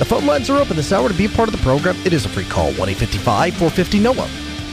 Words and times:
The 0.00 0.06
phone 0.06 0.24
lines 0.24 0.48
are 0.48 0.56
open 0.56 0.76
this 0.76 0.92
hour 0.92 1.10
to 1.10 1.14
be 1.14 1.26
a 1.26 1.28
part 1.28 1.50
of 1.50 1.52
the 1.54 1.60
program. 1.60 1.94
It 2.06 2.14
is 2.14 2.24
a 2.24 2.28
free 2.30 2.46
call, 2.46 2.72
1-855-450-noah 2.72 4.14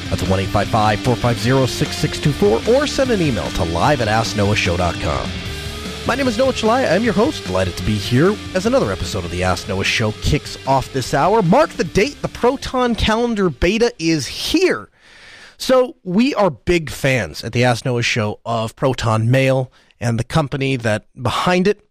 That's 0.10 0.24
1 0.24 0.40
855 0.40 1.00
450 1.02 1.68
6624, 1.68 2.74
or 2.74 2.88
send 2.88 3.12
an 3.12 3.22
email 3.22 3.46
to 3.52 3.66
live 3.66 4.00
at 4.00 4.08
AskNoahShow.com. 4.08 5.30
My 6.08 6.16
name 6.16 6.30
is 6.30 6.38
Noah 6.38 6.54
Chelliah. 6.54 6.94
I'm 6.94 7.04
your 7.04 7.12
host. 7.12 7.44
Delighted 7.44 7.76
to 7.76 7.84
be 7.84 7.96
here 7.96 8.38
as 8.56 8.66
another 8.66 8.90
episode 8.90 9.26
of 9.26 9.32
the 9.32 9.44
Ask 9.44 9.68
Noah 9.68 9.84
Show 9.84 10.14
kicks 10.22 10.58
off 10.66 10.94
this 10.94 11.14
hour. 11.14 11.42
Mark 11.42 11.72
the 11.72 11.84
date. 11.84 12.22
The 12.22 12.30
Proton 12.30 12.96
Calendar 12.96 13.50
Beta 13.50 13.94
is 14.00 14.28
here. 14.28 14.90
So 15.58 15.98
we 16.06 16.36
are 16.36 16.50
big 16.50 16.90
fans 16.90 17.44
at 17.44 17.52
the 17.52 17.66
Ask 17.66 17.84
Noah 17.84 18.02
Show 18.02 18.40
of 18.46 18.78
Proton 18.78 19.30
Mail 19.30 19.74
and 20.00 20.18
the 20.18 20.24
company 20.24 20.78
that 20.78 21.06
behind 21.22 21.68
it. 21.68 21.87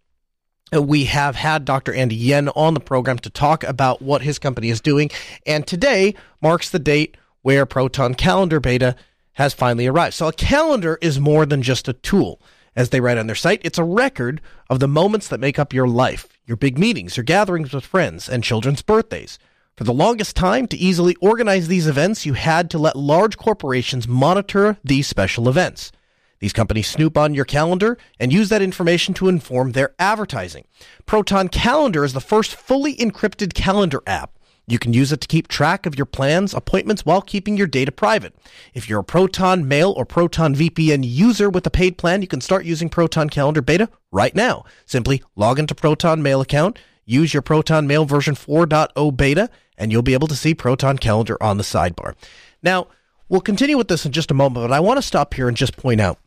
We 0.73 1.05
have 1.05 1.37
had 1.37 1.65
Dr. 1.65 1.95
Andy 1.95 2.17
Yen 2.17 2.49
on 2.49 2.75
the 2.75 2.81
program 2.81 3.21
to 3.21 3.31
talk 3.31 3.63
about 3.63 4.03
what 4.03 4.23
his 4.23 4.41
company 4.41 4.69
is 4.69 4.81
doing, 4.81 5.11
and 5.47 5.65
today 5.65 6.17
marks 6.43 6.71
the 6.71 6.81
date 6.81 7.17
where 7.43 7.65
Proton 7.65 8.17
Calendar 8.17 8.59
Beta 8.59 8.97
has 9.35 9.55
finally 9.55 9.87
arrived. 9.87 10.15
So 10.15 10.27
a 10.27 10.33
calendar 10.33 10.99
is 11.01 11.21
more 11.21 11.47
than 11.47 11.63
just 11.63 11.87
a 11.87 11.93
tool. 11.93 12.41
As 12.75 12.91
they 12.91 13.01
write 13.01 13.17
on 13.17 13.29
their 13.29 13.37
site, 13.37 13.61
it's 13.63 13.79
a 13.79 13.85
record 13.85 14.41
of 14.69 14.81
the 14.81 14.89
moments 14.89 15.29
that 15.29 15.39
make 15.39 15.57
up 15.57 15.73
your 15.73 15.87
life, 15.87 16.27
your 16.47 16.57
big 16.57 16.79
meetings, 16.79 17.17
your 17.17 17.23
gatherings 17.23 17.73
with 17.73 17.87
friends, 17.87 18.29
and 18.29 18.43
children's 18.43 18.83
birthdays. 18.83 19.39
For 19.77 19.85
the 19.85 19.93
longest 19.93 20.35
time, 20.35 20.67
to 20.67 20.77
easily 20.77 21.15
organize 21.21 21.69
these 21.69 21.87
events, 21.87 22.27
you 22.27 22.33
had 22.33 22.71
to 22.71 22.79
let 22.79 22.97
large 22.97 23.37
corporations 23.37 24.09
monitor 24.09 24.79
these 24.83 25.07
special 25.07 25.49
events. 25.49 25.93
These 26.39 26.53
companies 26.53 26.89
snoop 26.89 27.17
on 27.17 27.35
your 27.35 27.45
calendar 27.45 27.99
and 28.21 28.33
use 28.33 28.49
that 28.51 28.63
information 28.63 29.15
to 29.15 29.29
inform 29.29 29.73
their 29.73 29.95
advertising. 29.99 30.67
Proton 31.07 31.49
Calendar 31.49 32.05
is 32.05 32.13
the 32.13 32.21
first 32.21 32.55
fully 32.55 32.95
encrypted 32.97 33.55
calendar 33.55 34.03
app. 34.07 34.33
You 34.69 34.81
can 34.81 34.93
use 34.93 35.13
it 35.13 35.21
to 35.21 35.29
keep 35.29 35.47
track 35.47 35.87
of 35.87 35.97
your 35.97 36.07
plans, 36.07 36.53
appointments 36.53 37.07
while 37.07 37.23
keeping 37.23 37.57
your 37.57 37.69
data 37.69 37.93
private. 37.93 38.35
If 38.75 38.89
you're 38.89 39.01
a 39.01 39.05
Proton 39.05 39.69
Mail 39.69 39.95
or 39.97 40.05
Proton 40.05 40.57
VPN 40.57 41.05
user 41.05 41.49
with 41.49 41.67
a 41.67 41.71
paid 41.71 41.97
plan, 41.99 42.21
you 42.21 42.29
can 42.29 42.41
start 42.41 42.65
using 42.65 42.89
Proton 42.89 43.31
Calendar 43.31 43.63
Beta 43.63 43.89
right 44.11 44.35
now. 44.35 44.65
Simply 44.85 45.23
log 45.37 45.61
into 45.61 45.75
Proton 45.75 46.21
Mail 46.21 46.41
account, 46.41 46.81
use 47.05 47.33
your 47.33 47.43
Proton 47.43 47.87
Mail 47.87 48.05
version 48.05 48.35
4.0 48.35 49.17
beta, 49.17 49.49
and 49.79 49.93
you'll 49.93 50.03
be 50.03 50.15
able 50.15 50.29
to 50.29 50.35
see 50.35 50.53
Proton 50.53 50.99
Calendar 50.99 51.41
on 51.41 51.59
the 51.59 51.65
sidebar. 51.65 52.15
Now, 52.61 52.89
we'll 53.29 53.41
continue 53.41 53.77
with 53.77 53.87
this 53.87 54.05
in 54.05 54.11
just 54.11 54.33
a 54.33 54.35
moment, 54.35 54.65
but 54.69 54.75
I 54.75 54.81
want 54.81 54.99
to 54.99 55.03
stop 55.03 55.33
here 55.35 55.47
and 55.47 55.57
just 55.57 55.77
point 55.77 56.01
out 56.01 56.19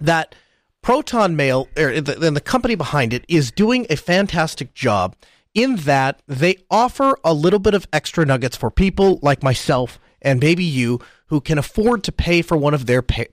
that 0.00 0.34
Proton 0.82 1.36
Mail 1.36 1.68
er, 1.78 2.00
the- 2.00 2.26
and 2.26 2.36
the 2.36 2.40
company 2.40 2.74
behind 2.74 3.12
it 3.12 3.24
is 3.28 3.50
doing 3.50 3.86
a 3.90 3.96
fantastic 3.96 4.74
job 4.74 5.14
in 5.54 5.76
that 5.76 6.22
they 6.26 6.56
offer 6.70 7.18
a 7.24 7.34
little 7.34 7.58
bit 7.58 7.74
of 7.74 7.86
extra 7.92 8.24
nuggets 8.24 8.56
for 8.56 8.70
people 8.70 9.18
like 9.22 9.42
myself 9.42 9.98
and 10.22 10.40
maybe 10.40 10.64
you 10.64 11.00
who 11.26 11.40
can 11.40 11.58
afford 11.58 12.04
to 12.04 12.12
pay 12.12 12.42
for 12.42 12.56
one 12.56 12.74
of 12.74 12.86
their 12.86 13.02
pay- 13.02 13.28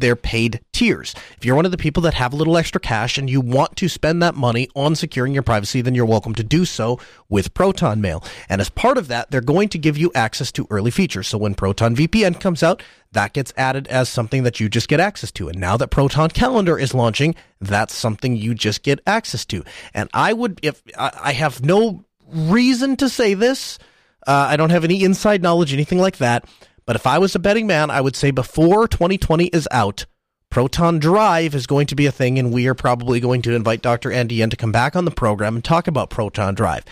their 0.00 0.16
paid 0.16 0.60
tiers. 0.72 1.14
If 1.36 1.44
you're 1.44 1.56
one 1.56 1.64
of 1.64 1.70
the 1.70 1.78
people 1.78 2.02
that 2.04 2.14
have 2.14 2.32
a 2.32 2.36
little 2.36 2.56
extra 2.56 2.80
cash 2.80 3.18
and 3.18 3.28
you 3.28 3.40
want 3.40 3.76
to 3.76 3.88
spend 3.88 4.22
that 4.22 4.34
money 4.34 4.68
on 4.74 4.94
securing 4.94 5.34
your 5.34 5.42
privacy, 5.42 5.80
then 5.80 5.94
you're 5.94 6.06
welcome 6.06 6.34
to 6.34 6.44
do 6.44 6.64
so 6.64 6.98
with 7.28 7.54
Proton 7.54 8.00
Mail. 8.00 8.24
And 8.48 8.60
as 8.60 8.70
part 8.70 8.98
of 8.98 9.08
that, 9.08 9.30
they're 9.30 9.40
going 9.40 9.68
to 9.70 9.78
give 9.78 9.96
you 9.96 10.12
access 10.14 10.52
to 10.52 10.66
early 10.70 10.90
features. 10.90 11.28
So 11.28 11.38
when 11.38 11.54
Proton 11.54 11.96
VPN 11.96 12.40
comes 12.40 12.62
out, 12.62 12.82
that 13.12 13.32
gets 13.32 13.52
added 13.56 13.88
as 13.88 14.08
something 14.08 14.42
that 14.42 14.60
you 14.60 14.68
just 14.68 14.88
get 14.88 15.00
access 15.00 15.32
to. 15.32 15.48
And 15.48 15.58
now 15.58 15.76
that 15.76 15.88
Proton 15.88 16.30
Calendar 16.30 16.78
is 16.78 16.92
launching, 16.92 17.34
that's 17.60 17.94
something 17.94 18.36
you 18.36 18.54
just 18.54 18.82
get 18.82 19.00
access 19.06 19.44
to. 19.46 19.64
And 19.94 20.10
I 20.12 20.32
would, 20.32 20.60
if 20.62 20.82
I 20.98 21.26
I 21.26 21.32
have 21.32 21.64
no 21.64 22.04
reason 22.28 22.96
to 22.96 23.08
say 23.08 23.34
this, 23.34 23.78
uh, 24.26 24.46
I 24.50 24.56
don't 24.56 24.70
have 24.70 24.84
any 24.84 25.02
inside 25.02 25.42
knowledge, 25.42 25.72
anything 25.72 25.98
like 25.98 26.18
that. 26.18 26.44
But 26.86 26.96
if 26.96 27.06
I 27.06 27.18
was 27.18 27.34
a 27.34 27.40
betting 27.40 27.66
man, 27.66 27.90
I 27.90 28.00
would 28.00 28.16
say 28.16 28.30
before 28.30 28.86
2020 28.86 29.46
is 29.46 29.68
out, 29.70 30.06
Proton 30.50 31.00
Drive 31.00 31.54
is 31.54 31.66
going 31.66 31.88
to 31.88 31.96
be 31.96 32.06
a 32.06 32.12
thing, 32.12 32.38
and 32.38 32.52
we 32.52 32.68
are 32.68 32.74
probably 32.74 33.18
going 33.18 33.42
to 33.42 33.54
invite 33.54 33.82
Dr. 33.82 34.12
Andy 34.12 34.36
Yen 34.36 34.50
to 34.50 34.56
come 34.56 34.72
back 34.72 34.94
on 34.94 35.04
the 35.04 35.10
program 35.10 35.56
and 35.56 35.64
talk 35.64 35.88
about 35.88 36.10
Proton 36.10 36.54
Drive. 36.54 36.84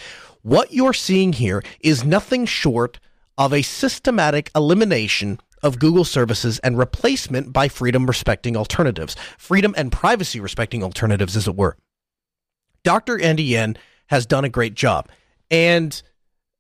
What 0.43 0.73
you're 0.73 0.93
seeing 0.93 1.33
here 1.33 1.63
is 1.81 2.05
nothing 2.05 2.45
short 2.45 2.99
of 3.39 3.53
a 3.53 3.63
systematic 3.63 4.51
elimination 4.55 5.41
of 5.63 5.79
Google 5.79 6.05
services 6.05 6.59
and 6.59 6.77
replacement 6.77 7.53
by 7.53 7.69
freedom 7.69 8.07
respecting 8.07 8.57
alternatives, 8.57 9.17
freedom 9.39 9.75
and 9.79 9.91
privacy 9.91 10.41
respecting 10.41 10.83
alternatives, 10.83 11.37
as 11.37 11.49
it 11.49 11.57
were. 11.57 11.77
Dr. 12.83 13.19
Andy 13.21 13.45
Yen 13.45 13.79
has 14.09 14.27
done 14.27 14.45
a 14.45 14.51
great 14.51 14.75
job. 14.75 15.09
And 15.51 16.03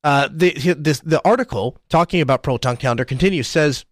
uh, 0.04 0.28
the 0.30 0.74
this 0.78 1.00
the 1.00 1.20
article 1.26 1.78
talking 1.88 2.20
about 2.20 2.42
Proton 2.42 2.76
Calendar 2.76 3.04
continues 3.04 3.48
says 3.48 3.84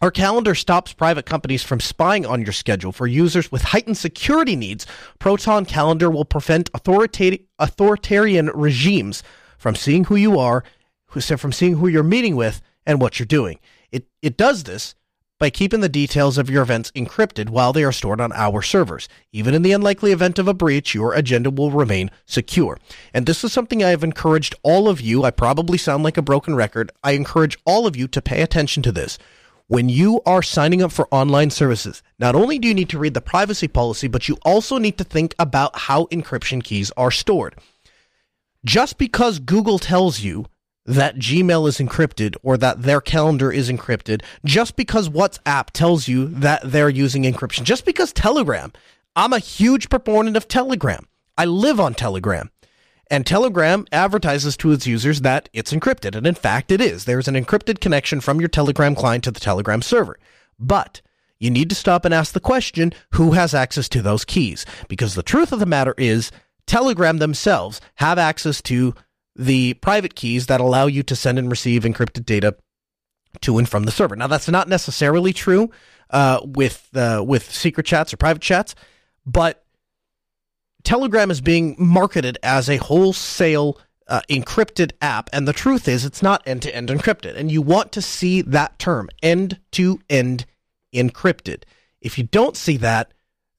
our 0.00 0.10
calendar 0.10 0.56
stops 0.56 0.92
private 0.92 1.26
companies 1.26 1.62
from 1.62 1.78
spying 1.78 2.26
on 2.26 2.42
your 2.42 2.52
schedule 2.52 2.90
for 2.90 3.06
users 3.06 3.52
with 3.52 3.62
heightened 3.62 3.98
security 3.98 4.56
needs. 4.56 4.84
Proton 5.20 5.64
Calendar 5.64 6.10
will 6.10 6.24
prevent 6.24 6.72
authorita- 6.72 7.44
authoritarian 7.60 8.50
regimes 8.52 9.22
from 9.58 9.76
seeing 9.76 10.04
who 10.04 10.16
you 10.16 10.40
are, 10.40 10.64
who 11.06 11.20
from 11.20 11.52
seeing 11.52 11.76
who 11.76 11.86
you're 11.86 12.02
meeting 12.02 12.34
with 12.34 12.60
and 12.84 13.00
what 13.00 13.18
you're 13.18 13.26
doing. 13.26 13.60
It 13.92 14.08
it 14.22 14.36
does 14.36 14.64
this 14.64 14.96
by 15.42 15.50
keeping 15.50 15.80
the 15.80 15.88
details 15.88 16.38
of 16.38 16.48
your 16.48 16.62
events 16.62 16.92
encrypted 16.92 17.50
while 17.50 17.72
they 17.72 17.82
are 17.82 17.90
stored 17.90 18.20
on 18.20 18.32
our 18.32 18.62
servers. 18.62 19.08
Even 19.32 19.54
in 19.54 19.62
the 19.62 19.72
unlikely 19.72 20.12
event 20.12 20.38
of 20.38 20.46
a 20.46 20.54
breach, 20.54 20.94
your 20.94 21.14
agenda 21.14 21.50
will 21.50 21.72
remain 21.72 22.12
secure. 22.26 22.78
And 23.12 23.26
this 23.26 23.42
is 23.42 23.52
something 23.52 23.82
I 23.82 23.88
have 23.88 24.04
encouraged 24.04 24.54
all 24.62 24.88
of 24.88 25.00
you. 25.00 25.24
I 25.24 25.32
probably 25.32 25.78
sound 25.78 26.04
like 26.04 26.16
a 26.16 26.22
broken 26.22 26.54
record. 26.54 26.92
I 27.02 27.12
encourage 27.12 27.58
all 27.66 27.88
of 27.88 27.96
you 27.96 28.06
to 28.06 28.22
pay 28.22 28.40
attention 28.40 28.84
to 28.84 28.92
this. 28.92 29.18
When 29.66 29.88
you 29.88 30.20
are 30.24 30.44
signing 30.44 30.80
up 30.80 30.92
for 30.92 31.08
online 31.10 31.50
services, 31.50 32.04
not 32.20 32.36
only 32.36 32.60
do 32.60 32.68
you 32.68 32.74
need 32.74 32.90
to 32.90 32.98
read 33.00 33.14
the 33.14 33.20
privacy 33.20 33.66
policy, 33.66 34.06
but 34.06 34.28
you 34.28 34.38
also 34.44 34.78
need 34.78 34.96
to 34.98 35.02
think 35.02 35.34
about 35.40 35.76
how 35.76 36.04
encryption 36.12 36.62
keys 36.62 36.92
are 36.96 37.10
stored. 37.10 37.56
Just 38.64 38.96
because 38.96 39.40
Google 39.40 39.80
tells 39.80 40.20
you 40.20 40.46
that 40.84 41.16
Gmail 41.16 41.68
is 41.68 41.78
encrypted 41.78 42.36
or 42.42 42.56
that 42.56 42.82
their 42.82 43.00
calendar 43.00 43.52
is 43.52 43.70
encrypted, 43.70 44.22
just 44.44 44.76
because 44.76 45.08
WhatsApp 45.08 45.70
tells 45.72 46.08
you 46.08 46.26
that 46.26 46.62
they're 46.64 46.88
using 46.88 47.22
encryption, 47.22 47.62
just 47.62 47.84
because 47.84 48.12
Telegram, 48.12 48.72
I'm 49.14 49.32
a 49.32 49.38
huge 49.38 49.88
proponent 49.88 50.36
of 50.36 50.48
Telegram. 50.48 51.06
I 51.38 51.44
live 51.44 51.78
on 51.78 51.94
Telegram. 51.94 52.50
And 53.10 53.26
Telegram 53.26 53.86
advertises 53.92 54.56
to 54.58 54.72
its 54.72 54.86
users 54.86 55.20
that 55.20 55.48
it's 55.52 55.72
encrypted. 55.72 56.14
And 56.14 56.26
in 56.26 56.34
fact, 56.34 56.72
it 56.72 56.80
is. 56.80 57.04
There's 57.04 57.28
an 57.28 57.34
encrypted 57.34 57.80
connection 57.80 58.20
from 58.20 58.40
your 58.40 58.48
Telegram 58.48 58.94
client 58.94 59.24
to 59.24 59.30
the 59.30 59.40
Telegram 59.40 59.82
server. 59.82 60.18
But 60.58 61.02
you 61.38 61.50
need 61.50 61.68
to 61.68 61.74
stop 61.74 62.04
and 62.04 62.14
ask 62.14 62.32
the 62.32 62.40
question 62.40 62.92
who 63.12 63.32
has 63.32 63.52
access 63.52 63.88
to 63.90 64.00
those 64.00 64.24
keys? 64.24 64.64
Because 64.88 65.14
the 65.14 65.22
truth 65.22 65.52
of 65.52 65.60
the 65.60 65.66
matter 65.66 65.94
is, 65.98 66.30
Telegram 66.66 67.18
themselves 67.18 67.80
have 67.96 68.16
access 68.16 68.62
to 68.62 68.94
the 69.34 69.74
private 69.74 70.14
keys 70.14 70.46
that 70.46 70.60
allow 70.60 70.86
you 70.86 71.02
to 71.02 71.16
send 71.16 71.38
and 71.38 71.50
receive 71.50 71.82
encrypted 71.82 72.24
data 72.24 72.56
to 73.40 73.58
and 73.58 73.68
from 73.68 73.84
the 73.84 73.90
server. 73.90 74.16
Now, 74.16 74.26
that's 74.26 74.48
not 74.48 74.68
necessarily 74.68 75.32
true 75.32 75.70
uh, 76.10 76.40
with 76.44 76.88
uh, 76.94 77.24
with 77.26 77.50
secret 77.50 77.86
chats 77.86 78.12
or 78.12 78.18
private 78.18 78.42
chats, 78.42 78.74
but 79.24 79.64
Telegram 80.84 81.30
is 81.30 81.40
being 81.40 81.76
marketed 81.78 82.38
as 82.42 82.68
a 82.68 82.76
wholesale 82.76 83.78
uh, 84.08 84.20
encrypted 84.28 84.92
app, 85.00 85.30
and 85.32 85.46
the 85.48 85.52
truth 85.52 85.88
is, 85.88 86.04
it's 86.04 86.22
not 86.22 86.42
end 86.46 86.62
to 86.62 86.74
end 86.74 86.88
encrypted. 86.88 87.36
And 87.36 87.50
you 87.50 87.62
want 87.62 87.92
to 87.92 88.02
see 88.02 88.42
that 88.42 88.78
term 88.78 89.08
end 89.22 89.60
to 89.72 90.00
end 90.10 90.44
encrypted. 90.92 91.62
If 92.00 92.18
you 92.18 92.24
don't 92.24 92.56
see 92.56 92.76
that, 92.78 93.12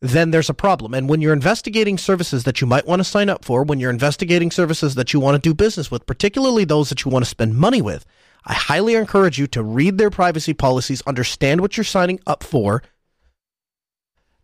then 0.03 0.31
there's 0.31 0.49
a 0.49 0.53
problem. 0.53 0.93
And 0.93 1.07
when 1.07 1.21
you're 1.21 1.31
investigating 1.31 1.97
services 1.97 2.43
that 2.43 2.59
you 2.59 2.67
might 2.67 2.85
want 2.85 2.99
to 2.99 3.05
sign 3.05 3.29
up 3.29 3.45
for, 3.45 3.63
when 3.63 3.79
you're 3.79 3.89
investigating 3.89 4.51
services 4.51 4.95
that 4.95 5.13
you 5.13 5.21
want 5.21 5.35
to 5.35 5.49
do 5.49 5.53
business 5.53 5.89
with, 5.89 6.05
particularly 6.05 6.65
those 6.65 6.89
that 6.89 7.05
you 7.05 7.11
want 7.11 7.23
to 7.23 7.29
spend 7.29 7.55
money 7.55 7.81
with, 7.81 8.05
I 8.43 8.53
highly 8.53 8.95
encourage 8.95 9.39
you 9.39 9.47
to 9.47 9.63
read 9.63 9.97
their 9.97 10.09
privacy 10.09 10.53
policies, 10.53 11.01
understand 11.07 11.61
what 11.61 11.77
you're 11.77 11.85
signing 11.85 12.19
up 12.27 12.43
for, 12.43 12.83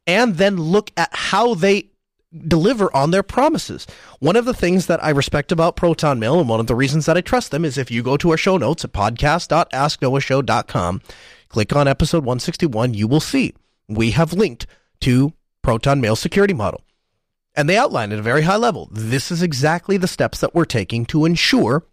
and 0.08 0.36
then 0.36 0.56
look 0.56 0.92
at 0.96 1.10
how 1.12 1.56
they 1.56 1.90
deliver 2.48 2.96
on 2.96 3.12
their 3.12 3.22
promises. 3.22 3.86
One 4.20 4.38
of 4.38 4.46
the 4.46 4.54
things 4.54 4.86
that 4.86 5.04
I 5.04 5.10
respect 5.10 5.52
about 5.52 5.76
Proton 5.76 6.20
Mail 6.20 6.40
and 6.40 6.48
one 6.48 6.62
of 6.62 6.68
the 6.68 6.76
reasons 6.76 7.06
that 7.06 7.18
I 7.18 7.22
trust 7.22 7.52
them 7.52 7.66
is 7.66 7.78
if 7.78 7.92
you 7.92 8.02
go 8.02 8.16
to 8.16 8.32
our 8.32 8.38
show 8.38 8.56
notes 8.56 8.86
at 8.86 8.94
podcast.asknoahshow.com, 8.94 11.02
click 11.50 11.76
on 11.76 11.90
episode 11.90 12.24
161, 12.24 12.94
you 12.94 13.10
will 13.10 13.20
see 13.20 13.54
we 13.90 14.12
have 14.12 14.32
linked 14.32 14.66
to 15.02 15.34
Proton 15.62 16.02
Mail 16.02 16.16
security 16.16 16.54
model. 16.54 16.82
And 17.56 17.68
they 17.68 17.78
outline 17.78 18.12
at 18.12 18.20
a 18.20 18.24
very 18.24 18.44
high 18.44 18.56
level. 18.56 18.90
This 18.92 19.32
is 19.32 19.42
exactly 19.42 19.98
the 19.98 20.08
steps 20.08 20.40
that 20.40 20.56
we're 20.56 20.66
taking 20.66 21.06
to 21.08 21.26
ensure 21.26 21.84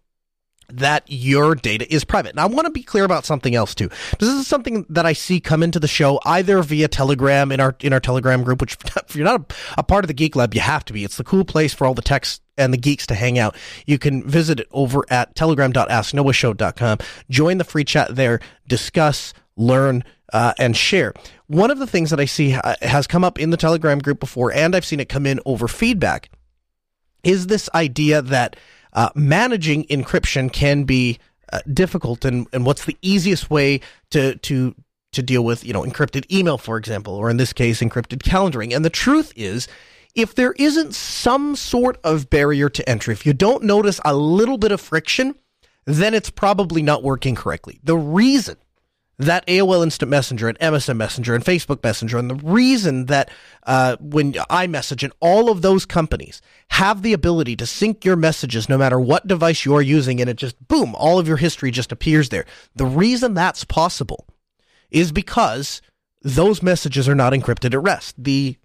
that 0.69 1.03
your 1.07 1.55
data 1.55 1.91
is 1.93 2.03
private. 2.03 2.35
Now, 2.35 2.43
I 2.43 2.47
want 2.47 2.65
to 2.65 2.71
be 2.71 2.83
clear 2.83 3.05
about 3.05 3.25
something 3.25 3.55
else 3.55 3.73
too. 3.73 3.89
This 4.19 4.29
is 4.29 4.47
something 4.47 4.85
that 4.89 5.05
I 5.05 5.13
see 5.13 5.39
come 5.39 5.63
into 5.63 5.79
the 5.79 5.87
show 5.87 6.19
either 6.25 6.61
via 6.61 6.87
Telegram 6.87 7.51
in 7.51 7.59
our 7.59 7.75
in 7.81 7.93
our 7.93 7.99
Telegram 7.99 8.43
group, 8.43 8.61
which 8.61 8.77
if 8.97 9.15
you're 9.15 9.25
not 9.25 9.51
a, 9.51 9.79
a 9.79 9.83
part 9.83 10.03
of 10.03 10.07
the 10.07 10.13
Geek 10.13 10.35
Lab, 10.35 10.53
you 10.53 10.61
have 10.61 10.85
to 10.85 10.93
be. 10.93 11.03
It's 11.03 11.17
the 11.17 11.23
cool 11.23 11.45
place 11.45 11.73
for 11.73 11.87
all 11.87 11.93
the 11.93 12.01
techs 12.01 12.41
and 12.57 12.73
the 12.73 12.77
geeks 12.77 13.07
to 13.07 13.15
hang 13.15 13.39
out. 13.39 13.55
You 13.85 13.97
can 13.99 14.27
visit 14.27 14.59
it 14.59 14.67
over 14.71 15.05
at 15.09 15.35
telegram.asknoahshow.com. 15.35 16.97
Join 17.29 17.57
the 17.57 17.63
free 17.63 17.85
chat 17.85 18.15
there, 18.15 18.39
discuss, 18.67 19.33
learn, 19.55 20.03
uh, 20.33 20.53
and 20.57 20.75
share. 20.75 21.13
One 21.47 21.71
of 21.71 21.79
the 21.79 21.87
things 21.87 22.09
that 22.09 22.19
I 22.19 22.25
see 22.25 22.53
uh, 22.53 22.75
has 22.81 23.07
come 23.07 23.23
up 23.23 23.39
in 23.39 23.49
the 23.49 23.57
Telegram 23.57 23.99
group 23.99 24.19
before, 24.19 24.51
and 24.51 24.75
I've 24.75 24.85
seen 24.85 24.99
it 24.99 25.09
come 25.09 25.25
in 25.25 25.39
over 25.45 25.67
feedback, 25.67 26.29
is 27.23 27.47
this 27.47 27.69
idea 27.73 28.21
that 28.21 28.55
uh, 28.93 29.09
managing 29.15 29.85
encryption 29.85 30.51
can 30.51 30.83
be 30.83 31.19
uh, 31.51 31.59
difficult, 31.73 32.25
and, 32.25 32.47
and 32.51 32.65
what's 32.65 32.85
the 32.85 32.97
easiest 33.01 33.49
way 33.49 33.79
to 34.11 34.35
to 34.37 34.75
to 35.13 35.23
deal 35.23 35.43
with 35.43 35.63
you 35.63 35.73
know 35.73 35.83
encrypted 35.83 36.29
email, 36.31 36.57
for 36.57 36.77
example, 36.77 37.13
or 37.13 37.29
in 37.29 37.37
this 37.37 37.53
case, 37.53 37.81
encrypted 37.81 38.19
calendaring. 38.23 38.75
And 38.75 38.83
the 38.83 38.89
truth 38.89 39.31
is, 39.35 39.67
if 40.15 40.35
there 40.35 40.53
isn't 40.53 40.93
some 40.93 41.55
sort 41.55 41.99
of 42.03 42.29
barrier 42.29 42.69
to 42.69 42.89
entry, 42.89 43.13
if 43.13 43.25
you 43.25 43.33
don't 43.33 43.63
notice 43.63 44.01
a 44.03 44.15
little 44.15 44.57
bit 44.57 44.71
of 44.71 44.81
friction, 44.81 45.35
then 45.85 46.13
it's 46.13 46.29
probably 46.29 46.81
not 46.81 47.03
working 47.03 47.35
correctly. 47.35 47.79
The 47.83 47.97
reason 47.97 48.57
that 49.19 49.45
AOL 49.47 49.83
Instant 49.83 50.11
Messenger 50.11 50.49
and 50.49 50.59
MSN 50.59 50.95
Messenger 50.97 51.33
and 51.33 51.43
Facebook 51.43 51.83
Messenger, 51.83 52.17
and 52.19 52.29
the 52.29 52.35
reason 52.35 53.05
that 53.05 53.31
uh, 53.63 53.97
when 53.99 54.33
iMessage 54.33 55.03
and 55.03 55.13
all 55.19 55.49
of 55.49 55.61
those 55.61 55.85
companies 55.85 56.41
have 56.69 57.01
the 57.01 57.13
ability 57.13 57.55
to 57.55 57.65
sync 57.65 58.05
your 58.05 58.15
messages 58.15 58.69
no 58.69 58.77
matter 58.77 58.99
what 58.99 59.27
device 59.27 59.65
you're 59.65 59.81
using, 59.81 60.21
and 60.21 60.29
it 60.29 60.37
just 60.37 60.67
boom, 60.67 60.93
all 60.95 61.17
of 61.17 61.27
your 61.27 61.37
history 61.37 61.71
just 61.71 61.91
appears 61.91 62.29
there. 62.29 62.45
The 62.75 62.85
reason 62.85 63.33
that's 63.33 63.63
possible 63.63 64.27
is 64.91 65.11
because 65.11 65.81
those 66.21 66.61
messages 66.61 67.09
are 67.09 67.15
not 67.15 67.33
encrypted 67.33 67.73
at 67.73 67.81
rest. 67.81 68.15
The 68.17 68.57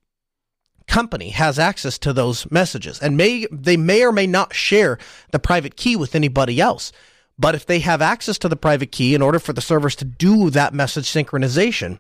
company 0.87 1.31
has 1.31 1.59
access 1.59 1.97
to 1.97 2.13
those 2.13 2.51
messages 2.51 2.99
and 2.99 3.17
may 3.17 3.47
they 3.51 3.77
may 3.77 4.05
or 4.05 4.13
may 4.13 4.27
not 4.27 4.53
share 4.53 4.99
the 5.31 5.39
private 5.39 5.77
key 5.77 5.97
with 5.97 6.15
anybody 6.15 6.61
else 6.61 6.93
but 7.38 7.55
if 7.55 7.67
they 7.67 7.81
have 7.81 8.02
access 8.02 8.38
to 8.38 8.49
the 8.49 8.56
private 8.56 8.93
key 8.93 9.14
in 9.14 9.23
order 9.23 9.38
for 9.38 9.52
the 9.52 9.61
servers 9.61 9.96
to 9.96 10.05
do 10.05 10.50
that 10.50 10.75
message 10.75 11.06
synchronization, 11.06 11.99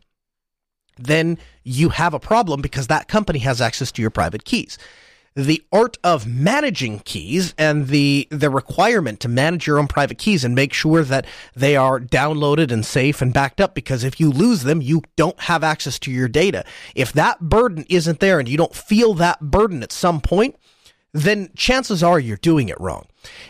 then 0.98 1.38
you 1.64 1.90
have 1.90 2.14
a 2.14 2.20
problem 2.20 2.60
because 2.60 2.86
that 2.86 3.08
company 3.08 3.38
has 3.40 3.60
access 3.60 3.90
to 3.92 4.02
your 4.02 4.10
private 4.10 4.44
keys. 4.44 4.78
The 5.34 5.62
art 5.72 5.96
of 6.04 6.26
managing 6.26 6.98
keys 7.00 7.54
and 7.56 7.86
the 7.86 8.28
the 8.30 8.50
requirement 8.50 9.18
to 9.20 9.30
manage 9.30 9.66
your 9.66 9.78
own 9.78 9.86
private 9.86 10.18
keys 10.18 10.44
and 10.44 10.54
make 10.54 10.74
sure 10.74 11.02
that 11.04 11.24
they 11.56 11.74
are 11.74 11.98
downloaded 11.98 12.70
and 12.70 12.84
safe 12.84 13.22
and 13.22 13.32
backed 13.32 13.58
up 13.58 13.74
because 13.74 14.04
if 14.04 14.20
you 14.20 14.30
lose 14.30 14.64
them, 14.64 14.82
you 14.82 15.02
don't 15.16 15.40
have 15.40 15.64
access 15.64 15.98
to 16.00 16.10
your 16.10 16.28
data. 16.28 16.66
If 16.94 17.14
that 17.14 17.40
burden 17.40 17.86
isn't 17.88 18.20
there 18.20 18.40
and 18.40 18.48
you 18.48 18.58
don't 18.58 18.74
feel 18.74 19.14
that 19.14 19.40
burden 19.40 19.82
at 19.82 19.90
some 19.90 20.20
point, 20.20 20.56
then 21.12 21.48
chances 21.56 22.02
are 22.02 22.20
you're 22.20 22.36
doing 22.36 22.68
it 22.68 22.78
wrong. 22.78 23.06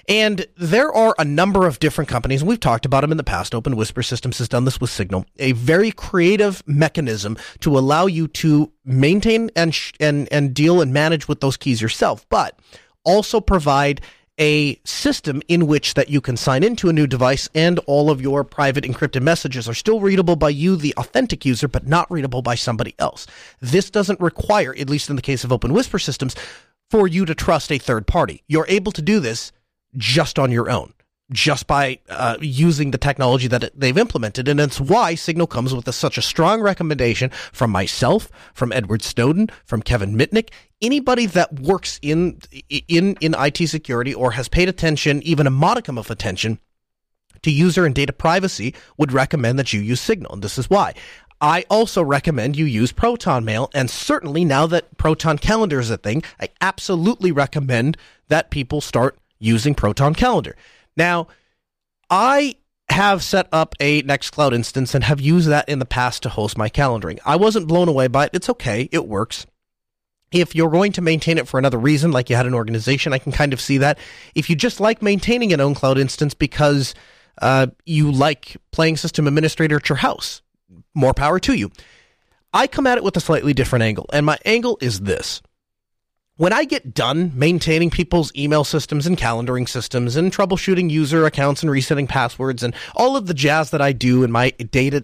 And 0.08 0.46
there 0.56 0.92
are 0.92 1.14
a 1.18 1.24
number 1.24 1.66
of 1.66 1.78
different 1.78 2.08
companies, 2.08 2.42
and 2.42 2.48
we've 2.48 2.60
talked 2.60 2.86
about 2.86 3.02
them 3.02 3.10
in 3.10 3.16
the 3.16 3.24
past. 3.24 3.54
Open 3.54 3.76
Whisper 3.76 4.02
Systems 4.02 4.38
has 4.38 4.48
done 4.48 4.64
this 4.64 4.80
with 4.80 4.90
Signal, 4.90 5.24
a 5.38 5.52
very 5.52 5.90
creative 5.90 6.62
mechanism 6.66 7.36
to 7.60 7.78
allow 7.78 8.06
you 8.06 8.28
to 8.28 8.72
maintain 8.84 9.50
and 9.56 9.74
sh- 9.74 9.92
and 10.00 10.28
and 10.32 10.54
deal 10.54 10.80
and 10.80 10.92
manage 10.92 11.28
with 11.28 11.40
those 11.40 11.56
keys 11.56 11.80
yourself, 11.80 12.26
but 12.28 12.58
also 13.04 13.40
provide 13.40 14.00
a 14.38 14.80
system 14.84 15.42
in 15.48 15.66
which 15.66 15.94
that 15.94 16.08
you 16.08 16.20
can 16.20 16.36
sign 16.36 16.62
into 16.62 16.88
a 16.88 16.92
new 16.92 17.06
device 17.06 17.48
and 17.54 17.78
all 17.80 18.10
of 18.10 18.20
your 18.20 18.44
private 18.44 18.84
encrypted 18.84 19.22
messages 19.22 19.68
are 19.68 19.74
still 19.74 20.00
readable 20.00 20.36
by 20.36 20.48
you 20.48 20.74
the 20.74 20.94
authentic 20.96 21.44
user 21.44 21.68
but 21.68 21.86
not 21.86 22.10
readable 22.10 22.40
by 22.40 22.54
somebody 22.54 22.94
else 22.98 23.26
this 23.60 23.90
doesn't 23.90 24.20
require 24.20 24.74
at 24.78 24.88
least 24.88 25.10
in 25.10 25.16
the 25.16 25.22
case 25.22 25.44
of 25.44 25.52
open 25.52 25.72
whisper 25.74 25.98
systems 25.98 26.34
for 26.90 27.06
you 27.06 27.26
to 27.26 27.34
trust 27.34 27.70
a 27.70 27.78
third 27.78 28.06
party 28.06 28.42
you're 28.48 28.66
able 28.68 28.90
to 28.90 29.02
do 29.02 29.20
this 29.20 29.52
just 29.96 30.38
on 30.38 30.50
your 30.50 30.70
own, 30.70 30.92
just 31.30 31.66
by 31.66 31.98
uh, 32.08 32.36
using 32.40 32.90
the 32.90 32.98
technology 32.98 33.48
that 33.48 33.78
they've 33.78 33.98
implemented. 33.98 34.48
And 34.48 34.60
it's 34.60 34.80
why 34.80 35.14
Signal 35.14 35.46
comes 35.46 35.74
with 35.74 35.86
a, 35.88 35.92
such 35.92 36.18
a 36.18 36.22
strong 36.22 36.60
recommendation 36.60 37.30
from 37.52 37.70
myself, 37.70 38.30
from 38.54 38.72
Edward 38.72 39.02
Snowden, 39.02 39.48
from 39.64 39.82
Kevin 39.82 40.16
Mitnick, 40.16 40.50
anybody 40.80 41.26
that 41.26 41.60
works 41.60 41.98
in, 42.02 42.40
in, 42.88 43.16
in 43.20 43.34
IT 43.38 43.68
security 43.68 44.12
or 44.12 44.32
has 44.32 44.48
paid 44.48 44.68
attention, 44.68 45.22
even 45.22 45.46
a 45.46 45.50
modicum 45.50 45.98
of 45.98 46.10
attention 46.10 46.58
to 47.42 47.50
user 47.50 47.84
and 47.84 47.94
data 47.94 48.12
privacy 48.12 48.74
would 48.96 49.12
recommend 49.12 49.58
that 49.58 49.72
you 49.72 49.80
use 49.80 50.00
Signal. 50.00 50.32
And 50.32 50.42
this 50.42 50.58
is 50.58 50.70
why. 50.70 50.94
I 51.40 51.64
also 51.68 52.04
recommend 52.04 52.56
you 52.56 52.64
use 52.66 52.92
Proton 52.92 53.44
Mail, 53.44 53.68
and 53.74 53.90
certainly 53.90 54.44
now 54.44 54.66
that 54.68 54.96
Proton 54.96 55.38
Calendar 55.38 55.80
is 55.80 55.90
a 55.90 55.96
thing, 55.96 56.22
I 56.40 56.50
absolutely 56.60 57.32
recommend 57.32 57.96
that 58.28 58.50
people 58.50 58.80
start 58.80 59.18
using 59.42 59.74
Proton 59.74 60.14
Calendar. 60.14 60.56
Now, 60.96 61.28
I 62.08 62.56
have 62.88 63.22
set 63.22 63.48
up 63.52 63.74
a 63.80 64.02
Nextcloud 64.02 64.54
instance 64.54 64.94
and 64.94 65.04
have 65.04 65.20
used 65.20 65.48
that 65.48 65.68
in 65.68 65.78
the 65.78 65.86
past 65.86 66.22
to 66.22 66.28
host 66.28 66.56
my 66.56 66.68
calendaring. 66.68 67.18
I 67.24 67.36
wasn't 67.36 67.68
blown 67.68 67.88
away 67.88 68.06
by 68.06 68.26
it. 68.26 68.30
It's 68.34 68.50
okay. 68.50 68.88
It 68.92 69.06
works. 69.06 69.46
If 70.30 70.54
you're 70.54 70.70
going 70.70 70.92
to 70.92 71.02
maintain 71.02 71.38
it 71.38 71.48
for 71.48 71.58
another 71.58 71.78
reason, 71.78 72.12
like 72.12 72.30
you 72.30 72.36
had 72.36 72.46
an 72.46 72.54
organization, 72.54 73.12
I 73.12 73.18
can 73.18 73.32
kind 73.32 73.52
of 73.52 73.60
see 73.60 73.78
that. 73.78 73.98
If 74.34 74.48
you 74.48 74.56
just 74.56 74.80
like 74.80 75.02
maintaining 75.02 75.52
an 75.52 75.60
ownCloud 75.60 75.98
instance 75.98 76.34
because 76.34 76.94
uh, 77.40 77.66
you 77.84 78.10
like 78.10 78.56
playing 78.70 78.96
system 78.96 79.26
administrator 79.26 79.76
at 79.76 79.88
your 79.88 79.96
house, 79.96 80.42
more 80.94 81.14
power 81.14 81.38
to 81.40 81.54
you. 81.54 81.70
I 82.52 82.66
come 82.66 82.86
at 82.86 82.98
it 82.98 83.04
with 83.04 83.16
a 83.16 83.20
slightly 83.20 83.54
different 83.54 83.82
angle, 83.82 84.06
and 84.12 84.26
my 84.26 84.38
angle 84.44 84.78
is 84.80 85.00
this 85.00 85.40
when 86.36 86.52
I 86.52 86.64
get 86.64 86.94
done 86.94 87.32
maintaining 87.34 87.90
people's 87.90 88.34
email 88.34 88.64
systems 88.64 89.06
and 89.06 89.18
calendaring 89.18 89.68
systems 89.68 90.16
and 90.16 90.32
troubleshooting 90.32 90.90
user 90.90 91.26
accounts 91.26 91.62
and 91.62 91.70
resetting 91.70 92.06
passwords 92.06 92.62
and 92.62 92.74
all 92.96 93.16
of 93.16 93.26
the 93.26 93.34
jazz 93.34 93.70
that 93.70 93.82
I 93.82 93.92
do 93.92 94.22
in 94.24 94.32
my 94.32 94.50
day 94.50 94.90
to 94.90 95.00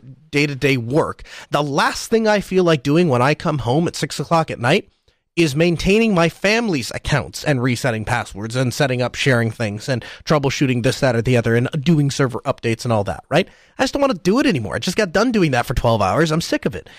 day 0.54 0.76
work, 0.76 1.22
the 1.50 1.62
last 1.62 2.08
thing 2.10 2.26
I 2.26 2.40
feel 2.40 2.64
like 2.64 2.82
doing 2.82 3.08
when 3.08 3.22
I 3.22 3.34
come 3.34 3.58
home 3.58 3.86
at 3.86 3.96
six 3.96 4.18
o'clock 4.18 4.50
at 4.50 4.58
night 4.58 4.90
is 5.36 5.54
maintaining 5.54 6.14
my 6.14 6.28
family's 6.28 6.90
accounts 6.90 7.44
and 7.44 7.62
resetting 7.62 8.04
passwords 8.04 8.56
and 8.56 8.74
setting 8.74 9.00
up 9.00 9.14
sharing 9.14 9.52
things 9.52 9.88
and 9.88 10.04
troubleshooting 10.24 10.82
this, 10.82 10.98
that, 10.98 11.14
or 11.14 11.22
the 11.22 11.36
other 11.36 11.54
and 11.54 11.68
doing 11.80 12.10
server 12.10 12.40
updates 12.40 12.82
and 12.82 12.92
all 12.92 13.04
that, 13.04 13.22
right? 13.28 13.48
I 13.78 13.84
just 13.84 13.92
don't 13.92 14.02
want 14.02 14.12
to 14.16 14.20
do 14.20 14.40
it 14.40 14.46
anymore. 14.46 14.74
I 14.74 14.80
just 14.80 14.96
got 14.96 15.12
done 15.12 15.30
doing 15.30 15.52
that 15.52 15.64
for 15.64 15.74
12 15.74 16.02
hours. 16.02 16.32
I'm 16.32 16.40
sick 16.40 16.66
of 16.66 16.74
it. 16.74 16.90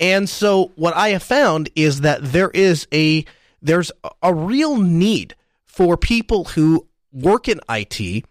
And 0.00 0.28
so 0.28 0.72
what 0.74 0.96
I 0.96 1.10
have 1.10 1.22
found 1.22 1.70
is 1.76 2.00
that 2.00 2.20
there 2.20 2.50
is 2.50 2.88
a 2.92 3.24
there's 3.64 3.90
a 4.22 4.32
real 4.32 4.76
need 4.76 5.34
for 5.66 5.96
people 5.96 6.44
who 6.44 6.86
work 7.10 7.48
in 7.48 7.60
IT 7.68 8.24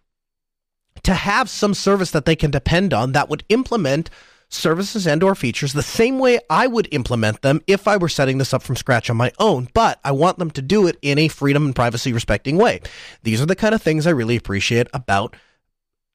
to 1.04 1.14
have 1.14 1.50
some 1.50 1.74
service 1.74 2.12
that 2.12 2.26
they 2.26 2.36
can 2.36 2.52
depend 2.52 2.94
on 2.94 3.12
that 3.12 3.30
would 3.30 3.44
implement 3.50 4.10
services 4.48 5.08
and 5.08 5.24
or 5.24 5.34
features 5.34 5.74
the 5.74 5.82
same 5.82 6.20
way 6.20 6.40
I 6.50 6.68
would 6.68 6.88
implement 6.92 7.42
them 7.42 7.62
if 7.66 7.88
I 7.88 7.98
were 7.98 8.08
setting 8.08 8.38
this 8.38 8.54
up 8.54 8.62
from 8.62 8.76
scratch 8.76 9.10
on 9.10 9.18
my 9.18 9.32
own, 9.40 9.68
but 9.74 10.00
I 10.04 10.12
want 10.12 10.38
them 10.38 10.52
to 10.52 10.62
do 10.62 10.86
it 10.86 10.98
in 11.02 11.18
a 11.18 11.28
freedom 11.28 11.66
and 11.66 11.76
privacy 11.76 12.14
respecting 12.14 12.58
way. 12.58 12.82
These 13.24 13.42
are 13.42 13.48
the 13.48 13.56
kind 13.56 13.74
of 13.74 13.82
things 13.82 14.06
I 14.06 14.12
really 14.12 14.36
appreciate 14.36 14.88
about 14.94 15.36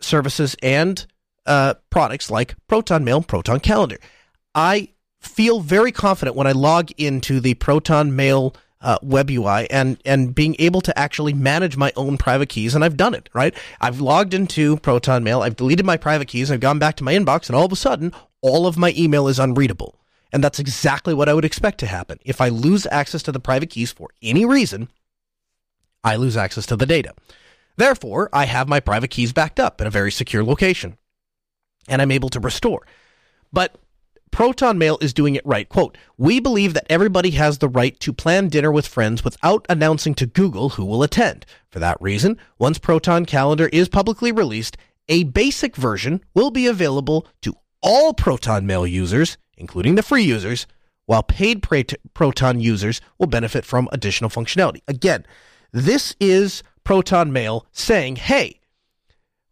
services 0.01 0.55
and 0.63 1.05
uh, 1.45 1.75
products 1.91 2.31
like 2.31 2.55
Proton 2.69 3.05
Mail, 3.05 3.17
and 3.17 3.29
Proton 3.29 3.59
Calendar. 3.59 3.99
I 4.55 4.91
feel 5.21 5.61
very 5.61 5.91
confident 5.91 6.37
when 6.37 6.47
I 6.47 6.53
log 6.53 6.91
into 6.97 7.41
the 7.41 7.55
Proton 7.55 8.15
Mail 8.15 8.55
uh, 8.81 8.99
web 9.03 9.31
UI 9.31 9.69
and 9.71 10.01
and 10.05 10.35
being 10.35 10.55
able 10.59 10.81
to 10.83 10.97
actually 10.99 11.33
manage 11.33 11.77
my 11.77 11.93
own 11.97 12.17
private 12.17 12.49
keys, 12.49 12.75
and 12.75 12.85
I've 12.85 12.97
done 12.97 13.15
it. 13.15 13.29
Right, 13.33 13.55
I've 13.81 14.01
logged 14.01 14.35
into 14.35 14.77
Proton 14.79 15.25
Mail, 15.25 15.43
I've 15.43 15.57
deleted 15.57 15.87
my 15.87 15.97
private 15.97 16.29
keys, 16.29 16.51
I've 16.51 16.61
gone 16.61 16.79
back 16.79 16.97
to 16.97 17.05
my 17.05 17.15
inbox, 17.15 17.49
and 17.49 17.57
all 17.57 17.67
of 17.67 17.73
a 17.73 17.77
sudden, 17.77 18.13
all 18.41 18.67
of 18.67 18.77
my 18.77 18.95
email 18.97 19.29
is 19.29 19.39
unreadable. 19.39 19.97
And 20.31 20.45
that's 20.45 20.59
exactly 20.59 21.15
what 21.15 21.29
I 21.29 21.35
would 21.35 21.47
expect 21.47 21.79
to 21.81 21.87
happen. 21.87 22.19
If 22.23 22.41
I 22.41 22.51
lose 22.51 22.87
access 22.91 23.23
to 23.23 23.33
the 23.33 23.41
private 23.41 23.71
keys 23.71 23.91
for 23.91 24.11
any 24.21 24.45
reason, 24.45 24.91
I 26.05 26.17
lose 26.17 26.37
access 26.37 26.67
to 26.67 26.77
the 26.77 26.85
data. 26.85 27.15
Therefore, 27.77 28.29
I 28.33 28.45
have 28.45 28.69
my 28.69 28.81
private 28.81 29.09
keys 29.09 29.33
backed 29.33 29.59
up 29.59 29.81
in 29.81 29.87
a 29.87 29.91
very 29.91 30.13
secure 30.13 30.45
location, 30.45 30.99
and 31.89 32.03
I'm 32.03 32.11
able 32.11 32.29
to 32.31 32.41
restore. 32.41 32.87
But 33.53 33.77
Proton 34.31 34.79
Mail 34.79 34.99
is 35.01 35.15
doing 35.15 35.35
it 35.35 35.47
right. 35.47 35.69
Quote, 35.69 35.97
We 36.17 36.41
believe 36.41 36.75
that 36.75 36.87
everybody 36.91 37.31
has 37.33 37.59
the 37.59 37.69
right 37.69 37.99
to 38.01 38.13
plan 38.13 38.49
dinner 38.49 38.71
with 38.71 38.87
friends 38.87 39.25
without 39.25 39.67
announcing 39.69 40.15
to 40.15 40.27
Google 40.27 40.71
who 40.71 40.85
will 40.85 41.03
attend. 41.03 41.47
For 41.71 41.79
that 41.79 42.01
reason, 42.01 42.39
once 42.59 42.79
Proton 42.79 43.27
Calendar 43.27 43.69
is 43.73 43.89
publicly 43.89 44.33
released, 44.33 44.77
a 45.09 45.25
basic 45.25 45.77
version 45.77 46.23
will 46.35 46.51
be 46.51 46.67
available 46.67 47.27
to 47.43 47.55
all 47.83 48.13
Proton 48.13 48.67
Mail 48.67 48.87
users, 48.87 49.39
including 49.57 49.95
the 49.95 50.03
free 50.03 50.23
users, 50.23 50.67
while 51.07 51.23
paid 51.23 51.67
Proton 52.15 52.61
users 52.61 53.01
will 53.19 53.27
benefit 53.27 53.65
from 53.65 53.89
additional 53.93 54.31
functionality. 54.31 54.83
Again, 54.87 55.25
this 55.73 56.15
is 56.21 56.63
Proton 56.85 57.33
Mail 57.33 57.67
saying, 57.73 58.17
hey, 58.17 58.58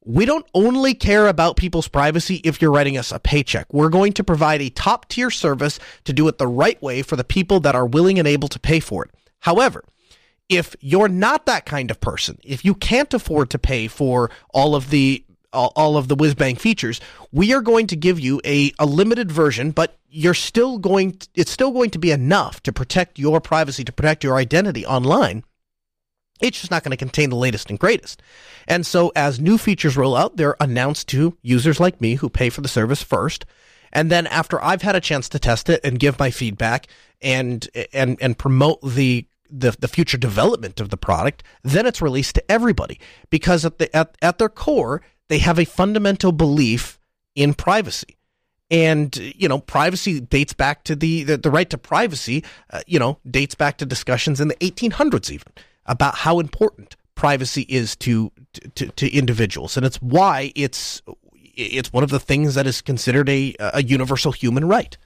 we 0.06 0.24
don't 0.24 0.46
only 0.54 0.94
care 0.94 1.26
about 1.26 1.56
people's 1.56 1.88
privacy 1.88 2.36
if 2.44 2.62
you're 2.62 2.70
writing 2.70 2.96
us 2.96 3.10
a 3.10 3.18
paycheck. 3.18 3.66
We're 3.74 3.88
going 3.88 4.12
to 4.14 4.24
provide 4.24 4.62
a 4.62 4.70
top 4.70 5.08
tier 5.08 5.30
service 5.30 5.80
to 6.04 6.12
do 6.12 6.28
it 6.28 6.38
the 6.38 6.46
right 6.46 6.80
way 6.80 7.02
for 7.02 7.16
the 7.16 7.24
people 7.24 7.58
that 7.60 7.74
are 7.74 7.86
willing 7.86 8.18
and 8.18 8.28
able 8.28 8.48
to 8.48 8.60
pay 8.60 8.78
for 8.78 9.04
it. 9.04 9.10
However, 9.40 9.84
if 10.48 10.76
you're 10.80 11.08
not 11.08 11.46
that 11.46 11.66
kind 11.66 11.90
of 11.90 12.00
person, 12.00 12.38
if 12.44 12.64
you 12.64 12.74
can't 12.74 13.12
afford 13.12 13.50
to 13.50 13.58
pay 13.58 13.88
for 13.88 14.30
all 14.54 14.76
of 14.76 14.90
the 14.90 15.24
all, 15.52 15.96
of 15.96 16.08
the 16.08 16.14
whiz-bang 16.14 16.54
features, 16.54 17.00
we 17.32 17.54
are 17.54 17.62
going 17.62 17.86
to 17.86 17.96
give 17.96 18.20
you 18.20 18.42
a, 18.44 18.72
a 18.78 18.84
limited 18.84 19.32
version, 19.32 19.70
but 19.70 19.96
you're 20.10 20.34
still 20.34 20.76
going 20.76 21.12
to, 21.12 21.28
it's 21.34 21.50
still 21.50 21.70
going 21.70 21.88
to 21.90 21.98
be 21.98 22.10
enough 22.10 22.62
to 22.64 22.72
protect 22.74 23.18
your 23.18 23.40
privacy, 23.40 23.82
to 23.82 23.92
protect 23.92 24.22
your 24.22 24.36
identity 24.36 24.84
online 24.84 25.44
it's 26.40 26.60
just 26.60 26.70
not 26.70 26.82
going 26.82 26.90
to 26.90 26.96
contain 26.96 27.30
the 27.30 27.36
latest 27.36 27.70
and 27.70 27.78
greatest. 27.78 28.22
And 28.68 28.86
so 28.86 29.12
as 29.16 29.40
new 29.40 29.58
features 29.58 29.96
roll 29.96 30.16
out, 30.16 30.36
they're 30.36 30.56
announced 30.60 31.08
to 31.08 31.36
users 31.42 31.80
like 31.80 32.00
me 32.00 32.16
who 32.16 32.28
pay 32.28 32.50
for 32.50 32.60
the 32.60 32.68
service 32.68 33.02
first. 33.02 33.46
And 33.92 34.10
then 34.10 34.26
after 34.26 34.62
I've 34.62 34.82
had 34.82 34.96
a 34.96 35.00
chance 35.00 35.28
to 35.30 35.38
test 35.38 35.68
it 35.68 35.80
and 35.82 35.98
give 35.98 36.18
my 36.18 36.30
feedback 36.30 36.88
and 37.22 37.66
and 37.92 38.18
and 38.20 38.36
promote 38.36 38.82
the 38.82 39.26
the, 39.48 39.74
the 39.78 39.88
future 39.88 40.18
development 40.18 40.80
of 40.80 40.90
the 40.90 40.96
product, 40.96 41.44
then 41.62 41.86
it's 41.86 42.02
released 42.02 42.34
to 42.34 42.50
everybody. 42.50 43.00
Because 43.30 43.64
at 43.64 43.78
the 43.78 43.94
at, 43.96 44.16
at 44.20 44.38
their 44.38 44.48
core, 44.48 45.02
they 45.28 45.38
have 45.38 45.58
a 45.58 45.64
fundamental 45.64 46.32
belief 46.32 46.98
in 47.34 47.54
privacy. 47.54 48.18
And 48.70 49.16
you 49.16 49.48
know, 49.48 49.60
privacy 49.60 50.20
dates 50.20 50.52
back 50.52 50.84
to 50.84 50.96
the 50.96 51.22
the, 51.22 51.38
the 51.38 51.50
right 51.50 51.70
to 51.70 51.78
privacy. 51.78 52.44
Uh, 52.70 52.80
you 52.86 52.98
know, 52.98 53.18
dates 53.30 53.54
back 53.54 53.78
to 53.78 53.86
discussions 53.86 54.40
in 54.40 54.48
the 54.48 54.56
1800s, 54.56 55.30
even 55.30 55.52
about 55.86 56.16
how 56.16 56.40
important 56.40 56.96
privacy 57.14 57.62
is 57.62 57.96
to, 57.96 58.30
to, 58.74 58.88
to 58.88 59.10
individuals. 59.10 59.76
And 59.76 59.86
it's 59.86 59.96
why 59.96 60.52
it's, 60.54 61.02
it's 61.54 61.92
one 61.92 62.04
of 62.04 62.10
the 62.10 62.20
things 62.20 62.54
that 62.54 62.66
is 62.66 62.80
considered 62.82 63.28
a, 63.28 63.54
a 63.58 63.82
universal 63.82 64.32
human 64.32 64.66
right. 64.66 64.96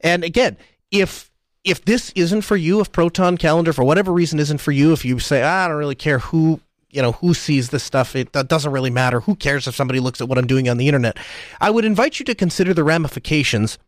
And 0.00 0.22
again, 0.22 0.56
if, 0.90 1.30
if 1.64 1.84
this 1.84 2.10
isn't 2.14 2.42
for 2.42 2.56
you, 2.56 2.80
if 2.80 2.92
Proton 2.92 3.36
Calendar 3.36 3.72
for 3.72 3.84
whatever 3.84 4.12
reason 4.12 4.38
isn't 4.38 4.58
for 4.58 4.72
you, 4.72 4.92
if 4.92 5.04
you 5.04 5.18
say, 5.18 5.42
ah, 5.42 5.64
I 5.64 5.68
don't 5.68 5.76
really 5.76 5.94
care 5.94 6.18
who 6.18 6.60
you 6.90 7.02
know 7.02 7.12
who 7.12 7.34
sees 7.34 7.68
this 7.68 7.84
stuff 7.84 8.16
it 8.16 8.32
doesn't 8.32 8.72
really 8.72 8.90
matter 8.90 9.20
who 9.20 9.34
cares 9.34 9.66
if 9.66 9.74
somebody 9.74 10.00
looks 10.00 10.20
at 10.20 10.28
what 10.28 10.38
i'm 10.38 10.46
doing 10.46 10.68
on 10.68 10.78
the 10.78 10.88
internet 10.88 11.18
i 11.60 11.70
would 11.70 11.84
invite 11.84 12.18
you 12.18 12.24
to 12.24 12.34
consider 12.34 12.72
the 12.72 12.84
ramifications 12.84 13.78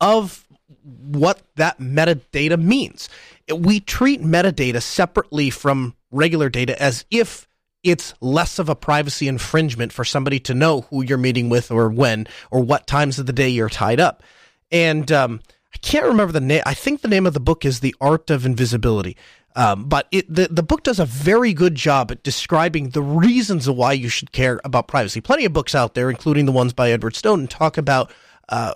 of 0.00 0.46
what 0.82 1.42
that 1.56 1.78
metadata 1.78 2.60
means 2.60 3.08
we 3.54 3.80
treat 3.80 4.22
metadata 4.22 4.82
separately 4.82 5.50
from 5.50 5.94
regular 6.10 6.48
data 6.48 6.80
as 6.80 7.04
if 7.10 7.48
it's 7.82 8.14
less 8.20 8.58
of 8.58 8.68
a 8.68 8.76
privacy 8.76 9.28
infringement 9.28 9.92
for 9.92 10.04
somebody 10.04 10.38
to 10.40 10.54
know 10.54 10.82
who 10.82 11.02
you're 11.02 11.18
meeting 11.18 11.48
with 11.48 11.70
or 11.70 11.88
when 11.88 12.26
or 12.50 12.60
what 12.60 12.86
times 12.86 13.18
of 13.18 13.26
the 13.26 13.32
day 13.32 13.48
you're 13.48 13.68
tied 13.68 13.98
up. 13.98 14.22
And 14.70 15.10
um, 15.10 15.40
I 15.74 15.78
can't 15.78 16.06
remember 16.06 16.32
the 16.32 16.40
name. 16.40 16.62
I 16.64 16.74
think 16.74 17.00
the 17.00 17.08
name 17.08 17.26
of 17.26 17.34
the 17.34 17.40
book 17.40 17.64
is 17.64 17.80
The 17.80 17.94
Art 18.00 18.30
of 18.30 18.46
Invisibility. 18.46 19.16
Um, 19.54 19.84
but 19.84 20.06
it, 20.10 20.32
the, 20.32 20.48
the 20.48 20.62
book 20.62 20.82
does 20.82 20.98
a 20.98 21.04
very 21.04 21.52
good 21.52 21.74
job 21.74 22.10
at 22.10 22.22
describing 22.22 22.90
the 22.90 23.02
reasons 23.02 23.68
why 23.68 23.92
you 23.92 24.08
should 24.08 24.32
care 24.32 24.60
about 24.64 24.88
privacy. 24.88 25.20
Plenty 25.20 25.44
of 25.44 25.52
books 25.52 25.74
out 25.74 25.94
there, 25.94 26.08
including 26.08 26.46
the 26.46 26.52
ones 26.52 26.72
by 26.72 26.90
Edward 26.90 27.16
Snowden, 27.16 27.48
talk 27.48 27.76
about 27.76 28.10
uh, 28.48 28.72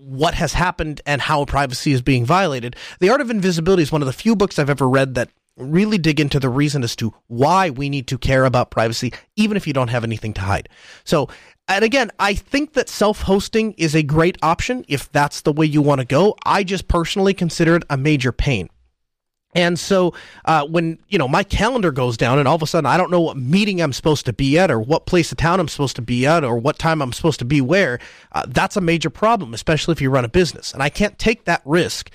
what 0.00 0.34
has 0.34 0.52
happened 0.52 1.00
and 1.06 1.20
how 1.20 1.44
privacy 1.44 1.92
is 1.92 2.02
being 2.02 2.24
violated. 2.24 2.76
The 3.00 3.10
Art 3.10 3.20
of 3.20 3.30
Invisibility 3.30 3.82
is 3.82 3.92
one 3.92 4.02
of 4.02 4.06
the 4.06 4.12
few 4.12 4.36
books 4.36 4.58
I've 4.58 4.70
ever 4.70 4.88
read 4.88 5.14
that 5.14 5.28
really 5.56 5.98
dig 5.98 6.20
into 6.20 6.38
the 6.38 6.48
reason 6.48 6.84
as 6.84 6.94
to 6.96 7.12
why 7.26 7.70
we 7.70 7.88
need 7.88 8.06
to 8.08 8.18
care 8.18 8.44
about 8.44 8.70
privacy, 8.70 9.12
even 9.36 9.56
if 9.56 9.66
you 9.66 9.72
don't 9.72 9.88
have 9.88 10.04
anything 10.04 10.32
to 10.34 10.40
hide. 10.40 10.68
So, 11.04 11.28
and 11.66 11.84
again, 11.84 12.10
I 12.18 12.34
think 12.34 12.72
that 12.74 12.88
self 12.88 13.22
hosting 13.22 13.72
is 13.72 13.94
a 13.94 14.02
great 14.02 14.38
option 14.42 14.84
if 14.88 15.10
that's 15.12 15.42
the 15.42 15.52
way 15.52 15.66
you 15.66 15.82
want 15.82 16.00
to 16.00 16.06
go. 16.06 16.36
I 16.44 16.64
just 16.64 16.88
personally 16.88 17.34
consider 17.34 17.76
it 17.76 17.84
a 17.90 17.96
major 17.96 18.32
pain. 18.32 18.68
And 19.58 19.76
so 19.76 20.14
uh, 20.44 20.64
when 20.66 21.00
you 21.08 21.18
know 21.18 21.26
my 21.26 21.42
calendar 21.42 21.90
goes 21.90 22.16
down, 22.16 22.38
and 22.38 22.46
all 22.46 22.54
of 22.54 22.62
a 22.62 22.66
sudden 22.66 22.86
I 22.86 22.96
don't 22.96 23.10
know 23.10 23.20
what 23.20 23.36
meeting 23.36 23.82
I'm 23.82 23.92
supposed 23.92 24.24
to 24.26 24.32
be 24.32 24.56
at, 24.56 24.70
or 24.70 24.78
what 24.78 25.04
place 25.04 25.32
of 25.32 25.38
town 25.38 25.58
I'm 25.58 25.66
supposed 25.66 25.96
to 25.96 26.02
be 26.02 26.26
at, 26.26 26.44
or 26.44 26.56
what 26.56 26.78
time 26.78 27.02
I'm 27.02 27.12
supposed 27.12 27.40
to 27.40 27.44
be 27.44 27.60
where, 27.60 27.98
uh, 28.30 28.44
that's 28.46 28.76
a 28.76 28.80
major 28.80 29.10
problem, 29.10 29.52
especially 29.54 29.92
if 29.92 30.00
you 30.00 30.10
run 30.10 30.24
a 30.24 30.28
business. 30.28 30.72
And 30.72 30.80
I 30.80 30.90
can't 30.90 31.18
take 31.18 31.44
that 31.46 31.60
risk 31.64 32.08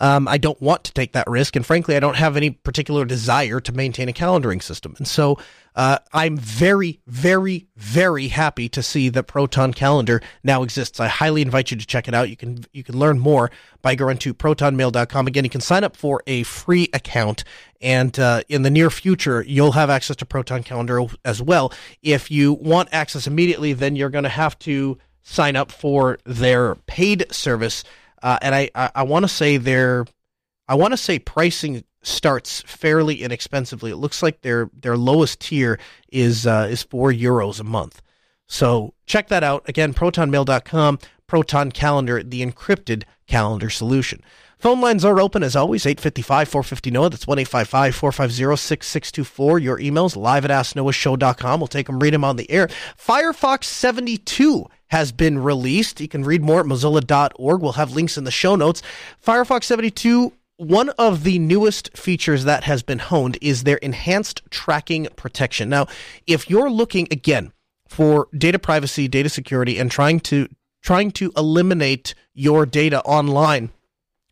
um, 0.00 0.26
I 0.26 0.38
don't 0.38 0.60
want 0.60 0.84
to 0.84 0.92
take 0.92 1.12
that 1.12 1.28
risk, 1.28 1.54
and 1.56 1.64
frankly, 1.64 1.94
I 1.94 2.00
don't 2.00 2.16
have 2.16 2.36
any 2.36 2.50
particular 2.50 3.04
desire 3.04 3.60
to 3.60 3.72
maintain 3.72 4.08
a 4.08 4.12
calendaring 4.12 4.62
system. 4.62 4.94
And 4.96 5.06
so, 5.06 5.38
uh, 5.74 5.98
I'm 6.12 6.36
very, 6.36 7.00
very, 7.06 7.68
very 7.76 8.28
happy 8.28 8.68
to 8.70 8.82
see 8.82 9.08
that 9.10 9.24
Proton 9.24 9.72
Calendar 9.72 10.20
now 10.42 10.62
exists. 10.62 11.00
I 11.00 11.08
highly 11.08 11.42
invite 11.42 11.70
you 11.70 11.76
to 11.76 11.86
check 11.86 12.08
it 12.08 12.14
out. 12.14 12.28
You 12.28 12.36
can 12.36 12.64
you 12.72 12.82
can 12.82 12.98
learn 12.98 13.18
more 13.18 13.50
by 13.82 13.94
going 13.94 14.18
to 14.18 14.34
protonmail.com. 14.34 15.26
Again, 15.26 15.44
you 15.44 15.50
can 15.50 15.60
sign 15.60 15.84
up 15.84 15.96
for 15.96 16.22
a 16.26 16.42
free 16.42 16.88
account, 16.92 17.44
and 17.80 18.18
uh, 18.18 18.42
in 18.48 18.62
the 18.62 18.70
near 18.70 18.90
future, 18.90 19.42
you'll 19.46 19.72
have 19.72 19.90
access 19.90 20.16
to 20.16 20.26
Proton 20.26 20.62
Calendar 20.62 21.02
as 21.24 21.40
well. 21.42 21.72
If 22.02 22.30
you 22.30 22.52
want 22.54 22.88
access 22.92 23.26
immediately, 23.26 23.72
then 23.72 23.96
you're 23.96 24.10
going 24.10 24.24
to 24.24 24.30
have 24.30 24.58
to 24.60 24.98
sign 25.22 25.56
up 25.56 25.70
for 25.70 26.18
their 26.24 26.74
paid 26.86 27.32
service 27.32 27.84
uh, 28.22 28.38
and 28.42 28.54
I, 28.54 28.70
I, 28.74 28.90
I 28.96 29.02
want 29.04 29.24
to 29.24 29.28
say 29.28 29.56
their, 29.56 30.06
I 30.68 30.74
want 30.74 30.92
to 30.92 30.96
say 30.96 31.18
pricing 31.18 31.84
starts 32.02 32.62
fairly 32.62 33.22
inexpensively. 33.22 33.90
It 33.90 33.96
looks 33.96 34.22
like 34.22 34.42
their 34.42 34.70
their 34.78 34.96
lowest 34.96 35.40
tier 35.40 35.78
is 36.10 36.46
uh, 36.46 36.68
is 36.70 36.82
four 36.82 37.12
euros 37.12 37.60
a 37.60 37.64
month. 37.64 38.02
So 38.46 38.94
check 39.06 39.28
that 39.28 39.44
out 39.44 39.68
again. 39.68 39.94
ProtonMail.com, 39.94 40.98
Proton 41.26 41.70
Calendar, 41.70 42.22
the 42.22 42.44
encrypted 42.44 43.04
calendar 43.26 43.70
solution. 43.70 44.22
Phone 44.58 44.82
lines 44.82 45.06
are 45.06 45.20
open 45.20 45.42
as 45.42 45.56
always, 45.56 45.86
855 45.86 46.48
450 46.48 46.90
Noah. 46.90 47.08
That's 47.08 47.26
1 47.26 47.44
450 47.46 48.56
6624. 48.56 49.58
Your 49.58 49.78
emails 49.78 50.16
live 50.16 50.44
at 50.44 50.50
AskNoahShow.com. 50.50 51.60
We'll 51.60 51.66
take 51.66 51.86
them, 51.86 51.98
read 51.98 52.12
them 52.12 52.24
on 52.24 52.36
the 52.36 52.50
air. 52.50 52.68
Firefox 52.98 53.64
72 53.64 54.66
has 54.88 55.12
been 55.12 55.38
released. 55.38 56.00
You 56.00 56.08
can 56.08 56.24
read 56.24 56.42
more 56.42 56.60
at 56.60 56.66
mozilla.org. 56.66 57.62
We'll 57.62 57.72
have 57.72 57.92
links 57.94 58.18
in 58.18 58.24
the 58.24 58.30
show 58.30 58.54
notes. 58.54 58.82
Firefox 59.24 59.64
72 59.64 60.34
one 60.60 60.90
of 60.90 61.24
the 61.24 61.38
newest 61.38 61.96
features 61.96 62.44
that 62.44 62.64
has 62.64 62.82
been 62.82 62.98
honed 62.98 63.38
is 63.40 63.64
their 63.64 63.78
enhanced 63.78 64.42
tracking 64.50 65.08
protection. 65.16 65.70
Now, 65.70 65.86
if 66.26 66.50
you're 66.50 66.68
looking 66.68 67.08
again 67.10 67.52
for 67.88 68.28
data 68.36 68.58
privacy, 68.58 69.08
data 69.08 69.30
security, 69.30 69.78
and 69.78 69.90
trying 69.90 70.20
to 70.20 70.48
trying 70.82 71.12
to 71.12 71.32
eliminate 71.34 72.14
your 72.34 72.66
data 72.66 73.00
online 73.04 73.70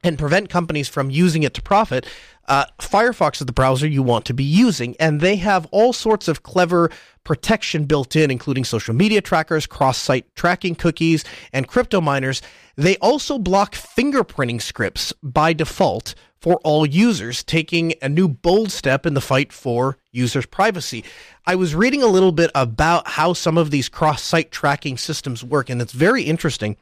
and 0.04 0.18
prevent 0.18 0.50
companies 0.50 0.86
from 0.86 1.10
using 1.10 1.44
it 1.44 1.54
to 1.54 1.62
profit, 1.62 2.06
uh, 2.48 2.64
Firefox 2.78 3.40
is 3.40 3.46
the 3.46 3.52
browser 3.52 3.86
you 3.86 4.02
want 4.02 4.24
to 4.24 4.34
be 4.34 4.44
using, 4.44 4.96
and 4.98 5.20
they 5.20 5.36
have 5.36 5.66
all 5.70 5.92
sorts 5.92 6.28
of 6.28 6.42
clever 6.42 6.90
protection 7.22 7.84
built 7.84 8.16
in, 8.16 8.30
including 8.30 8.64
social 8.64 8.94
media 8.94 9.20
trackers, 9.20 9.66
cross 9.66 9.98
site 9.98 10.34
tracking 10.34 10.74
cookies, 10.74 11.24
and 11.52 11.68
crypto 11.68 12.00
miners. 12.00 12.40
They 12.76 12.96
also 12.96 13.38
block 13.38 13.74
fingerprinting 13.74 14.62
scripts 14.62 15.12
by 15.22 15.52
default 15.52 16.14
for 16.40 16.56
all 16.64 16.86
users, 16.86 17.44
taking 17.44 17.94
a 18.00 18.08
new 18.08 18.28
bold 18.28 18.70
step 18.70 19.04
in 19.04 19.14
the 19.14 19.20
fight 19.20 19.52
for 19.52 19.98
users' 20.12 20.46
privacy. 20.46 21.04
I 21.46 21.54
was 21.56 21.74
reading 21.74 22.02
a 22.02 22.06
little 22.06 22.32
bit 22.32 22.50
about 22.54 23.08
how 23.08 23.32
some 23.32 23.58
of 23.58 23.70
these 23.70 23.88
cross 23.88 24.22
site 24.22 24.50
tracking 24.50 24.96
systems 24.96 25.44
work, 25.44 25.68
and 25.68 25.82
it's 25.82 25.92
very 25.92 26.22
interesting. 26.22 26.76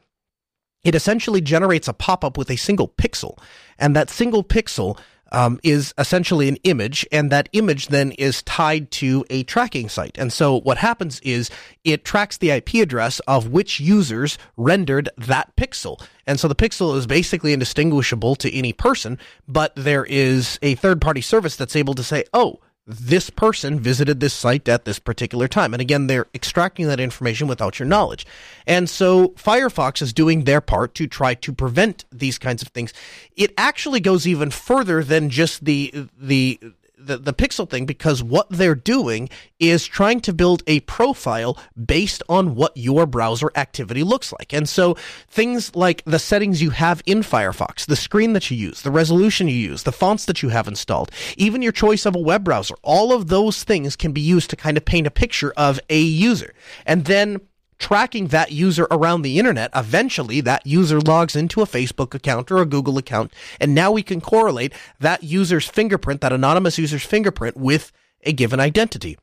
It 0.85 0.95
essentially 0.95 1.41
generates 1.41 1.89
a 1.89 1.93
pop 1.93 2.25
up 2.25 2.39
with 2.39 2.51
a 2.51 2.57
single 2.57 2.87
pixel, 2.87 3.39
and 3.79 3.97
that 3.97 4.11
single 4.11 4.45
pixel 4.45 4.99
um, 5.33 5.59
is 5.63 5.93
essentially 5.99 6.49
an 6.49 6.57
image, 6.65 7.07
and 7.11 7.31
that 7.31 7.49
image 7.53 7.89
then 7.89 8.13
is 8.13 8.43
tied 8.43 8.91
to 8.93 9.25
a 9.31 9.43
tracking 9.45 9.89
site. 9.89 10.17
And 10.19 10.33
so 10.33 10.61
what 10.61 10.79
happens 10.79 11.21
is 11.21 11.51
it 11.85 12.05
tracks 12.05 12.37
the 12.37 12.51
IP 12.51 12.75
address 12.75 13.21
of 13.21 13.49
which 13.49 13.81
users 13.81 14.39
rendered 14.57 15.09
that 15.19 15.55
pixel. 15.57 16.01
And 16.27 16.41
so 16.41 16.49
the 16.49 16.55
pixel 16.55 16.97
is 16.97 17.07
basically 17.07 17.53
indistinguishable 17.53 18.37
to 18.37 18.55
any 18.55 18.73
person, 18.73 19.19
but 19.47 19.75
there 19.77 20.05
is 20.05 20.59
a 20.63 20.75
third 20.77 21.01
party 21.01 21.21
service 21.21 21.57
that's 21.57 21.77
able 21.77 21.95
to 21.95 22.03
say, 22.03 22.25
oh, 22.33 22.61
this 22.87 23.31
person 23.31 23.81
visited 23.81 24.21
this 24.21 24.33
site 24.33 24.69
at 24.69 24.85
this 24.85 24.99
particular 24.99 25.49
time. 25.49 25.75
And 25.75 25.81
again, 25.81 26.07
they're 26.07 26.29
extracting 26.35 26.87
that 26.87 27.01
information 27.01 27.49
without 27.49 27.79
your 27.79 27.89
knowledge. 27.89 28.25
And 28.67 28.89
so 28.89 29.31
Firefox 29.31 30.01
is 30.01 30.13
doing 30.13 30.45
their 30.45 30.61
part 30.61 30.95
to 30.97 31.07
try 31.07 31.35
to 31.35 31.53
prevent 31.53 32.05
these 32.13 32.39
kinds 32.39 32.63
of 32.63 32.69
things. 32.69 32.93
It 33.37 33.53
actually 33.59 34.01
goes 34.01 34.27
even 34.27 34.51
further 34.51 35.03
than 35.03 35.31
just 35.31 35.65
the 35.65 36.09
the 36.17 36.61
the, 37.07 37.17
the 37.19 37.33
pixel 37.33 37.69
thing 37.69 37.87
because 37.87 38.23
what 38.23 38.49
they're 38.51 38.75
doing 38.75 39.29
is 39.59 39.87
trying 39.87 40.21
to 40.21 40.33
build 40.33 40.63
a 40.67 40.81
profile 40.81 41.57
based 41.85 42.23
on 42.29 42.55
what 42.55 42.77
your 42.77 43.07
browser 43.07 43.51
activity 43.55 44.03
looks 44.03 44.33
like. 44.33 44.53
And 44.53 44.69
so 44.69 44.95
things 45.29 45.75
like 45.75 46.03
the 46.05 46.19
settings 46.19 46.61
you 46.61 46.71
have 46.71 47.03
in 47.07 47.21
Firefox, 47.21 47.87
the 47.87 47.97
screen 47.97 48.33
that 48.35 48.51
you 48.51 48.57
use, 48.57 48.83
the 48.83 48.91
resolution 48.91 49.49
you 49.49 49.55
use, 49.55 49.85
the 49.85 49.93
fonts 49.93 50.25
that 50.27 50.43
you 50.43 50.51
have 50.51 50.69
installed, 50.69 51.11
even 51.37 51.63
your 51.63 51.73
choice 51.73 52.05
of 52.07 52.15
a 52.15 52.21
web 52.21 52.45
browser, 52.45 52.75
all 52.83 53.13
of 53.13 53.29
those 53.29 53.65
things 53.65 53.97
can 53.97 54.13
be 54.13 54.21
used 54.21 54.51
to 54.51 54.57
kind 54.57 54.77
of 54.77 54.85
paint 54.85 55.07
a 55.07 55.11
picture 55.11 55.53
of 55.57 55.81
a 55.89 56.01
user. 56.01 56.53
And 56.85 57.05
then 57.05 57.41
tracking 57.79 58.29
that 58.29 58.53
user 58.53 58.87
around 58.91 59.23
the 59.23 59.39
internet, 59.39 59.71
eventually 59.75 60.41
that 60.41 60.67
user 60.67 61.01
logs 61.01 61.37
into 61.37 61.63
a 61.63 61.67
Facebook 61.67 62.15
account 62.15 62.51
or 62.51 62.59
a 62.59 62.67
Google 62.67 62.99
account. 62.99 63.33
And 63.61 63.75
now 63.75 63.93
we 63.93 64.03
can 64.03 64.21
correlate 64.21 64.73
that 65.01 65.23
user's 65.23 65.69
fingerprint, 65.69 66.21
that 66.21 66.33
anonymous 66.33 66.79
user's 66.79 67.05
fingerprint 67.05 67.57
with 67.57 67.93
a 68.23 68.33
given 68.33 68.61
identity. 68.61 69.19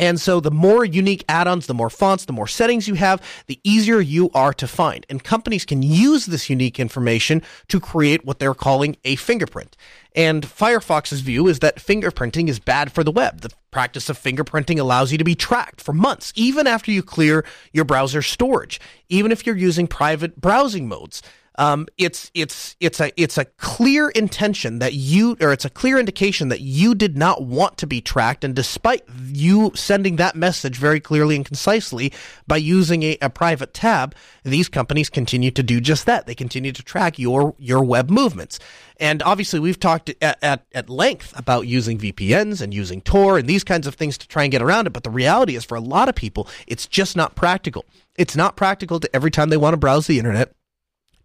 And 0.00 0.18
so 0.18 0.40
the 0.40 0.50
more 0.50 0.82
unique 0.84 1.24
add-ons, 1.28 1.66
the 1.66 1.74
more 1.74 1.90
fonts, 1.90 2.24
the 2.24 2.32
more 2.32 2.48
settings 2.48 2.88
you 2.88 2.94
have, 2.94 3.22
the 3.46 3.60
easier 3.62 4.00
you 4.00 4.30
are 4.32 4.54
to 4.54 4.66
find. 4.66 5.04
And 5.10 5.22
companies 5.22 5.66
can 5.66 5.82
use 5.82 6.24
this 6.24 6.48
unique 6.48 6.80
information 6.80 7.42
to 7.68 7.78
create 7.78 8.24
what 8.24 8.38
they're 8.38 8.54
calling 8.54 8.96
a 9.04 9.16
fingerprint. 9.16 9.76
And 10.16 10.44
Firefox's 10.44 11.20
view 11.20 11.46
is 11.48 11.58
that 11.58 11.76
fingerprinting 11.76 12.48
is 12.48 12.58
bad 12.58 12.90
for 12.90 13.04
the 13.04 13.12
web. 13.12 13.42
The 13.42 13.52
practice 13.70 14.08
of 14.08 14.18
fingerprinting 14.18 14.80
allows 14.80 15.12
you 15.12 15.18
to 15.18 15.24
be 15.24 15.34
tracked 15.34 15.82
for 15.82 15.92
months, 15.92 16.32
even 16.34 16.66
after 16.66 16.90
you 16.90 17.02
clear 17.02 17.44
your 17.72 17.84
browser 17.84 18.22
storage, 18.22 18.80
even 19.10 19.30
if 19.30 19.44
you're 19.44 19.56
using 19.56 19.86
private 19.86 20.40
browsing 20.40 20.88
modes. 20.88 21.22
Um, 21.56 21.86
it's 21.98 22.30
it's 22.32 22.76
it's 22.80 23.00
a 23.00 23.12
it's 23.20 23.36
a 23.36 23.44
clear 23.44 24.08
intention 24.10 24.78
that 24.78 24.94
you 24.94 25.36
or 25.40 25.52
it's 25.52 25.64
a 25.64 25.70
clear 25.70 25.98
indication 25.98 26.48
that 26.48 26.60
you 26.60 26.94
did 26.94 27.18
not 27.18 27.42
want 27.42 27.76
to 27.78 27.86
be 27.86 28.00
tracked, 28.00 28.44
and 28.44 28.54
despite 28.54 29.02
you 29.26 29.72
sending 29.74 30.16
that 30.16 30.36
message 30.36 30.78
very 30.78 31.00
clearly 31.00 31.36
and 31.36 31.44
concisely 31.44 32.12
by 32.46 32.56
using 32.56 33.02
a, 33.02 33.18
a 33.20 33.28
private 33.28 33.74
tab, 33.74 34.14
these 34.44 34.68
companies 34.68 35.10
continue 35.10 35.50
to 35.50 35.62
do 35.62 35.80
just 35.80 36.06
that. 36.06 36.26
They 36.26 36.34
continue 36.34 36.72
to 36.72 36.82
track 36.82 37.18
your 37.18 37.54
your 37.58 37.82
web 37.82 38.10
movements. 38.10 38.58
And 39.00 39.22
obviously, 39.22 39.58
we've 39.60 39.80
talked 39.80 40.10
at, 40.20 40.38
at, 40.42 40.66
at 40.74 40.90
length 40.90 41.36
about 41.38 41.66
using 41.66 41.98
VPNs 41.98 42.60
and 42.60 42.72
using 42.72 43.00
Tor 43.00 43.38
and 43.38 43.48
these 43.48 43.64
kinds 43.64 43.86
of 43.86 43.94
things 43.94 44.18
to 44.18 44.28
try 44.28 44.42
and 44.42 44.52
get 44.52 44.60
around 44.60 44.86
it. 44.86 44.92
But 44.92 45.04
the 45.04 45.10
reality 45.10 45.56
is, 45.56 45.64
for 45.64 45.74
a 45.74 45.80
lot 45.80 46.10
of 46.10 46.14
people, 46.14 46.46
it's 46.66 46.86
just 46.86 47.16
not 47.16 47.34
practical. 47.34 47.86
It's 48.16 48.36
not 48.36 48.56
practical 48.56 49.00
to 49.00 49.16
every 49.16 49.30
time 49.30 49.48
they 49.48 49.56
want 49.56 49.72
to 49.72 49.78
browse 49.78 50.06
the 50.06 50.18
internet 50.18 50.52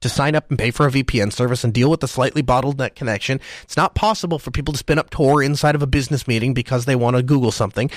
to 0.05 0.09
sign 0.09 0.35
up 0.35 0.49
and 0.49 0.59
pay 0.59 0.69
for 0.69 0.85
a 0.85 0.91
VPN 0.91 1.33
service 1.33 1.63
and 1.63 1.73
deal 1.73 1.89
with 1.89 1.99
the 1.99 2.07
slightly 2.07 2.43
bottleneck 2.43 2.93
connection. 2.93 3.41
It's 3.63 3.75
not 3.75 3.95
possible 3.95 4.37
for 4.37 4.51
people 4.51 4.71
to 4.71 4.77
spin 4.77 4.99
up 4.99 5.09
Tor 5.09 5.41
inside 5.41 5.73
of 5.73 5.81
a 5.81 5.87
business 5.87 6.27
meeting 6.27 6.53
because 6.53 6.85
they 6.85 6.95
want 6.95 7.17
to 7.17 7.23
Google 7.23 7.51
something 7.51 7.89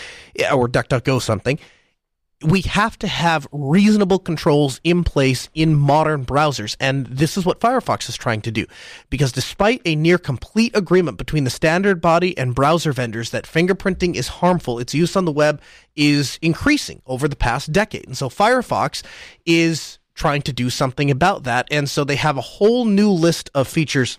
or 0.52 0.68
DuckDuckGo 0.68 1.20
something. 1.20 1.58
We 2.40 2.62
have 2.62 2.96
to 3.00 3.08
have 3.08 3.46
reasonable 3.50 4.20
controls 4.20 4.80
in 4.84 5.02
place 5.02 5.50
in 5.54 5.74
modern 5.74 6.24
browsers, 6.24 6.76
and 6.78 7.04
this 7.08 7.36
is 7.36 7.44
what 7.44 7.58
Firefox 7.58 8.08
is 8.08 8.16
trying 8.16 8.42
to 8.42 8.52
do. 8.52 8.64
Because 9.10 9.32
despite 9.32 9.82
a 9.84 9.96
near 9.96 10.18
complete 10.18 10.74
agreement 10.76 11.18
between 11.18 11.42
the 11.42 11.50
standard 11.50 12.00
body 12.00 12.38
and 12.38 12.54
browser 12.54 12.92
vendors 12.92 13.30
that 13.30 13.44
fingerprinting 13.44 14.14
is 14.14 14.28
harmful, 14.28 14.78
its 14.78 14.94
use 14.94 15.16
on 15.16 15.24
the 15.24 15.32
web 15.32 15.60
is 15.96 16.38
increasing 16.40 17.02
over 17.06 17.26
the 17.26 17.36
past 17.36 17.72
decade. 17.72 18.06
And 18.06 18.16
so 18.16 18.28
Firefox 18.28 19.02
is 19.44 19.97
trying 20.18 20.42
to 20.42 20.52
do 20.52 20.68
something 20.68 21.10
about 21.10 21.44
that. 21.44 21.68
And 21.70 21.88
so 21.88 22.04
they 22.04 22.16
have 22.16 22.36
a 22.36 22.42
whole 22.42 22.84
new 22.84 23.10
list 23.10 23.50
of 23.54 23.68
features 23.68 24.18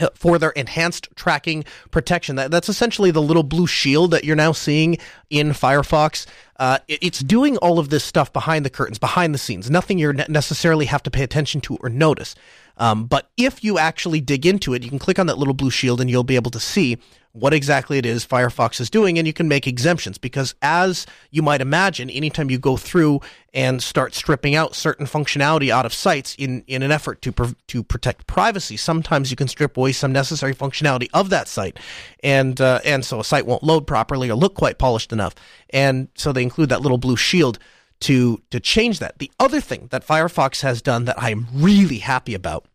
uh, 0.00 0.08
for 0.14 0.38
their 0.38 0.50
enhanced 0.50 1.08
tracking 1.14 1.64
protection. 1.90 2.36
That, 2.36 2.50
that's 2.50 2.68
essentially 2.68 3.10
the 3.12 3.22
little 3.22 3.44
blue 3.44 3.66
shield 3.66 4.10
that 4.10 4.24
you're 4.24 4.34
now 4.34 4.52
seeing 4.52 4.96
in 5.30 5.50
Firefox. 5.50 6.26
Uh, 6.58 6.78
it, 6.88 6.98
it's 7.02 7.20
doing 7.20 7.58
all 7.58 7.78
of 7.78 7.90
this 7.90 8.02
stuff 8.02 8.32
behind 8.32 8.64
the 8.64 8.70
curtains, 8.70 8.98
behind 8.98 9.34
the 9.34 9.38
scenes, 9.38 9.70
nothing 9.70 9.98
you 9.98 10.12
ne- 10.12 10.26
necessarily 10.28 10.86
have 10.86 11.02
to 11.02 11.10
pay 11.10 11.22
attention 11.22 11.60
to 11.60 11.76
or 11.76 11.90
notice. 11.90 12.34
Um, 12.76 13.06
but 13.06 13.30
if 13.36 13.62
you 13.62 13.78
actually 13.78 14.20
dig 14.20 14.46
into 14.46 14.74
it, 14.74 14.82
you 14.82 14.90
can 14.90 14.98
click 14.98 15.18
on 15.18 15.26
that 15.26 15.38
little 15.38 15.54
blue 15.54 15.70
shield 15.70 16.00
and 16.00 16.10
you'll 16.10 16.24
be 16.24 16.36
able 16.36 16.50
to 16.50 16.60
see 16.60 16.98
what 17.34 17.52
exactly 17.52 17.98
it 17.98 18.06
is 18.06 18.24
Firefox 18.24 18.80
is 18.80 18.88
doing, 18.88 19.18
and 19.18 19.26
you 19.26 19.32
can 19.32 19.48
make 19.48 19.66
exemptions 19.66 20.18
because, 20.18 20.54
as 20.62 21.04
you 21.32 21.42
might 21.42 21.60
imagine, 21.60 22.08
anytime 22.08 22.48
you 22.48 22.58
go 22.60 22.76
through 22.76 23.20
and 23.52 23.82
start 23.82 24.14
stripping 24.14 24.54
out 24.54 24.76
certain 24.76 25.04
functionality 25.04 25.68
out 25.68 25.84
of 25.84 25.92
sites 25.92 26.36
in, 26.36 26.62
in 26.68 26.84
an 26.84 26.92
effort 26.92 27.20
to 27.22 27.56
to 27.66 27.82
protect 27.82 28.28
privacy, 28.28 28.76
sometimes 28.76 29.32
you 29.32 29.36
can 29.36 29.48
strip 29.48 29.76
away 29.76 29.90
some 29.90 30.12
necessary 30.12 30.54
functionality 30.54 31.08
of 31.12 31.28
that 31.30 31.48
site, 31.48 31.76
and 32.22 32.60
uh, 32.60 32.78
and 32.84 33.04
so 33.04 33.18
a 33.18 33.24
site 33.24 33.46
won't 33.46 33.64
load 33.64 33.84
properly 33.84 34.30
or 34.30 34.36
look 34.36 34.54
quite 34.54 34.78
polished 34.78 35.12
enough, 35.12 35.34
and 35.70 36.06
so 36.14 36.32
they 36.32 36.42
include 36.42 36.68
that 36.68 36.82
little 36.82 36.98
blue 36.98 37.16
shield 37.16 37.58
to 38.04 38.42
to 38.50 38.60
change 38.60 38.98
that. 39.00 39.18
The 39.18 39.30
other 39.38 39.60
thing 39.60 39.88
that 39.90 40.06
Firefox 40.06 40.62
has 40.62 40.80
done 40.82 41.04
that 41.06 41.20
I 41.20 41.30
am 41.30 41.46
really 41.54 41.98
happy 41.98 42.34
about 42.34 42.66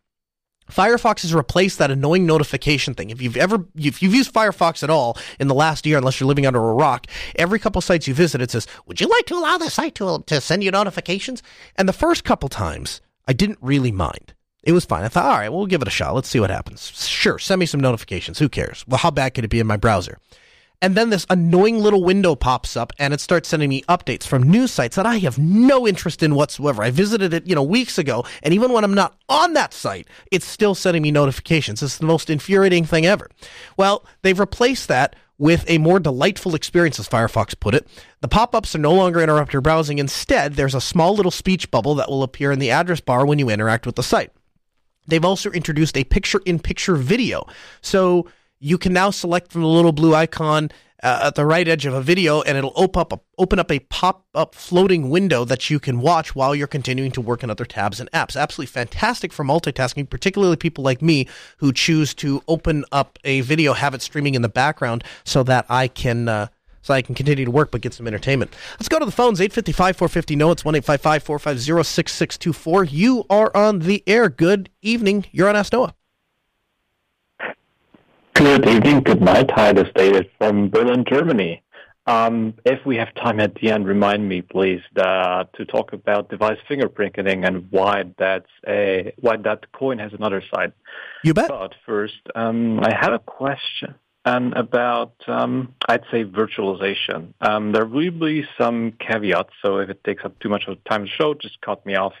Firefox 0.70 1.22
has 1.22 1.34
replaced 1.34 1.78
that 1.78 1.90
annoying 1.90 2.26
notification 2.26 2.94
thing. 2.94 3.10
If 3.10 3.20
you've 3.20 3.36
ever, 3.36 3.66
if 3.74 4.02
you've 4.02 4.14
used 4.14 4.32
Firefox 4.32 4.82
at 4.82 4.90
all 4.90 5.18
in 5.38 5.48
the 5.48 5.54
last 5.54 5.84
year, 5.84 5.98
unless 5.98 6.20
you're 6.20 6.28
living 6.28 6.46
under 6.46 6.60
a 6.60 6.74
rock, 6.74 7.06
every 7.36 7.58
couple 7.58 7.80
sites 7.80 8.06
you 8.06 8.14
visit, 8.14 8.40
it 8.40 8.50
says, 8.50 8.66
"Would 8.86 9.00
you 9.00 9.08
like 9.08 9.26
to 9.26 9.34
allow 9.34 9.58
the 9.58 9.70
site 9.70 9.94
to 9.96 10.22
to 10.26 10.40
send 10.40 10.64
you 10.64 10.70
notifications?" 10.70 11.42
And 11.76 11.88
the 11.88 11.92
first 11.92 12.24
couple 12.24 12.48
times, 12.48 13.00
I 13.26 13.32
didn't 13.32 13.58
really 13.60 13.92
mind. 13.92 14.34
It 14.62 14.72
was 14.72 14.84
fine. 14.84 15.04
I 15.04 15.08
thought, 15.08 15.24
all 15.24 15.38
right, 15.38 15.48
well, 15.48 15.60
we'll 15.60 15.66
give 15.66 15.80
it 15.80 15.88
a 15.88 15.90
shot. 15.90 16.14
Let's 16.14 16.28
see 16.28 16.38
what 16.40 16.50
happens. 16.50 16.92
Sure, 17.08 17.38
send 17.38 17.60
me 17.60 17.66
some 17.66 17.80
notifications. 17.80 18.38
Who 18.38 18.50
cares? 18.50 18.84
Well, 18.86 18.98
how 18.98 19.10
bad 19.10 19.32
could 19.32 19.44
it 19.44 19.48
be 19.48 19.58
in 19.58 19.66
my 19.66 19.78
browser? 19.78 20.18
And 20.82 20.94
then 20.94 21.10
this 21.10 21.26
annoying 21.28 21.78
little 21.78 22.02
window 22.02 22.34
pops 22.34 22.76
up 22.76 22.92
and 22.98 23.12
it 23.12 23.20
starts 23.20 23.48
sending 23.48 23.68
me 23.68 23.82
updates 23.82 24.24
from 24.26 24.42
news 24.42 24.70
sites 24.70 24.96
that 24.96 25.06
I 25.06 25.18
have 25.18 25.38
no 25.38 25.86
interest 25.86 26.22
in 26.22 26.34
whatsoever. 26.34 26.82
I 26.82 26.90
visited 26.90 27.34
it, 27.34 27.46
you 27.46 27.54
know, 27.54 27.62
weeks 27.62 27.98
ago, 27.98 28.24
and 28.42 28.54
even 28.54 28.72
when 28.72 28.84
I'm 28.84 28.94
not 28.94 29.16
on 29.28 29.52
that 29.54 29.74
site, 29.74 30.08
it's 30.30 30.46
still 30.46 30.74
sending 30.74 31.02
me 31.02 31.10
notifications. 31.10 31.82
It's 31.82 31.98
the 31.98 32.06
most 32.06 32.30
infuriating 32.30 32.84
thing 32.84 33.06
ever. 33.06 33.30
Well, 33.76 34.04
they've 34.22 34.38
replaced 34.38 34.88
that 34.88 35.16
with 35.38 35.64
a 35.68 35.78
more 35.78 35.98
delightful 35.98 36.54
experience, 36.54 36.98
as 36.98 37.08
Firefox 37.08 37.58
put 37.58 37.74
it. 37.74 37.86
The 38.20 38.28
pop 38.28 38.54
ups 38.54 38.74
are 38.74 38.78
no 38.78 38.92
longer 38.92 39.22
interrupt 39.22 39.54
your 39.54 39.62
browsing. 39.62 39.98
Instead, 39.98 40.54
there's 40.54 40.74
a 40.74 40.82
small 40.82 41.14
little 41.14 41.30
speech 41.30 41.70
bubble 41.70 41.94
that 41.94 42.10
will 42.10 42.22
appear 42.22 42.52
in 42.52 42.58
the 42.58 42.70
address 42.70 43.00
bar 43.00 43.24
when 43.24 43.38
you 43.38 43.48
interact 43.48 43.86
with 43.86 43.96
the 43.96 44.02
site. 44.02 44.32
They've 45.06 45.24
also 45.24 45.50
introduced 45.50 45.96
a 45.96 46.04
picture 46.04 46.42
in 46.44 46.58
picture 46.58 46.94
video. 46.94 47.46
So 47.80 48.26
you 48.60 48.78
can 48.78 48.92
now 48.92 49.10
select 49.10 49.50
from 49.50 49.62
the 49.62 49.66
little 49.66 49.92
blue 49.92 50.14
icon 50.14 50.70
uh, 51.02 51.22
at 51.24 51.34
the 51.34 51.46
right 51.46 51.66
edge 51.66 51.86
of 51.86 51.94
a 51.94 52.02
video 52.02 52.42
and 52.42 52.58
it'll 52.58 52.74
open 52.76 53.00
up 53.00 53.12
a, 53.12 53.20
open 53.38 53.58
up 53.58 53.70
a 53.70 53.78
pop-up 53.78 54.54
floating 54.54 55.08
window 55.08 55.44
that 55.44 55.70
you 55.70 55.80
can 55.80 56.00
watch 56.00 56.34
while 56.34 56.54
you're 56.54 56.66
continuing 56.66 57.10
to 57.10 57.20
work 57.20 57.42
on 57.42 57.50
other 57.50 57.64
tabs 57.64 58.00
and 58.00 58.10
apps. 58.12 58.36
Absolutely 58.36 58.66
fantastic 58.66 59.32
for 59.32 59.44
multitasking, 59.44 60.08
particularly 60.08 60.56
people 60.56 60.84
like 60.84 61.00
me 61.00 61.26
who 61.56 61.72
choose 61.72 62.14
to 62.14 62.42
open 62.48 62.84
up 62.92 63.18
a 63.24 63.40
video, 63.40 63.72
have 63.72 63.94
it 63.94 64.02
streaming 64.02 64.34
in 64.34 64.42
the 64.42 64.48
background 64.48 65.02
so 65.24 65.42
that 65.42 65.64
I 65.68 65.88
can 65.88 66.28
uh, 66.28 66.48
so 66.82 66.94
I 66.94 67.02
can 67.02 67.14
continue 67.14 67.44
to 67.44 67.50
work 67.50 67.70
but 67.70 67.82
get 67.82 67.94
some 67.94 68.06
entertainment. 68.06 68.54
Let's 68.78 68.88
go 68.88 68.98
to 68.98 69.04
the 69.04 69.12
phones 69.12 69.40
855 69.40 69.96
450 69.96 70.36
no 70.36 70.50
it's 70.50 70.64
1 70.64 70.80
450 70.82 71.82
6624. 71.82 72.84
You 72.84 73.24
are 73.30 73.54
on 73.56 73.80
the 73.80 74.02
air. 74.06 74.28
Good 74.28 74.70
evening. 74.82 75.26
You're 75.32 75.48
on 75.48 75.56
Ask 75.56 75.72
Noah. 75.72 75.94
Good 78.40 78.66
evening, 78.70 79.00
good 79.02 79.20
night. 79.20 79.50
Hi, 79.50 79.74
this 79.74 79.88
is 79.88 79.92
David 79.94 80.30
from 80.38 80.70
Berlin, 80.70 81.04
Germany. 81.06 81.62
Um, 82.06 82.54
if 82.64 82.86
we 82.86 82.96
have 82.96 83.14
time 83.14 83.38
at 83.38 83.54
the 83.56 83.70
end, 83.70 83.86
remind 83.86 84.26
me, 84.26 84.40
please, 84.40 84.80
uh, 84.96 85.44
to 85.56 85.66
talk 85.66 85.92
about 85.92 86.30
device 86.30 86.56
fingerprinting 86.66 87.46
and 87.46 87.70
why 87.70 88.04
that's 88.16 88.48
a 88.66 89.12
why 89.18 89.36
that 89.36 89.70
coin 89.72 89.98
has 89.98 90.14
another 90.14 90.42
side. 90.54 90.72
You 91.22 91.34
bet. 91.34 91.50
But 91.50 91.74
first, 91.84 92.22
um, 92.34 92.80
I 92.80 92.94
have 92.98 93.12
a 93.12 93.18
question 93.18 93.94
and 94.24 94.54
about 94.54 95.14
um, 95.26 95.74
I'd 95.86 96.04
say 96.10 96.24
virtualization. 96.24 97.34
Um, 97.42 97.72
there 97.72 97.84
will 97.84 98.10
be 98.10 98.46
some 98.58 98.92
caveats, 98.92 99.52
so 99.62 99.78
if 99.78 99.90
it 99.90 100.02
takes 100.02 100.24
up 100.24 100.38
too 100.40 100.48
much 100.48 100.64
of 100.66 100.82
time 100.84 101.04
to 101.04 101.10
show, 101.10 101.34
just 101.34 101.60
cut 101.60 101.84
me 101.84 101.94
off 101.94 102.14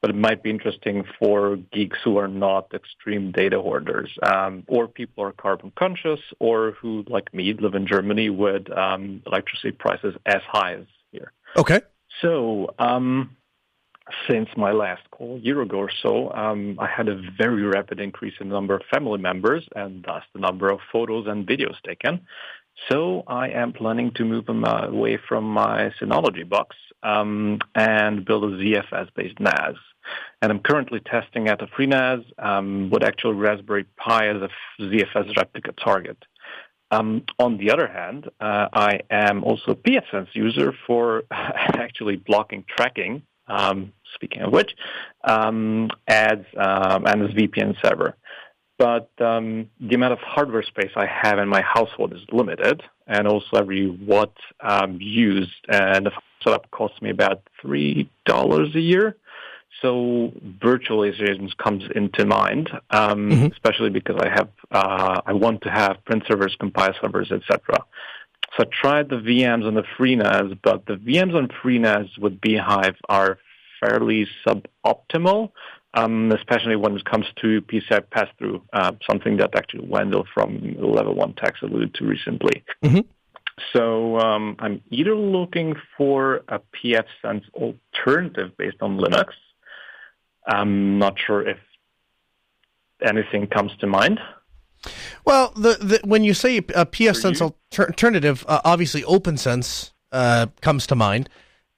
but 0.00 0.10
it 0.10 0.16
might 0.16 0.42
be 0.42 0.50
interesting 0.50 1.04
for 1.18 1.56
geeks 1.72 1.98
who 2.04 2.18
are 2.18 2.28
not 2.28 2.72
extreme 2.74 3.32
data 3.32 3.60
hoarders 3.60 4.10
um, 4.22 4.62
or 4.68 4.86
people 4.86 5.24
who 5.24 5.28
are 5.28 5.32
carbon 5.32 5.72
conscious 5.76 6.20
or 6.38 6.72
who, 6.72 7.04
like 7.08 7.32
me, 7.32 7.52
live 7.54 7.74
in 7.74 7.86
Germany 7.86 8.30
with 8.30 8.70
um, 8.76 9.22
electricity 9.26 9.72
prices 9.72 10.14
as 10.26 10.42
high 10.46 10.74
as 10.74 10.86
here. 11.12 11.32
Okay. 11.56 11.80
So, 12.22 12.74
um, 12.78 13.36
since 14.28 14.48
my 14.56 14.70
last 14.70 15.02
call 15.10 15.36
a 15.36 15.40
year 15.40 15.60
ago 15.62 15.78
or 15.78 15.90
so, 16.02 16.32
um, 16.32 16.78
I 16.78 16.86
had 16.86 17.08
a 17.08 17.20
very 17.36 17.64
rapid 17.64 17.98
increase 17.98 18.34
in 18.40 18.48
the 18.48 18.54
number 18.54 18.74
of 18.76 18.82
family 18.92 19.18
members 19.18 19.66
and 19.74 20.04
thus 20.04 20.22
the 20.32 20.40
number 20.40 20.70
of 20.70 20.78
photos 20.92 21.26
and 21.26 21.46
videos 21.46 21.80
taken. 21.84 22.20
So 22.90 23.24
I 23.26 23.48
am 23.48 23.72
planning 23.72 24.12
to 24.12 24.24
move 24.24 24.46
them 24.46 24.64
uh, 24.64 24.86
away 24.86 25.18
from 25.28 25.44
my 25.44 25.90
Synology 26.00 26.48
box 26.48 26.76
um, 27.02 27.58
and 27.74 28.24
build 28.24 28.44
a 28.44 28.56
ZFS-based 28.56 29.40
NAS. 29.40 29.74
And 30.40 30.52
I'm 30.52 30.60
currently 30.60 31.00
testing 31.00 31.48
at 31.48 31.62
a 31.62 31.66
FreeNAS 31.66 32.24
um, 32.38 32.90
with 32.90 33.02
actual 33.02 33.34
Raspberry 33.34 33.84
Pi 33.96 34.28
as 34.28 34.42
a 34.42 34.48
ZFS 34.82 35.36
replica 35.36 35.72
target. 35.72 36.18
Um, 36.90 37.24
on 37.38 37.58
the 37.58 37.70
other 37.72 37.88
hand, 37.88 38.30
uh, 38.40 38.68
I 38.72 39.00
am 39.10 39.42
also 39.42 39.72
a 39.72 39.76
pfSense 39.76 40.28
user 40.34 40.72
for 40.86 41.24
actually 41.30 42.16
blocking 42.16 42.64
tracking. 42.68 43.22
Um, 43.48 43.92
speaking 44.14 44.42
of 44.42 44.52
which, 44.52 44.74
um, 45.22 45.88
ads 46.08 46.46
um, 46.56 47.06
and 47.06 47.22
this 47.22 47.30
VPN 47.32 47.76
server. 47.80 48.16
But 48.78 49.10
um, 49.20 49.70
the 49.80 49.94
amount 49.94 50.12
of 50.12 50.18
hardware 50.18 50.62
space 50.62 50.90
I 50.96 51.06
have 51.06 51.38
in 51.38 51.48
my 51.48 51.62
household 51.62 52.12
is 52.12 52.20
limited, 52.30 52.82
and 53.06 53.26
also 53.26 53.56
every 53.56 53.88
watt 53.88 54.36
um, 54.60 54.98
used 55.00 55.54
and 55.68 56.06
the 56.06 56.12
setup 56.44 56.70
costs 56.70 57.00
me 57.00 57.10
about 57.10 57.42
three 57.60 58.10
dollars 58.26 58.74
a 58.74 58.80
year. 58.80 59.16
So 59.82 60.32
virtualization 60.58 61.54
comes 61.58 61.84
into 61.94 62.24
mind, 62.24 62.70
um, 62.90 63.30
mm-hmm. 63.30 63.46
especially 63.46 63.90
because 63.90 64.16
I 64.20 64.28
have 64.28 64.48
uh, 64.70 65.20
I 65.24 65.32
want 65.32 65.62
to 65.62 65.70
have 65.70 66.04
print 66.04 66.24
servers, 66.28 66.56
compile 66.58 66.94
servers, 67.00 67.30
etc. 67.30 67.84
So 68.56 68.64
I 68.64 68.64
tried 68.64 69.08
the 69.10 69.16
VMs 69.16 69.66
on 69.66 69.74
the 69.74 69.84
FreeNAS, 69.98 70.58
but 70.62 70.86
the 70.86 70.94
VMs 70.94 71.34
on 71.34 71.48
FreeNAS 71.48 72.18
with 72.18 72.40
bhyve 72.40 72.96
are 73.08 73.38
fairly 73.80 74.26
suboptimal, 74.46 75.50
especially 75.96 76.76
when 76.76 76.94
it 76.96 77.04
comes 77.04 77.26
to 77.40 77.62
PCI 77.62 78.08
pass-through, 78.10 78.62
uh, 78.72 78.92
something 79.08 79.38
that 79.38 79.56
actually 79.56 79.86
Wendell 79.88 80.26
from 80.34 80.76
Level 80.78 81.14
1 81.14 81.34
Techs 81.34 81.62
alluded 81.62 81.94
to 81.94 82.04
recently. 82.04 82.62
Mm-hmm. 82.84 83.00
So 83.72 84.18
um, 84.18 84.56
I'm 84.58 84.82
either 84.90 85.14
looking 85.14 85.74
for 85.96 86.42
a 86.48 86.60
pfSense 86.74 87.44
alternative 87.54 88.56
based 88.58 88.76
on 88.82 88.98
Linux, 88.98 89.28
I'm 90.46 90.98
not 90.98 91.18
sure 91.18 91.48
if 91.48 91.58
anything 93.02 93.46
comes 93.46 93.72
to 93.80 93.86
mind. 93.86 94.20
Well, 95.24 95.52
the, 95.56 95.78
the 95.80 96.00
when 96.04 96.22
you 96.22 96.34
say 96.34 96.58
a 96.58 96.62
pfSense 96.86 97.40
alter- 97.40 97.86
alternative, 97.86 98.44
uh, 98.46 98.60
obviously 98.64 99.02
OPNsense 99.02 99.92
uh, 100.12 100.46
comes 100.60 100.86
to 100.88 100.94
mind 100.94 101.28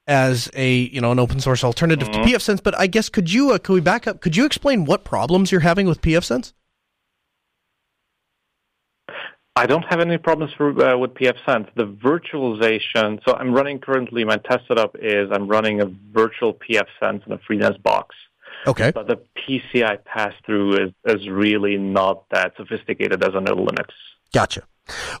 as 0.09 0.49
a 0.55 0.73
you 0.73 0.99
know 0.99 1.11
an 1.11 1.19
open 1.19 1.39
source 1.39 1.63
alternative 1.63 2.09
mm-hmm. 2.09 2.23
to 2.23 2.37
pfSense. 2.37 2.61
But 2.61 2.77
I 2.77 2.87
guess 2.87 3.07
could 3.07 3.31
you 3.31 3.51
uh, 3.51 3.59
could 3.59 3.73
we 3.73 3.81
back 3.81 4.07
up? 4.07 4.19
Could 4.19 4.35
you 4.35 4.45
explain 4.45 4.83
what 4.83 5.05
problems 5.05 5.51
you're 5.51 5.61
having 5.61 5.87
with 5.87 6.01
pfSense? 6.01 6.51
I 9.55 9.65
don't 9.65 9.83
have 9.89 9.99
any 9.99 10.17
problems 10.17 10.53
for, 10.53 10.69
uh, 10.69 10.97
with 10.97 11.13
pfSense. 11.15 11.67
The 11.75 11.85
virtualization. 11.85 13.19
So 13.27 13.35
I'm 13.35 13.53
running 13.53 13.79
currently. 13.79 14.23
My 14.23 14.37
test 14.37 14.67
setup 14.67 14.95
is 15.01 15.29
I'm 15.31 15.47
running 15.47 15.81
a 15.81 15.85
virtual 15.85 16.53
pfSense 16.53 17.25
in 17.27 17.33
a 17.33 17.37
FreeNAS 17.39 17.81
box. 17.83 18.15
Okay. 18.67 18.91
But 18.91 19.07
the 19.07 19.21
PCI 19.37 20.03
pass 20.05 20.33
through 20.45 20.85
is, 20.85 20.91
is 21.05 21.27
really 21.29 21.77
not 21.77 22.23
that 22.31 22.53
sophisticated 22.55 23.21
as 23.23 23.35
under 23.35 23.53
Linux. 23.53 23.89
Gotcha. 24.33 24.63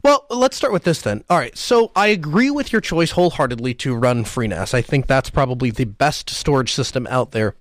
Well, 0.03 0.25
let's 0.29 0.57
start 0.57 0.73
with 0.73 0.83
this 0.83 1.01
then. 1.01 1.23
All 1.29 1.37
right, 1.37 1.57
so 1.57 1.91
I 1.95 2.07
agree 2.07 2.51
with 2.51 2.71
your 2.71 2.81
choice 2.81 3.11
wholeheartedly 3.11 3.73
to 3.75 3.95
run 3.95 4.23
FreeNAS. 4.23 4.73
I 4.73 4.81
think 4.81 5.07
that's 5.07 5.29
probably 5.29 5.71
the 5.71 5.85
best 5.85 6.29
storage 6.29 6.73
system 6.73 7.07
out 7.09 7.31
there. 7.31 7.55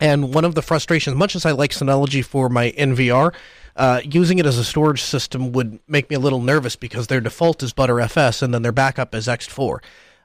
And 0.00 0.32
one 0.32 0.44
of 0.44 0.54
the 0.54 0.62
frustrations, 0.62 1.16
much 1.16 1.34
as 1.34 1.44
I 1.44 1.50
like 1.52 1.72
Synology 1.72 2.24
for 2.24 2.48
my 2.48 2.70
NVR, 2.72 3.34
uh, 3.76 4.00
using 4.04 4.38
it 4.38 4.46
as 4.46 4.58
a 4.58 4.64
storage 4.64 5.02
system 5.02 5.52
would 5.52 5.78
make 5.88 6.10
me 6.10 6.16
a 6.16 6.20
little 6.20 6.40
nervous 6.40 6.76
because 6.76 7.06
their 7.06 7.20
default 7.20 7.62
is 7.62 7.72
Btrfs 7.72 8.42
and 8.42 8.52
then 8.52 8.62
their 8.62 8.72
backup 8.72 9.14
is 9.14 9.26
ext4. 9.26 9.78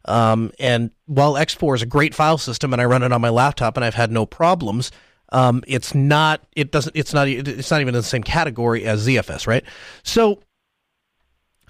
Um, 0.05 0.51
and 0.59 0.91
while 1.05 1.33
ext4 1.33 1.75
is 1.75 1.81
a 1.81 1.87
great 1.87 2.13
file 2.13 2.37
system 2.37 2.73
and 2.73 2.81
I 2.81 2.85
run 2.85 3.03
it 3.03 3.11
on 3.11 3.21
my 3.21 3.29
laptop 3.29 3.77
and 3.77 3.85
I've 3.85 3.93
had 3.93 4.11
no 4.11 4.25
problems, 4.25 4.91
um, 5.33 5.63
it's 5.65 5.95
not. 5.95 6.41
It 6.55 6.71
doesn't. 6.71 6.95
It's 6.95 7.13
not. 7.13 7.27
It's 7.27 7.71
not 7.71 7.81
even 7.81 7.95
in 7.95 7.99
the 7.99 8.03
same 8.03 8.23
category 8.23 8.85
as 8.85 9.07
ZFS, 9.07 9.47
right? 9.47 9.63
So 10.03 10.41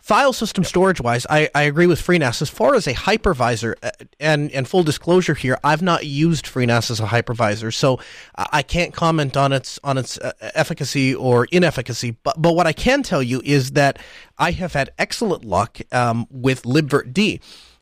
File 0.04 0.34
system 0.34 0.66
storage 0.66 1.00
wise, 1.00 1.26
I, 1.30 1.50
I 1.56 1.62
agree 1.62 1.88
with 1.88 1.98
FreeNAS. 1.98 2.42
As 2.42 2.50
far 2.50 2.76
as 2.76 2.88
a 2.88 2.94
hypervisor, 2.94 3.76
uh, 3.82 3.92
and, 4.20 4.52
and 4.52 4.68
full 4.68 4.84
disclosure 4.84 5.34
here, 5.34 5.58
I've 5.64 5.82
not 5.82 6.06
used 6.06 6.46
FreeNAS 6.46 6.92
as 6.92 7.00
a 7.00 7.06
hypervisor, 7.06 7.74
so 7.74 8.02
I 8.36 8.64
can't 8.64 8.94
comment 8.94 9.38
on 9.38 9.54
its 9.54 9.80
on 9.82 9.98
its 9.98 10.18
uh, 10.18 10.34
efficacy 10.42 11.16
or 11.16 11.46
inefficacy. 11.54 12.18
But 12.22 12.42
but 12.42 12.54
what 12.54 12.68
I 12.68 12.74
can 12.74 13.02
tell 13.02 13.24
you 13.24 13.42
is 13.46 13.72
that 13.72 13.98
I 14.38 14.52
have 14.52 14.74
had 14.74 14.92
excellent 15.00 15.46
luck 15.46 15.80
um, 15.94 16.28
with 16.30 16.64
libvirtd. 16.64 17.40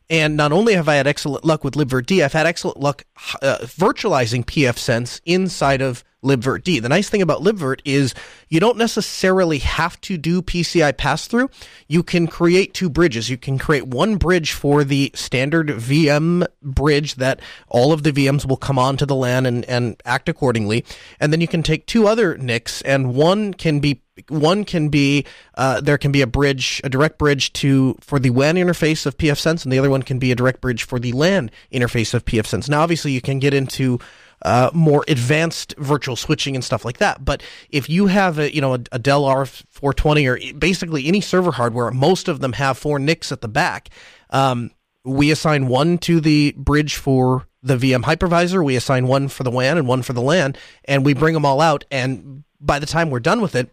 And 0.08 0.36
not 0.36 0.52
only 0.52 0.74
have 0.74 0.88
I 0.88 0.94
had 0.94 1.08
excellent 1.08 1.44
luck 1.44 1.64
with 1.64 1.74
libvirtd, 1.74 2.22
I've 2.22 2.34
had 2.34 2.46
excellent 2.46 2.78
luck 2.78 3.02
uh, 3.42 3.58
virtualizing 3.62 4.44
pfSense 4.44 5.20
inside 5.24 5.82
of 5.82 6.04
libvirt. 6.24 6.62
D. 6.64 6.78
The 6.78 6.88
nice 6.88 7.08
thing 7.08 7.22
about 7.22 7.42
libvirt 7.42 7.80
is 7.84 8.14
you 8.48 8.60
don't 8.60 8.78
necessarily 8.78 9.58
have 9.58 10.00
to 10.02 10.16
do 10.16 10.42
PCI 10.42 10.96
pass 10.96 11.26
through. 11.26 11.50
You 11.88 12.02
can 12.02 12.26
create 12.26 12.74
two 12.74 12.88
bridges. 12.88 13.28
You 13.28 13.36
can 13.36 13.58
create 13.58 13.86
one 13.86 14.16
bridge 14.16 14.52
for 14.52 14.84
the 14.84 15.10
standard 15.14 15.68
VM 15.68 16.46
bridge 16.62 17.16
that 17.16 17.40
all 17.68 17.92
of 17.92 18.02
the 18.02 18.12
VMs 18.12 18.46
will 18.46 18.56
come 18.56 18.78
onto 18.78 19.06
the 19.06 19.16
LAN 19.16 19.46
and, 19.46 19.64
and 19.64 20.00
act 20.04 20.28
accordingly. 20.28 20.84
And 21.18 21.32
then 21.32 21.40
you 21.40 21.48
can 21.48 21.62
take 21.62 21.86
two 21.86 22.06
other 22.06 22.36
NICs 22.36 22.82
and 22.82 23.14
one 23.14 23.54
can 23.54 23.80
be 23.80 24.02
one 24.28 24.64
can 24.64 24.90
be 24.90 25.24
uh, 25.54 25.80
there 25.80 25.96
can 25.96 26.12
be 26.12 26.20
a 26.20 26.26
bridge, 26.26 26.80
a 26.84 26.88
direct 26.88 27.18
bridge 27.18 27.52
to 27.54 27.96
for 28.00 28.18
the 28.18 28.30
WAN 28.30 28.56
interface 28.56 29.06
of 29.06 29.16
pfSense, 29.16 29.64
and 29.64 29.72
the 29.72 29.78
other 29.78 29.90
one 29.90 30.02
can 30.02 30.18
be 30.18 30.30
a 30.30 30.34
direct 30.34 30.60
bridge 30.60 30.84
for 30.84 30.98
the 30.98 31.12
LAN 31.12 31.50
interface 31.72 32.12
of 32.12 32.24
pfSense. 32.24 32.68
Now, 32.68 32.82
obviously, 32.82 33.12
you 33.12 33.22
can 33.22 33.38
get 33.38 33.54
into 33.54 33.98
uh, 34.44 34.70
more 34.72 35.04
advanced 35.08 35.74
virtual 35.78 36.16
switching 36.16 36.54
and 36.54 36.64
stuff 36.64 36.84
like 36.84 36.98
that. 36.98 37.24
But 37.24 37.42
if 37.70 37.88
you 37.88 38.06
have 38.06 38.38
a 38.38 38.54
you 38.54 38.60
know 38.60 38.74
a, 38.74 38.80
a 38.92 38.98
Dell 38.98 39.24
R420 39.24 40.52
or 40.52 40.58
basically 40.58 41.06
any 41.06 41.20
server 41.20 41.52
hardware, 41.52 41.90
most 41.90 42.28
of 42.28 42.40
them 42.40 42.52
have 42.54 42.78
four 42.78 42.98
NICs 42.98 43.32
at 43.32 43.40
the 43.40 43.48
back. 43.48 43.90
Um, 44.30 44.70
we 45.04 45.30
assign 45.30 45.66
one 45.66 45.98
to 45.98 46.20
the 46.20 46.52
bridge 46.56 46.96
for 46.96 47.46
the 47.62 47.76
VM 47.76 48.02
hypervisor. 48.02 48.64
We 48.64 48.76
assign 48.76 49.06
one 49.06 49.28
for 49.28 49.42
the 49.42 49.50
WAN 49.50 49.78
and 49.78 49.86
one 49.86 50.02
for 50.02 50.12
the 50.12 50.22
LAN, 50.22 50.56
and 50.84 51.04
we 51.04 51.14
bring 51.14 51.34
them 51.34 51.44
all 51.44 51.60
out. 51.60 51.84
And 51.90 52.44
by 52.60 52.78
the 52.78 52.86
time 52.86 53.10
we're 53.10 53.20
done 53.20 53.40
with 53.40 53.54
it, 53.54 53.70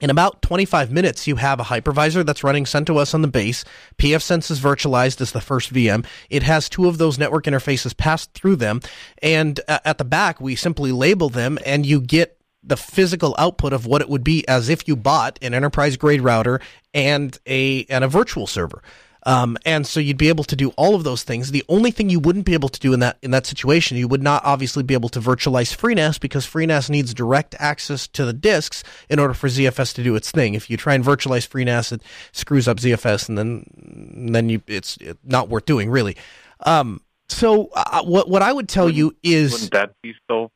in 0.00 0.10
about 0.10 0.40
25 0.42 0.90
minutes, 0.90 1.26
you 1.26 1.36
have 1.36 1.60
a 1.60 1.64
hypervisor 1.64 2.24
that's 2.24 2.42
running 2.42 2.64
CentOS 2.64 3.14
on 3.14 3.22
the 3.22 3.28
base. 3.28 3.64
pfSense 3.98 4.50
is 4.50 4.60
virtualized 4.60 5.20
as 5.20 5.32
the 5.32 5.40
first 5.40 5.72
VM. 5.72 6.04
It 6.30 6.42
has 6.42 6.68
two 6.68 6.88
of 6.88 6.98
those 6.98 7.18
network 7.18 7.44
interfaces 7.44 7.96
passed 7.96 8.32
through 8.32 8.56
them. 8.56 8.80
And 9.22 9.60
uh, 9.68 9.80
at 9.84 9.98
the 9.98 10.04
back, 10.04 10.40
we 10.40 10.56
simply 10.56 10.92
label 10.92 11.28
them 11.28 11.58
and 11.66 11.84
you 11.84 12.00
get 12.00 12.38
the 12.62 12.76
physical 12.76 13.34
output 13.38 13.72
of 13.72 13.86
what 13.86 14.02
it 14.02 14.08
would 14.08 14.24
be 14.24 14.46
as 14.48 14.68
if 14.68 14.86
you 14.86 14.96
bought 14.96 15.38
an 15.42 15.54
enterprise 15.54 15.96
grade 15.96 16.20
router 16.20 16.60
and 16.92 17.38
a, 17.46 17.84
and 17.84 18.04
a 18.04 18.08
virtual 18.08 18.46
server. 18.46 18.82
Um, 19.24 19.58
and 19.66 19.86
so 19.86 20.00
you'd 20.00 20.16
be 20.16 20.28
able 20.28 20.44
to 20.44 20.56
do 20.56 20.70
all 20.70 20.94
of 20.94 21.04
those 21.04 21.22
things. 21.22 21.50
The 21.50 21.64
only 21.68 21.90
thing 21.90 22.08
you 22.08 22.20
wouldn't 22.20 22.44
be 22.44 22.54
able 22.54 22.68
to 22.68 22.80
do 22.80 22.92
in 22.92 23.00
that 23.00 23.18
in 23.22 23.30
that 23.32 23.46
situation, 23.46 23.96
you 23.96 24.08
would 24.08 24.22
not 24.22 24.42
obviously 24.44 24.82
be 24.82 24.94
able 24.94 25.08
to 25.10 25.20
virtualize 25.20 25.76
FreeNAS 25.76 26.20
because 26.20 26.46
FreeNAS 26.46 26.88
needs 26.88 27.12
direct 27.12 27.54
access 27.58 28.08
to 28.08 28.24
the 28.24 28.32
disks 28.32 28.82
in 29.08 29.18
order 29.18 29.34
for 29.34 29.48
ZFS 29.48 29.94
to 29.94 30.02
do 30.02 30.14
its 30.14 30.30
thing. 30.30 30.54
If 30.54 30.70
you 30.70 30.76
try 30.76 30.94
and 30.94 31.04
virtualize 31.04 31.48
FreeNAS, 31.48 31.92
it 31.92 32.02
screws 32.32 32.66
up 32.66 32.78
ZFS, 32.78 33.28
and 33.28 33.36
then 33.36 34.30
then 34.32 34.48
you 34.48 34.62
it's 34.66 34.98
not 35.24 35.48
worth 35.48 35.66
doing 35.66 35.90
really. 35.90 36.16
Um, 36.60 37.00
so 37.28 37.70
uh, 37.74 38.02
what 38.02 38.28
what 38.28 38.42
I 38.42 38.52
would 38.52 38.68
tell 38.68 38.86
wouldn't, 38.86 38.98
you 38.98 39.16
is 39.22 39.52
wouldn't 39.52 39.72
that 39.72 39.94
be 40.02 40.14
so? 40.28 40.50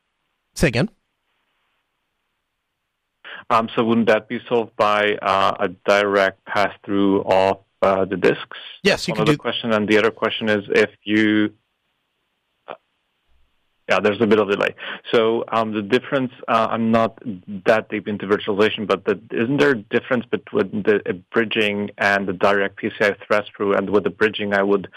Say 0.55 0.67
again. 0.67 0.89
Um, 3.49 3.69
so 3.75 3.83
wouldn't 3.83 4.07
that 4.07 4.27
be 4.27 4.41
solved 4.47 4.75
by 4.75 5.15
uh, 5.21 5.55
a 5.59 5.67
direct 5.69 6.43
pass 6.45 6.73
through 6.83 7.23
of 7.23 7.59
uh, 7.85 8.05
the 8.05 8.17
disks. 8.17 8.57
Yes, 8.83 9.07
you 9.07 9.13
One 9.13 9.25
can 9.25 9.33
do. 9.33 9.37
question, 9.37 9.71
and 9.71 9.87
the 9.87 9.97
other 9.97 10.11
question 10.11 10.49
is 10.49 10.63
if 10.69 10.91
you. 11.03 11.53
Uh, 12.67 12.73
yeah, 13.89 13.99
there's 13.99 14.21
a 14.21 14.27
bit 14.27 14.39
of 14.39 14.49
delay. 14.49 14.73
So 15.13 15.45
um, 15.51 15.71
the 15.73 15.83
difference, 15.83 16.31
uh, 16.47 16.67
I'm 16.71 16.91
not 16.91 17.19
that 17.65 17.89
deep 17.89 18.07
into 18.07 18.25
virtualization, 18.25 18.87
but 18.87 19.05
the, 19.05 19.21
isn't 19.31 19.57
there 19.57 19.71
a 19.71 19.81
difference 19.95 20.25
between 20.25 20.83
the 20.83 21.21
bridging 21.31 21.91
and 21.97 22.27
the 22.27 22.33
direct 22.33 22.81
PCI 22.81 23.15
thread 23.25 23.45
through? 23.55 23.75
And 23.75 23.89
with 23.91 24.03
the 24.03 24.09
bridging, 24.09 24.53
I 24.53 24.63
would 24.63 24.87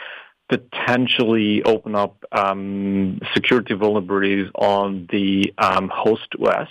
potentially 0.48 1.62
open 1.64 1.94
up 1.94 2.24
um, 2.32 3.20
security 3.34 3.74
vulnerabilities 3.74 4.50
on 4.54 5.06
the 5.12 5.52
um, 5.58 5.90
host 5.94 6.28
OS. 6.42 6.68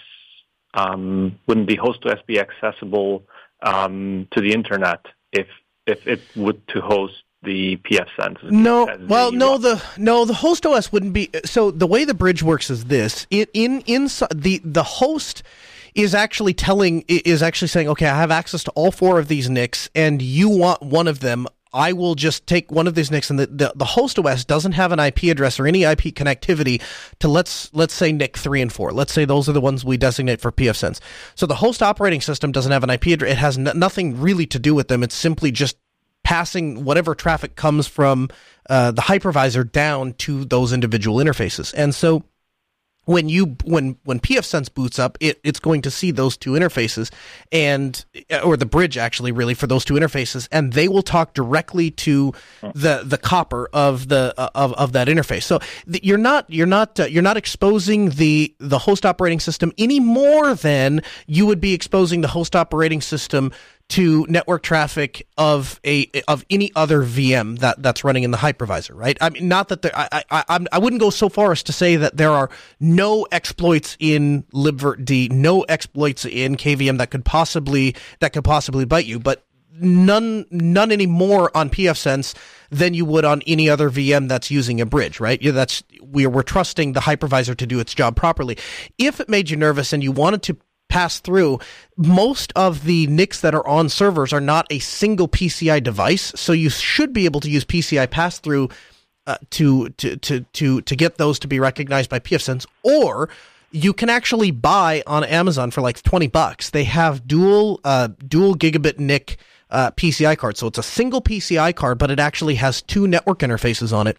Um, 0.73 1.39
wouldn't 1.47 1.67
the 1.67 1.75
host 1.75 1.99
OS 2.05 2.19
be 2.25 2.39
accessible 2.39 3.23
um, 3.61 4.27
to 4.31 4.41
the 4.41 4.51
internet 4.53 5.05
if 5.31 5.47
if 5.87 6.05
it 6.05 6.21
would 6.35 6.67
to 6.67 6.81
host 6.81 7.23
the 7.43 7.77
pfSense. 7.77 8.43
No, 8.43 8.97
well, 9.07 9.31
no, 9.31 9.57
the 9.57 9.81
no, 9.97 10.25
the 10.25 10.33
host 10.33 10.65
OS 10.65 10.91
wouldn't 10.91 11.13
be. 11.13 11.29
So 11.45 11.71
the 11.71 11.87
way 11.87 12.03
the 12.03 12.13
bridge 12.13 12.43
works 12.43 12.69
is 12.69 12.85
this: 12.85 13.25
it 13.31 13.49
in 13.53 13.81
inside 13.87 14.29
the 14.33 14.61
the 14.63 14.83
host 14.83 15.43
is 15.95 16.13
actually 16.13 16.53
telling 16.53 17.03
is 17.07 17.41
actually 17.41 17.69
saying, 17.69 17.87
okay, 17.89 18.07
I 18.07 18.17
have 18.17 18.31
access 18.31 18.63
to 18.65 18.71
all 18.71 18.91
four 18.91 19.19
of 19.19 19.27
these 19.27 19.49
NICs, 19.49 19.89
and 19.95 20.21
you 20.21 20.49
want 20.49 20.81
one 20.81 21.07
of 21.07 21.21
them. 21.21 21.47
I 21.77 21.93
will 21.93 22.15
just 22.15 22.47
take 22.47 22.71
one 22.71 22.87
of 22.87 22.95
these 22.95 23.11
NICs, 23.11 23.29
and 23.29 23.37
the, 23.37 23.45
the, 23.45 23.73
the 23.75 23.85
host 23.85 24.17
OS 24.17 24.43
doesn't 24.43 24.71
have 24.71 24.91
an 24.91 24.99
IP 24.99 25.23
address 25.25 25.59
or 25.59 25.67
any 25.67 25.83
IP 25.83 26.15
connectivity 26.15 26.81
to 27.19 27.27
let's 27.27 27.71
let's 27.71 27.93
say 27.93 28.11
NIC 28.11 28.35
three 28.35 28.61
and 28.61 28.73
four. 28.73 28.91
Let's 28.91 29.13
say 29.13 29.25
those 29.25 29.47
are 29.47 29.53
the 29.53 29.61
ones 29.61 29.85
we 29.85 29.95
designate 29.95 30.41
for 30.41 30.51
pfSense. 30.51 30.99
So 31.35 31.45
the 31.45 31.55
host 31.55 31.83
operating 31.83 32.21
system 32.21 32.51
doesn't 32.51 32.71
have 32.71 32.83
an 32.83 32.89
IP 32.89 33.05
address. 33.07 33.31
It 33.31 33.37
has 33.37 33.57
n- 33.59 33.71
nothing 33.75 34.19
really 34.19 34.47
to 34.47 34.57
do 34.57 34.73
with 34.73 34.87
them. 34.87 35.03
It's 35.03 35.15
simply 35.15 35.51
just 35.51 35.77
passing 36.23 36.83
whatever 36.83 37.13
traffic 37.13 37.55
comes 37.55 37.87
from 37.87 38.29
uh, 38.69 38.91
the 38.91 39.03
hypervisor 39.03 39.71
down 39.71 40.13
to 40.13 40.45
those 40.45 40.73
individual 40.73 41.17
interfaces. 41.17 41.73
And 41.77 41.93
so 41.93 42.23
when 43.07 43.29
you 43.29 43.55
when 43.63 43.97
when 44.03 44.19
pfSense 44.19 44.71
boots 44.71 44.99
up, 44.99 45.17
it, 45.21 45.39
it's 45.43 45.61
going 45.61 45.81
to 45.81 45.89
see 45.89 46.11
those 46.11 46.35
two 46.35 46.51
interfaces 46.51 47.09
and 47.53 48.05
or 48.43 48.57
the 48.57 48.65
bridge 48.65 48.97
actually 48.97 49.31
really 49.31 49.53
for 49.53 49.65
those 49.65 49.85
two 49.85 49.93
interfaces, 49.93 50.47
and 50.51 50.73
they 50.73 50.89
will 50.89 51.01
talk 51.01 51.33
directly 51.33 51.89
to 51.89 52.33
the 52.61 53.03
the 53.05 53.17
copper 53.17 53.69
of 53.71 54.09
the 54.09 54.33
of, 54.53 54.73
of 54.73 54.91
that 54.91 55.07
interface. 55.07 55.43
So 55.43 55.59
you're 55.87 56.17
not 56.17 56.49
you're 56.49 56.67
not 56.67 56.99
uh, 56.99 57.05
you're 57.05 57.23
not 57.23 57.37
exposing 57.37 58.09
the 58.09 58.53
the 58.59 58.79
host 58.79 59.05
operating 59.05 59.39
system 59.39 59.71
any 59.77 60.01
more 60.01 60.53
than 60.53 61.01
you 61.27 61.45
would 61.45 61.61
be 61.61 61.73
exposing 61.73 62.19
the 62.19 62.27
host 62.27 62.57
operating 62.57 62.99
system 62.99 63.53
to 63.89 64.25
network 64.27 64.63
traffic 64.63 65.27
of 65.37 65.79
a 65.85 66.09
of 66.27 66.45
any 66.49 66.71
other 66.75 67.03
VM 67.03 67.59
that 67.59 67.81
that's 67.81 68.03
running 68.03 68.23
in 68.23 68.31
the 68.31 68.37
hypervisor, 68.37 68.91
right? 68.93 69.17
I 69.21 69.29
mean, 69.29 69.47
not 69.47 69.69
that 69.69 69.81
there, 69.81 69.91
I 69.95 70.23
I 70.29 70.65
I 70.71 70.79
wouldn't 70.79 70.99
go 70.99 71.09
so 71.09 71.29
far 71.29 71.51
as 71.51 71.63
to 71.63 71.73
say 71.73 71.95
that 71.95 72.17
there 72.17 72.31
are 72.31 72.49
no 72.79 73.27
exploits 73.31 73.95
in 73.99 74.43
libvirt 74.53 75.31
no 75.31 75.61
exploits 75.63 76.25
in 76.25 76.55
KVM 76.57 76.97
that 76.97 77.11
could 77.11 77.23
possibly 77.23 77.95
that 78.19 78.33
could 78.33 78.43
possibly 78.43 78.83
bite 78.83 79.05
you, 79.05 79.19
but 79.19 79.45
none 79.79 80.45
none 80.51 80.91
any 80.91 81.07
more 81.07 81.55
on 81.55 81.69
pfSense 81.69 82.35
than 82.69 82.93
you 82.93 83.05
would 83.05 83.23
on 83.23 83.41
any 83.47 83.69
other 83.69 83.89
VM 83.89 84.27
that's 84.27 84.51
using 84.51 84.81
a 84.81 84.85
bridge, 84.85 85.19
right? 85.19 85.41
Yeah, 85.41 85.51
that's 85.51 85.83
we're 86.01 86.29
we're 86.29 86.43
trusting 86.43 86.93
the 86.93 86.99
hypervisor 86.99 87.55
to 87.55 87.65
do 87.65 87.79
its 87.79 87.93
job 87.93 88.15
properly. 88.15 88.57
If 88.97 89.19
it 89.19 89.29
made 89.29 89.49
you 89.49 89.57
nervous 89.57 89.93
and 89.93 90.03
you 90.03 90.11
wanted 90.11 90.43
to 90.43 90.57
pass 90.89 91.19
through. 91.19 91.59
Most 91.95 92.53
of 92.55 92.83
the 92.83 93.07
NICs 93.07 93.41
that 93.41 93.55
are 93.55 93.65
on 93.67 93.89
servers 93.89 94.33
are 94.33 94.41
not 94.41 94.67
a 94.69 94.79
single 94.79 95.27
PCI 95.27 95.81
device, 95.83 96.33
so 96.35 96.53
you 96.53 96.69
should 96.69 97.13
be 97.13 97.25
able 97.25 97.39
to 97.41 97.49
use 97.49 97.65
PCI 97.65 98.09
pass 98.09 98.39
through 98.39 98.69
uh, 99.25 99.37
to, 99.49 99.89
to 99.89 100.15
to 100.17 100.41
to 100.53 100.81
to 100.81 100.95
get 100.95 101.17
those 101.17 101.37
to 101.39 101.47
be 101.47 101.59
recognized 101.59 102.09
by 102.09 102.19
pfSense, 102.19 102.65
or 102.83 103.29
you 103.71 103.91
can 103.93 104.09
actually 104.09 104.51
buy 104.51 105.03
on 105.05 105.23
Amazon 105.25 105.71
for 105.71 105.81
like 105.81 106.01
twenty 106.01 106.27
bucks. 106.27 106.69
They 106.69 106.85
have 106.85 107.27
dual 107.27 107.81
uh, 107.83 108.09
dual 108.25 108.55
gigabit 108.55 108.99
NIC 108.99 109.37
uh, 109.69 109.91
PCI 109.91 110.37
cards, 110.37 110.59
so 110.59 110.67
it's 110.67 110.77
a 110.77 110.83
single 110.83 111.21
PCI 111.21 111.75
card, 111.75 111.97
but 111.97 112.09
it 112.09 112.19
actually 112.19 112.55
has 112.55 112.81
two 112.81 113.05
network 113.05 113.39
interfaces 113.39 113.91
on 113.91 114.07
it 114.07 114.17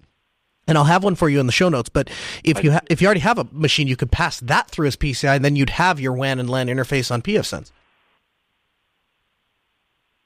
and 0.68 0.78
I'll 0.78 0.84
have 0.84 1.02
one 1.02 1.16
for 1.16 1.28
you 1.28 1.40
in 1.40 1.46
the 1.46 1.52
show 1.52 1.68
notes. 1.68 1.88
But 1.88 2.10
if 2.44 2.62
you 2.62 2.72
ha- 2.72 2.82
if 2.88 3.00
you 3.00 3.06
already 3.06 3.20
have 3.20 3.38
a 3.38 3.48
machine, 3.50 3.88
you 3.88 3.96
could 3.96 4.12
pass 4.12 4.38
that 4.40 4.70
through 4.70 4.86
as 4.86 4.96
PCI, 4.96 5.34
and 5.36 5.44
then 5.44 5.56
you'd 5.56 5.70
have 5.70 5.98
your 5.98 6.12
WAN 6.12 6.38
and 6.38 6.48
LAN 6.48 6.68
interface 6.68 7.10
on 7.10 7.22
pfSense. 7.22 7.72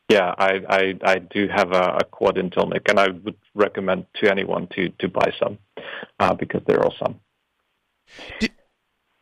Yeah, 0.08 0.34
I, 0.36 0.60
I, 0.68 0.94
I 1.04 1.18
do 1.20 1.48
have 1.48 1.72
a, 1.72 1.98
a 2.00 2.04
quad 2.04 2.36
Intel 2.36 2.68
NIC, 2.70 2.86
and 2.90 3.00
I 3.00 3.08
would 3.08 3.36
recommend 3.54 4.04
to 4.16 4.30
anyone 4.30 4.66
to 4.74 4.90
to 4.98 5.08
buy 5.08 5.32
some 5.38 5.56
uh, 6.20 6.34
because 6.34 6.60
they're 6.66 6.84
awesome. 6.84 7.18
Did, 8.38 8.50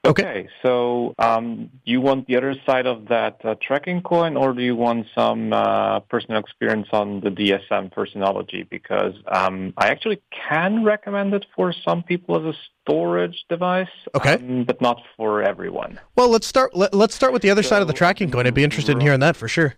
Okay. 0.03 0.23
okay. 0.23 0.49
So 0.63 1.15
um, 1.19 1.69
you 1.85 2.01
want 2.01 2.27
the 2.27 2.37
other 2.37 2.55
side 2.65 2.87
of 2.87 3.09
that 3.09 3.45
uh, 3.45 3.55
tracking 3.61 4.01
coin, 4.01 4.35
or 4.35 4.55
do 4.55 4.63
you 4.63 4.75
want 4.75 5.07
some 5.15 5.53
uh, 5.53 6.01
personal 6.01 6.41
experience 6.41 6.89
on 6.93 7.21
the 7.21 7.29
DSM 7.29 7.93
for 7.93 8.07
Synology? 8.07 8.69
Because 8.69 9.13
um, 9.31 9.75
I 9.77 9.89
actually 9.89 10.23
can 10.49 10.85
recommend 10.85 11.35
it 11.35 11.45
for 11.55 11.75
some 11.85 12.03
people 12.03 12.37
as 12.37 12.55
a 12.55 12.59
storage 12.83 13.45
device, 13.51 13.89
okay, 14.15 14.35
um, 14.35 14.65
but 14.65 14.81
not 14.81 15.03
for 15.19 15.43
everyone. 15.43 16.01
Well, 16.17 16.31
let's 16.31 16.47
start. 16.47 16.75
Let, 16.75 16.95
us 16.95 17.15
start 17.15 17.35
with 17.35 17.43
the 17.43 17.51
other 17.51 17.63
so, 17.63 17.69
side 17.69 17.83
of 17.83 17.89
the 17.89 17.95
tracking 17.95 18.31
coin. 18.31 18.47
I'd 18.47 18.55
be 18.55 18.65
interested 18.65 18.93
in 18.93 19.01
hearing 19.01 19.21
that 19.21 19.37
for 19.37 19.49
sure. 19.49 19.75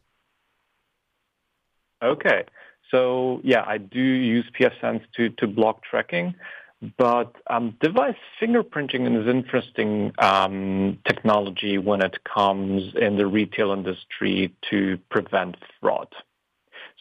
Okay. 2.01 2.45
So 2.93 3.41
yeah, 3.43 3.65
I 3.67 3.79
do 3.79 4.01
use 4.01 4.45
pfSense 4.59 5.03
to 5.17 5.31
to 5.31 5.49
block 5.49 5.83
tracking. 5.83 6.35
But 6.99 7.37
um, 7.49 7.77
device 7.81 8.17
fingerprinting 8.41 9.21
is 9.21 9.29
interesting 9.29 10.13
um, 10.19 10.99
technology 11.07 11.79
when 11.79 12.03
it 12.03 12.25
comes 12.25 12.95
in 13.01 13.17
the 13.17 13.27
retail 13.27 13.71
industry 13.71 14.53
to 14.71 14.99
prevent 15.09 15.57
fraud. 15.81 16.09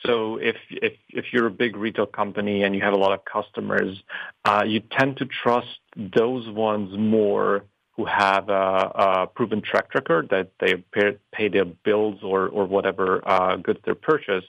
So 0.05 0.37
if, 0.37 0.55
if, 0.69 0.93
if 1.09 1.25
you're 1.33 1.47
a 1.47 1.51
big 1.51 1.75
retail 1.75 2.05
company 2.05 2.61
and 2.61 2.75
you 2.75 2.81
have 2.81 2.93
a 2.93 2.97
lot 2.97 3.11
of 3.11 3.25
customers, 3.25 4.01
uh, 4.45 4.63
you 4.67 4.81
tend 4.81 5.17
to 5.17 5.25
trust 5.25 5.79
those 5.95 6.47
ones 6.49 6.95
more 6.97 7.65
who 7.93 8.05
have 8.05 8.49
a, 8.49 8.53
a 8.53 9.27
proven 9.33 9.61
track 9.61 9.95
record 9.95 10.29
that 10.29 10.51
they 10.59 10.75
pay, 10.93 11.17
pay 11.31 11.49
their 11.49 11.65
bills 11.65 12.19
or, 12.21 12.47
or 12.49 12.65
whatever 12.65 13.27
uh, 13.27 13.55
goods 13.57 13.79
they 13.85 13.93
purchase 13.93 14.45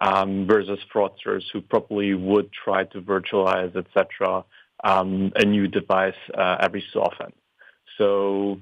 um, 0.00 0.46
versus 0.46 0.78
fraudsters 0.92 1.42
who 1.52 1.60
probably 1.60 2.14
would 2.14 2.50
try 2.50 2.84
to 2.84 3.00
virtualize, 3.00 3.76
etc 3.76 4.44
um, 4.84 5.32
a 5.36 5.44
new 5.44 5.68
device 5.68 6.14
uh, 6.36 6.56
every 6.60 6.84
so 6.92 7.02
often. 7.02 7.32
So 7.98 8.60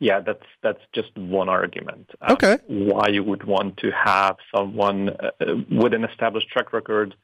yeah, 0.00 0.20
that's 0.20 0.44
that's 0.62 0.80
just 0.94 1.16
one 1.16 1.48
argument. 1.48 2.10
Um, 2.20 2.32
okay. 2.34 2.58
Why 2.66 3.08
you 3.08 3.22
would 3.24 3.44
want 3.44 3.78
to 3.78 3.90
have 3.90 4.36
someone 4.54 5.10
uh, 5.10 5.30
with 5.70 5.94
an 5.94 6.04
established 6.04 6.48
track 6.48 6.72
record. 6.72 7.14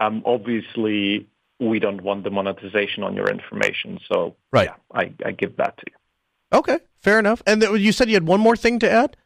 Um, 0.00 0.22
obviously, 0.24 1.28
we 1.60 1.78
don't 1.78 2.02
want 2.02 2.24
the 2.24 2.30
monetization 2.30 3.02
on 3.02 3.14
your 3.14 3.28
information. 3.28 4.00
So 4.10 4.36
right. 4.50 4.70
yeah, 4.70 4.76
I, 4.92 5.12
I 5.24 5.32
give 5.32 5.56
that 5.58 5.76
to 5.76 5.84
you. 5.86 6.58
Okay, 6.58 6.78
fair 7.00 7.18
enough. 7.18 7.42
And 7.46 7.60
th- 7.60 7.80
you 7.80 7.92
said 7.92 8.08
you 8.08 8.14
had 8.14 8.26
one 8.26 8.40
more 8.40 8.56
thing 8.56 8.78
to 8.80 8.90
add. 8.90 9.16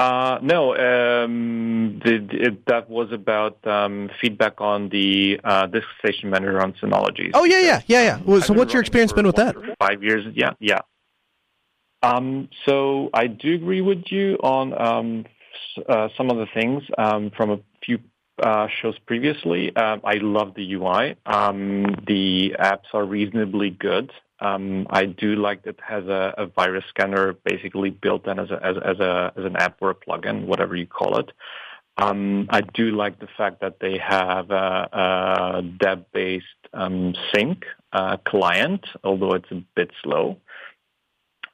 Uh, 0.00 0.38
no, 0.40 0.74
um, 0.76 2.00
the, 2.02 2.26
it, 2.32 2.64
that 2.64 2.88
was 2.88 3.12
about 3.12 3.58
um, 3.66 4.08
feedback 4.18 4.58
on 4.58 4.88
the 4.88 5.38
uh, 5.44 5.66
disk 5.66 5.86
station 5.98 6.30
manager 6.30 6.62
on 6.62 6.72
Synology. 6.72 7.30
Oh 7.34 7.44
yeah, 7.44 7.60
yeah, 7.60 7.82
yeah, 7.86 8.02
yeah. 8.02 8.20
Well, 8.24 8.40
so, 8.40 8.54
what's 8.54 8.72
your 8.72 8.80
experience 8.80 9.12
been 9.12 9.26
with 9.26 9.36
that? 9.36 9.54
Five 9.78 10.02
years, 10.02 10.24
yeah, 10.34 10.52
yeah. 10.58 10.78
Um, 12.02 12.48
so 12.64 13.10
I 13.12 13.26
do 13.26 13.54
agree 13.54 13.82
with 13.82 14.04
you 14.06 14.38
on 14.42 14.72
um, 14.80 15.26
uh, 15.86 16.08
some 16.16 16.30
of 16.30 16.38
the 16.38 16.46
things 16.54 16.82
um, 16.96 17.30
from 17.36 17.50
a 17.50 17.58
few 17.84 17.98
uh, 18.42 18.68
shows 18.80 18.98
previously. 19.06 19.74
Um, 19.76 20.00
I 20.04 20.14
love 20.14 20.54
the 20.54 20.74
UI. 20.74 21.16
Um, 21.26 21.84
the 22.06 22.54
apps 22.58 22.92
are 22.94 23.04
reasonably 23.04 23.70
good. 23.70 24.12
Um, 24.40 24.86
I 24.90 25.04
do 25.04 25.36
like 25.36 25.64
that 25.64 25.70
it 25.70 25.80
has 25.86 26.04
a, 26.06 26.34
a, 26.38 26.46
virus 26.46 26.84
scanner 26.88 27.34
basically 27.44 27.90
built 27.90 28.26
in 28.26 28.38
as, 28.38 28.50
a, 28.50 28.64
as, 28.64 28.76
as, 28.82 28.98
a, 28.98 29.32
as 29.36 29.44
an 29.44 29.56
app 29.56 29.76
or 29.82 29.90
a 29.90 29.94
plugin, 29.94 30.46
whatever 30.46 30.74
you 30.74 30.86
call 30.86 31.18
it. 31.18 31.30
Um, 31.98 32.46
I 32.48 32.62
do 32.62 32.90
like 32.92 33.18
the 33.18 33.28
fact 33.36 33.60
that 33.60 33.80
they 33.80 33.98
have 33.98 34.50
a, 34.50 34.88
a 35.60 35.62
DEB-based 35.62 36.46
um, 36.72 37.14
sync 37.34 37.64
uh, 37.92 38.16
client, 38.26 38.86
although 39.04 39.32
it's 39.32 39.50
a 39.50 39.62
bit 39.76 39.90
slow. 40.02 40.38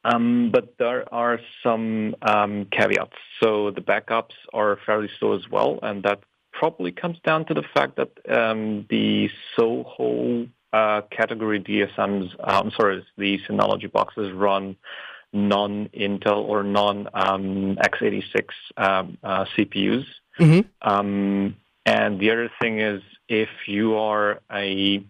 Um, 0.05 0.51
but 0.53 0.75
there 0.79 1.12
are 1.12 1.40
some 1.64 2.14
um, 2.22 2.66
caveats. 2.70 3.16
So 3.42 3.72
the 3.72 3.81
backups 3.81 4.35
are 4.55 4.79
fairly 4.87 5.11
slow 5.18 5.35
as 5.35 5.49
well, 5.51 5.81
and 5.83 6.05
that 6.05 6.20
probably 6.59 6.92
comes 6.92 7.19
down 7.25 7.45
to 7.47 7.55
the 7.55 7.62
fact 7.75 7.97
that 7.97 8.11
um, 8.29 8.87
the 8.88 9.29
Soho 9.55 10.49
uh, 10.73 11.03
category 11.11 11.61
DSMs, 11.61 12.35
uh, 12.40 12.61
I'm 12.64 12.71
sorry, 12.73 13.05
the 13.16 13.38
Synology 13.49 13.90
boxes 13.90 14.33
run 14.33 14.77
non-Intel 15.33 16.38
or 16.38 16.62
non-x86 16.62 18.49
um, 18.77 19.19
uh, 19.23 19.45
CPUs. 19.57 20.07
Mm-hmm. 20.40 20.61
Um, 20.88 21.57
and 21.85 22.19
the 22.19 22.31
other 22.31 22.51
thing 22.61 22.81
is, 22.81 23.03
if 23.29 23.49
you 23.66 23.97
are 23.97 24.40
a 24.51 25.05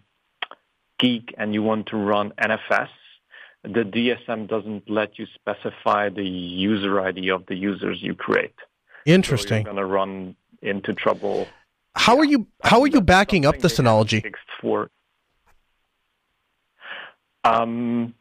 geek 0.99 1.33
and 1.37 1.53
you 1.53 1.63
want 1.63 1.87
to 1.87 1.97
run 1.97 2.33
NFS, 2.39 2.89
the 3.63 3.83
DSM 3.83 4.47
doesn't 4.47 4.89
let 4.89 5.17
you 5.17 5.25
specify 5.33 6.09
the 6.09 6.23
user 6.23 6.99
ID 7.01 7.29
of 7.29 7.45
the 7.47 7.55
users 7.55 8.01
you 8.01 8.15
create. 8.15 8.55
Interesting. 9.05 9.63
So 9.63 9.71
you're 9.71 9.81
to 9.81 9.85
run 9.85 10.35
into 10.61 10.93
trouble. 10.93 11.47
How 11.95 12.17
are 12.17 12.25
you? 12.25 12.47
How 12.63 12.81
are 12.81 12.87
you 12.87 13.01
backing 13.01 13.45
up 13.45 13.59
the 13.59 13.67
Synology? 13.67 14.23
For 14.61 14.89
um, 17.43 18.13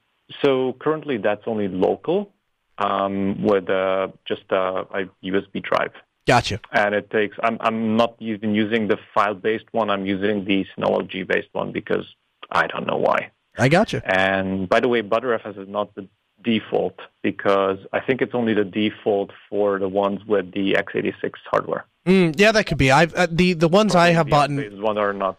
so 0.43 0.75
currently 0.81 1.19
that's 1.19 1.43
only 1.47 1.69
local 1.69 2.33
um, 2.79 3.43
with 3.43 3.69
uh, 3.69 4.09
just 4.27 4.45
a, 4.51 4.87
a, 4.91 5.09
USB 5.25 5.63
drive. 5.63 5.93
Gotcha. 6.27 6.61
And 6.73 6.95
it 6.95 7.11
takes, 7.11 7.37
I'm, 7.43 7.57
I'm 7.61 7.97
not 7.97 8.17
even 8.19 8.55
using 8.55 8.89
the 8.89 8.99
file-based 9.15 9.67
one. 9.73 9.91
I'm 9.91 10.07
using 10.07 10.45
the 10.45 10.67
Synology-based 10.77 11.49
one 11.53 11.71
because 11.73 12.05
I 12.51 12.67
don't 12.67 12.87
know 12.87 12.97
why. 12.97 13.31
I 13.57 13.69
gotcha. 13.69 14.03
And 14.05 14.69
by 14.69 14.81
the 14.81 14.89
way, 14.89 15.03
Btrfs 15.03 15.59
is 15.59 15.69
not 15.69 15.95
the 15.95 16.09
default 16.47 16.99
because 17.23 17.79
I 17.93 18.01
think 18.01 18.23
it's 18.23 18.35
only 18.35 18.55
the 18.55 18.65
default 18.65 19.33
for 19.51 19.79
the 19.79 19.89
ones 19.89 20.25
with 20.25 20.53
the 20.53 20.75
x86 20.75 21.33
hardware. 21.51 21.85
Mm, 22.07 22.39
yeah, 22.39 22.53
that 22.53 22.67
could 22.67 22.79
be. 22.79 22.91
I've 22.91 23.13
uh, 23.15 23.27
the 23.31 23.53
the 23.53 23.69
ones 23.69 23.93
Probably 23.93 24.11
I 24.11 24.15
have 24.15 24.29
bought. 24.29 24.49
X86 24.49 24.81
one 24.81 24.97
are 24.97 25.13
not. 25.13 25.37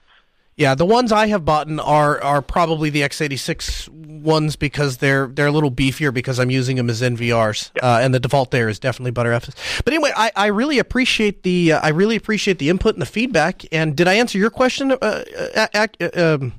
Yeah, 0.58 0.74
the 0.74 0.86
ones 0.86 1.12
I 1.12 1.28
have 1.28 1.46
bought 1.46 1.68
are 1.80 2.22
are 2.22 2.42
probably 2.42 2.90
the 2.90 3.04
x86 3.04 3.88
ones 3.90 4.56
because 4.56 4.98
they're 4.98 5.28
they're 5.28 5.48
a 5.48 5.52
little 5.52 5.72
beefier 5.72 6.14
because 6.14 6.40
I'm 6.40 6.50
using 6.50 6.76
them 6.76 6.90
as 6.90 7.02
NVRs, 7.02 7.72
uh, 7.82 8.00
and 8.02 8.14
the 8.14 8.20
default 8.20 8.52
there 8.52 8.68
is 8.68 8.80
definitely 8.80 9.12
Btrfs. 9.12 9.84
But 9.86 9.94
anyway, 9.94 10.12
I, 10.16 10.32
I 10.36 10.48
really 10.48 10.80
appreciate 10.80 11.44
the 11.44 11.74
uh, 11.74 11.80
I 11.82 11.90
really 11.90 12.18
appreciate 12.18 12.60
the 12.60 12.70
input 12.70 12.96
and 12.96 13.02
the 13.02 13.08
feedback. 13.08 13.64
And 13.72 13.96
did 13.96 14.08
I 14.08 14.16
answer 14.16 14.38
your 14.38 14.50
question? 14.50 14.92
Uh, 14.92 15.24
uh, 15.56 15.68
uh, 15.74 15.88
um, 16.16 16.54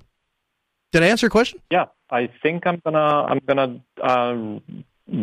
did 0.92 1.02
I 1.02 1.06
answer 1.08 1.26
your 1.26 1.30
question? 1.30 1.60
Yeah, 1.70 1.86
I 2.10 2.28
think 2.42 2.66
I'm 2.66 2.80
gonna 2.84 2.98
I'm 2.98 3.40
gonna 3.46 3.80
uh, 4.02 4.32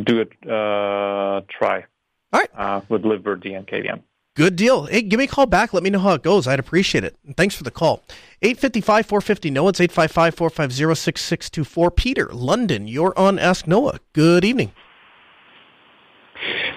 do 0.03 0.19
it. 0.19 0.31
Uh, 0.49 1.41
try. 1.49 1.85
All 2.33 2.39
right. 2.41 2.49
Uh, 2.55 2.81
with 2.89 3.03
libvirt 3.03 3.45
and 3.55 3.65
KVM. 3.67 4.01
Good 4.35 4.57
deal. 4.57 4.85
Hey, 4.87 5.01
give 5.01 5.17
me 5.17 5.23
a 5.23 5.27
call 5.27 5.45
back. 5.45 5.73
Let 5.73 5.81
me 5.81 5.89
know 5.89 5.99
how 5.99 6.11
it 6.13 6.21
goes. 6.21 6.45
I'd 6.45 6.59
appreciate 6.59 7.05
it. 7.05 7.15
And 7.25 7.37
thanks 7.37 7.55
for 7.55 7.63
the 7.63 7.71
call. 7.71 8.03
855 8.41 9.05
450 9.05 9.49
Noah. 9.49 9.69
It's 9.69 9.79
855 9.79 10.35
450 10.35 10.95
6624. 10.95 11.91
Peter, 11.91 12.27
London, 12.33 12.85
you're 12.87 13.17
on 13.17 13.39
Ask 13.39 13.65
Noah. 13.65 13.99
Good 14.11 14.43
evening. 14.43 14.73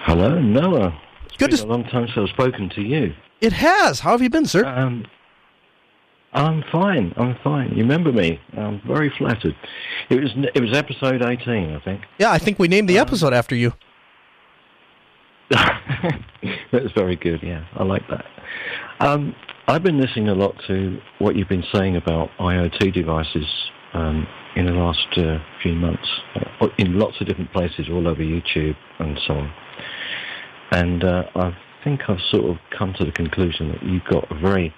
Hello, 0.05 0.39
Noah. 0.39 0.97
It's 1.25 1.35
Good 1.37 1.49
been 1.51 1.59
to- 1.59 1.65
a 1.65 1.67
long 1.67 1.83
time 1.83 2.07
since 2.07 2.17
I've 2.17 2.29
spoken 2.29 2.69
to 2.69 2.81
you. 2.81 3.13
It 3.41 3.53
has. 3.53 3.99
How 4.01 4.11
have 4.11 4.21
you 4.21 4.29
been, 4.29 4.45
sir? 4.45 4.65
Um, 4.65 5.05
I'm 6.33 6.63
fine. 6.71 7.13
I'm 7.17 7.37
fine. 7.43 7.69
You 7.69 7.83
remember 7.83 8.11
me? 8.11 8.39
I'm 8.55 8.81
very 8.85 9.11
flattered. 9.17 9.55
It 10.09 10.21
was 10.21 10.31
it 10.53 10.61
was 10.61 10.77
episode 10.77 11.23
18, 11.23 11.75
I 11.75 11.79
think. 11.79 12.01
yeah, 12.19 12.31
I 12.31 12.37
think 12.37 12.59
we 12.59 12.67
named 12.67 12.87
the 12.87 12.99
episode 12.99 13.33
after 13.33 13.55
you. 13.55 13.73
That's 15.49 16.91
very 16.95 17.15
good. 17.15 17.41
Yeah, 17.41 17.65
I 17.75 17.83
like 17.83 18.03
that. 18.09 18.25
Um, 18.99 19.35
I've 19.67 19.83
been 19.83 19.99
listening 19.99 20.29
a 20.29 20.35
lot 20.35 20.55
to 20.67 20.99
what 21.17 21.35
you've 21.35 21.49
been 21.49 21.63
saying 21.73 21.95
about 21.95 22.29
IoT 22.39 22.93
devices 22.93 23.45
um, 23.93 24.27
in 24.55 24.65
the 24.65 24.71
last 24.73 25.07
uh, 25.17 25.39
few 25.63 25.73
months, 25.73 26.07
uh, 26.35 26.67
in 26.77 26.99
lots 26.99 27.19
of 27.21 27.27
different 27.27 27.51
places, 27.51 27.87
all 27.89 28.07
over 28.07 28.21
YouTube 28.21 28.75
and 28.99 29.19
so 29.27 29.33
on. 29.33 29.53
And 30.71 31.03
uh, 31.03 31.23
I 31.35 31.57
think 31.83 32.01
I've 32.07 32.21
sort 32.29 32.45
of 32.45 32.57
come 32.77 32.93
to 32.99 33.05
the 33.05 33.11
conclusion 33.11 33.71
that 33.71 33.83
you've 33.83 34.03
got 34.05 34.31
a 34.31 34.39
very 34.39 34.73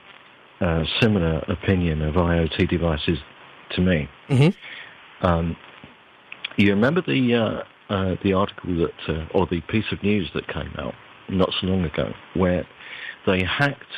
uh, 0.61 0.83
similar 0.99 1.43
opinion 1.47 2.01
of 2.01 2.15
IoT 2.15 2.69
devices 2.69 3.19
to 3.71 3.81
me. 3.81 4.07
Mhm. 4.29 4.55
Um, 5.21 5.55
you 6.57 6.69
remember 6.69 7.01
the 7.01 7.35
uh, 7.35 7.63
uh, 7.93 8.15
the 8.23 8.33
article 8.33 8.75
that, 8.77 9.09
uh, 9.09 9.25
or 9.33 9.47
the 9.47 9.61
piece 9.61 9.91
of 9.91 10.01
news 10.03 10.29
that 10.33 10.47
came 10.47 10.73
out 10.77 10.95
not 11.29 11.53
so 11.59 11.67
long 11.67 11.83
ago, 11.83 12.13
where 12.35 12.65
they 13.25 13.43
hacked 13.43 13.93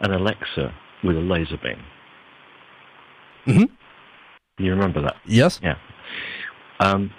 an 0.00 0.12
Alexa 0.12 0.74
with 1.02 1.16
a 1.16 1.20
laser 1.20 1.58
beam. 1.58 1.82
Mhm. 3.46 3.68
You 4.58 4.70
remember 4.70 5.02
that? 5.02 5.16
Yes. 5.26 5.60
Yeah. 5.62 5.76
Um, 6.80 7.12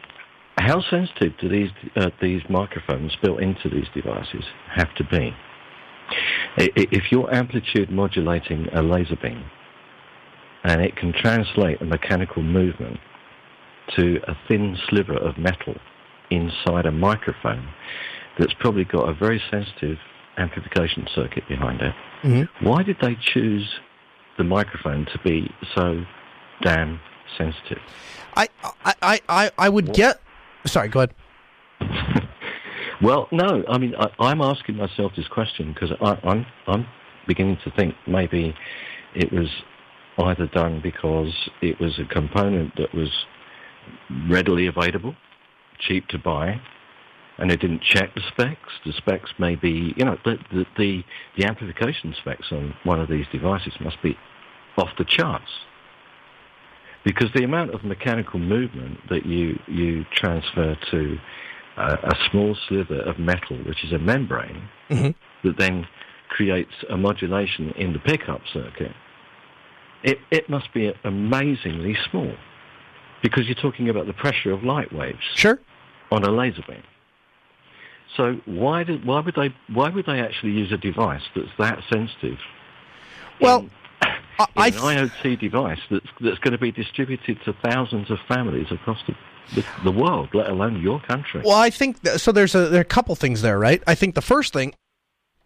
how 0.57 0.81
sensitive 0.81 1.33
do 1.39 1.49
these 1.49 1.69
uh, 1.95 2.09
these 2.19 2.41
microphones 2.49 3.15
built 3.21 3.39
into 3.41 3.69
these 3.69 3.87
devices 3.93 4.43
have 4.75 4.93
to 4.95 5.03
be? 5.03 5.33
If 6.57 7.11
you're 7.11 7.33
amplitude 7.33 7.91
modulating 7.91 8.67
a 8.73 8.81
laser 8.81 9.15
beam, 9.21 9.43
and 10.63 10.81
it 10.81 10.95
can 10.95 11.13
translate 11.13 11.81
a 11.81 11.85
mechanical 11.85 12.41
movement 12.43 12.99
to 13.95 14.19
a 14.27 14.35
thin 14.47 14.77
sliver 14.89 15.15
of 15.17 15.37
metal 15.37 15.75
inside 16.29 16.85
a 16.85 16.91
microphone 16.91 17.67
that's 18.37 18.53
probably 18.59 18.83
got 18.83 19.07
a 19.07 19.13
very 19.13 19.41
sensitive 19.49 19.97
amplification 20.37 21.07
circuit 21.15 21.47
behind 21.47 21.81
it, 21.81 21.93
Mhm. 22.23 22.49
why 22.59 22.83
did 22.83 22.97
they 23.01 23.15
choose 23.15 23.79
the 24.37 24.43
microphone 24.43 25.05
to 25.05 25.17
be 25.19 25.49
so 25.75 26.05
damn 26.61 26.99
sensitive? 27.37 27.79
I, 28.35 28.47
I, 28.85 28.93
I, 29.01 29.19
I, 29.29 29.51
I 29.57 29.69
would 29.69 29.93
get. 29.93 30.21
Sorry, 30.65 30.89
go 30.89 30.99
ahead. 31.01 31.13
Well, 33.01 33.27
no. 33.31 33.63
I 33.69 33.77
mean, 33.77 33.93
I, 33.95 34.07
I'm 34.19 34.41
asking 34.41 34.75
myself 34.75 35.13
this 35.15 35.27
question 35.27 35.73
because 35.73 35.91
I'm 36.01 36.45
I'm 36.67 36.87
beginning 37.27 37.57
to 37.63 37.71
think 37.71 37.95
maybe 38.07 38.55
it 39.15 39.31
was 39.31 39.47
either 40.19 40.47
done 40.47 40.81
because 40.81 41.33
it 41.61 41.79
was 41.79 41.99
a 41.99 42.05
component 42.05 42.75
that 42.77 42.93
was 42.93 43.09
readily 44.29 44.67
available, 44.67 45.15
cheap 45.79 46.07
to 46.07 46.17
buy, 46.17 46.59
and 47.37 47.51
they 47.51 47.55
didn't 47.55 47.81
check 47.81 48.15
the 48.15 48.21
specs. 48.31 48.73
The 48.85 48.93
specs 48.93 49.31
may 49.37 49.55
be, 49.55 49.93
you 49.95 50.05
know, 50.05 50.17
the 50.25 50.37
the 50.51 50.65
the, 50.77 51.03
the 51.37 51.45
amplification 51.45 52.15
specs 52.19 52.51
on 52.51 52.73
one 52.83 52.99
of 52.99 53.09
these 53.09 53.25
devices 53.31 53.73
must 53.79 54.01
be 54.01 54.17
off 54.77 54.89
the 54.97 55.05
charts. 55.05 55.51
Because 57.03 57.29
the 57.33 57.43
amount 57.43 57.73
of 57.73 57.83
mechanical 57.83 58.39
movement 58.39 58.99
that 59.09 59.25
you, 59.25 59.57
you 59.67 60.03
transfer 60.13 60.77
to 60.91 61.17
uh, 61.77 61.97
a 62.03 62.15
small 62.31 62.55
sliver 62.67 62.99
of 63.01 63.19
metal, 63.19 63.57
which 63.57 63.83
is 63.83 63.93
a 63.93 63.99
membrane, 63.99 64.63
Mhm. 64.89 65.13
that 65.43 65.57
then 65.57 65.87
creates 66.29 66.73
a 66.89 66.97
modulation 66.97 67.71
in 67.77 67.93
the 67.93 67.99
pickup 67.99 68.41
circuit, 68.51 68.93
it, 70.03 70.19
it 70.31 70.49
must 70.49 70.73
be 70.73 70.93
amazingly 71.03 71.95
small. 72.09 72.33
Because 73.23 73.45
you're 73.47 73.55
talking 73.55 73.89
about 73.89 74.05
the 74.05 74.13
pressure 74.13 74.51
of 74.51 74.63
light 74.63 74.93
waves 74.93 75.23
Sure. 75.33 75.59
on 76.11 76.23
a 76.23 76.29
laser 76.29 76.61
beam. 76.67 76.83
So 78.15 78.39
why 78.45 78.83
did 78.83 79.05
why 79.05 79.19
would 79.19 79.35
they 79.35 79.53
why 79.73 79.89
would 79.89 80.05
they 80.05 80.19
actually 80.21 80.51
use 80.51 80.71
a 80.71 80.77
device 80.77 81.23
that's 81.35 81.49
that 81.57 81.83
sensitive? 81.91 82.39
Well, 83.39 83.59
in, 83.59 83.71
I, 84.39 84.43
in 84.43 84.49
I 84.55 84.67
an 84.67 85.09
IoT 85.09 85.39
device 85.39 85.79
that's 85.89 86.05
that's 86.21 86.39
going 86.39 86.53
to 86.53 86.57
be 86.57 86.71
distributed 86.71 87.39
to 87.45 87.53
thousands 87.63 88.09
of 88.09 88.19
families 88.27 88.67
across 88.71 88.99
the, 89.07 89.15
the, 89.83 89.91
world, 89.91 90.29
let 90.33 90.49
alone 90.49 90.81
your 90.81 90.99
country. 91.01 91.41
Well, 91.43 91.55
I 91.55 91.69
think 91.69 92.01
th- 92.03 92.19
so. 92.19 92.31
There's 92.31 92.55
a 92.55 92.67
there 92.69 92.79
are 92.79 92.81
a 92.81 92.85
couple 92.85 93.15
things 93.15 93.41
there, 93.41 93.57
right? 93.57 93.81
I 93.87 93.95
think 93.95 94.15
the 94.15 94.21
first 94.21 94.53
thing, 94.53 94.73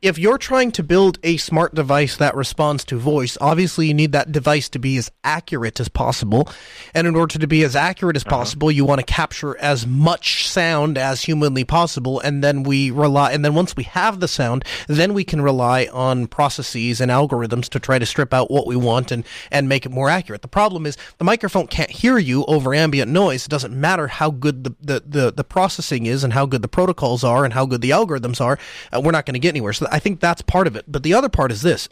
if 0.02 0.18
you're 0.18 0.40
trying 0.40 0.72
to 0.72 0.82
build 0.82 1.20
a 1.22 1.38
smart 1.38 1.76
device 1.76 2.18
that 2.18 2.36
responds 2.36 2.84
to 2.86 2.98
voice, 2.98 3.38
obviously 3.40 3.88
you 3.88 3.94
need 3.94 4.14
that 4.14 4.32
device 4.32 4.68
to 4.68 4.80
be 4.80 4.98
as 4.98 5.12
accurate 5.24 5.80
as 5.80 5.90
possible. 5.90 6.50
And 6.96 7.06
in 7.06 7.16
order 7.16 7.38
to 7.38 7.48
be 7.48 7.64
as 7.64 7.76
accurate 7.76 8.16
as 8.16 8.24
possible, 8.24 8.72
you 8.72 8.84
want 8.84 9.00
to 9.00 9.06
capture 9.06 9.56
as 9.60 9.86
much 9.86 10.48
sound 10.48 10.98
as 10.98 11.22
humanly 11.22 11.64
possible. 11.64 12.20
And 12.20 12.44
then 12.44 12.64
we 12.64 12.90
rely, 12.90 13.32
and 13.32 13.46
then 13.46 13.54
once 13.54 13.76
we 13.76 13.84
have 13.84 14.20
the 14.20 14.28
sound, 14.28 14.66
then 14.88 15.14
we 15.14 15.24
can 15.24 15.40
rely 15.40 15.88
on 15.94 16.26
processes 16.26 17.00
and 17.00 17.12
algorithms 17.12 17.70
to 17.70 17.80
try 17.80 18.00
to 18.00 18.06
strip 18.06 18.34
out 18.34 18.50
what 18.50 18.66
we 18.66 18.76
want 18.76 19.12
and, 19.12 19.24
and 19.52 19.70
make 19.70 19.86
it 19.86 19.92
more 19.92 20.10
accurate. 20.10 20.42
The 20.42 20.48
problem 20.48 20.88
is 20.88 20.98
the 21.20 21.26
microphone 21.26 21.68
can't 21.68 21.92
hear 21.92 22.18
you 22.18 22.44
over 22.46 22.74
ambient 22.74 23.12
noise. 23.12 23.46
It 23.46 23.50
doesn't 23.50 23.80
matter 23.80 24.08
how 24.08 24.32
good 24.32 24.64
the, 24.64 24.76
the, 24.82 25.04
the, 25.06 25.32
the 25.32 25.44
processing 25.44 26.08
is 26.08 26.24
and 26.24 26.34
how 26.34 26.48
good 26.48 26.64
the 26.64 26.68
protocols 26.68 27.24
are 27.24 27.46
and 27.46 27.54
how 27.54 27.68
good 27.68 27.82
the 27.82 27.92
algorithms 27.92 28.42
are. 28.42 28.58
Uh, 28.92 29.00
we're 29.00 29.12
not 29.12 29.28
going 29.28 29.36
to 29.36 29.40
get 29.40 29.50
anywhere. 29.50 29.74
So 29.74 29.91
I 29.92 30.00
think 30.00 30.20
that's 30.20 30.42
part 30.42 30.68
of 30.68 30.76
it. 30.76 30.86
But 30.88 31.04
the 31.04 31.14
other 31.14 31.30
part 31.30 31.52
is 31.52 31.62
this. 31.62 31.90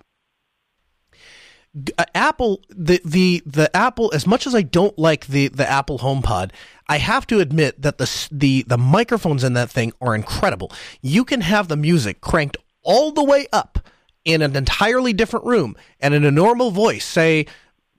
Uh, 1.98 2.06
Apple, 2.16 2.64
the, 2.70 3.00
the 3.06 3.44
the 3.46 3.76
Apple, 3.78 4.12
as 4.14 4.26
much 4.26 4.48
as 4.48 4.56
I 4.56 4.64
don't 4.64 4.98
like 4.98 5.28
the 5.28 5.50
the 5.50 5.70
Apple 5.70 6.00
HomePod, 6.00 6.52
I 6.88 6.98
have 6.98 7.28
to 7.28 7.40
admit 7.40 7.80
that 7.82 8.00
the 8.00 8.28
the 8.32 8.64
the 8.68 8.78
microphones 8.78 9.44
in 9.44 9.54
that 9.54 9.70
thing 9.70 9.94
are 10.02 10.16
incredible. 10.16 10.72
You 11.02 11.24
can 11.24 11.42
have 11.42 11.68
the 11.68 11.78
music 11.78 12.22
cranked 12.22 12.58
all 12.82 13.12
the 13.12 13.24
way 13.24 13.46
up 13.54 13.88
in 14.26 14.42
an 14.42 14.56
entirely 14.56 15.14
different 15.14 15.46
room, 15.46 15.76
and 16.00 16.16
in 16.16 16.26
a 16.26 16.32
normal 16.32 16.72
voice, 16.72 17.06
say, 17.06 17.46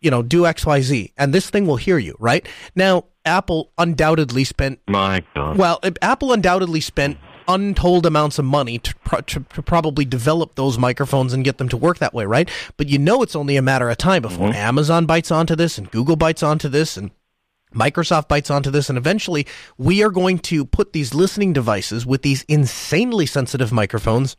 you 0.00 0.10
know, 0.10 0.22
do 0.22 0.46
X 0.46 0.66
Y 0.66 0.80
Z, 0.80 1.12
and 1.16 1.32
this 1.32 1.48
thing 1.48 1.64
will 1.64 1.76
hear 1.76 1.98
you. 1.98 2.16
Right 2.18 2.48
now, 2.74 3.04
Apple 3.24 3.70
undoubtedly 3.78 4.42
spent 4.42 4.80
My 4.88 5.22
God. 5.36 5.56
well, 5.56 5.80
Apple 6.02 6.32
undoubtedly 6.32 6.80
spent 6.80 7.18
untold 7.52 8.06
amounts 8.06 8.38
of 8.38 8.44
money 8.44 8.78
to, 8.78 8.94
pro- 9.04 9.20
to, 9.22 9.40
to 9.40 9.62
probably 9.62 10.04
develop 10.04 10.54
those 10.54 10.78
microphones 10.78 11.32
and 11.32 11.44
get 11.44 11.58
them 11.58 11.68
to 11.68 11.76
work 11.76 11.98
that 11.98 12.14
way, 12.14 12.24
right? 12.24 12.48
But 12.76 12.88
you 12.88 12.98
know 12.98 13.22
it's 13.22 13.36
only 13.36 13.56
a 13.56 13.62
matter 13.62 13.90
of 13.90 13.98
time 13.98 14.22
before 14.22 14.48
mm-hmm. 14.48 14.56
Amazon 14.56 15.06
bites 15.06 15.30
onto 15.30 15.56
this 15.56 15.78
and 15.78 15.90
Google 15.90 16.16
bites 16.16 16.42
onto 16.42 16.68
this 16.68 16.96
and 16.96 17.10
Microsoft 17.74 18.26
bites 18.26 18.50
onto 18.50 18.70
this, 18.70 18.88
and 18.88 18.98
eventually 18.98 19.46
we 19.78 20.02
are 20.02 20.10
going 20.10 20.38
to 20.40 20.64
put 20.64 20.92
these 20.92 21.14
listening 21.14 21.52
devices 21.52 22.04
with 22.04 22.22
these 22.22 22.42
insanely 22.48 23.26
sensitive 23.26 23.70
microphones 23.70 24.36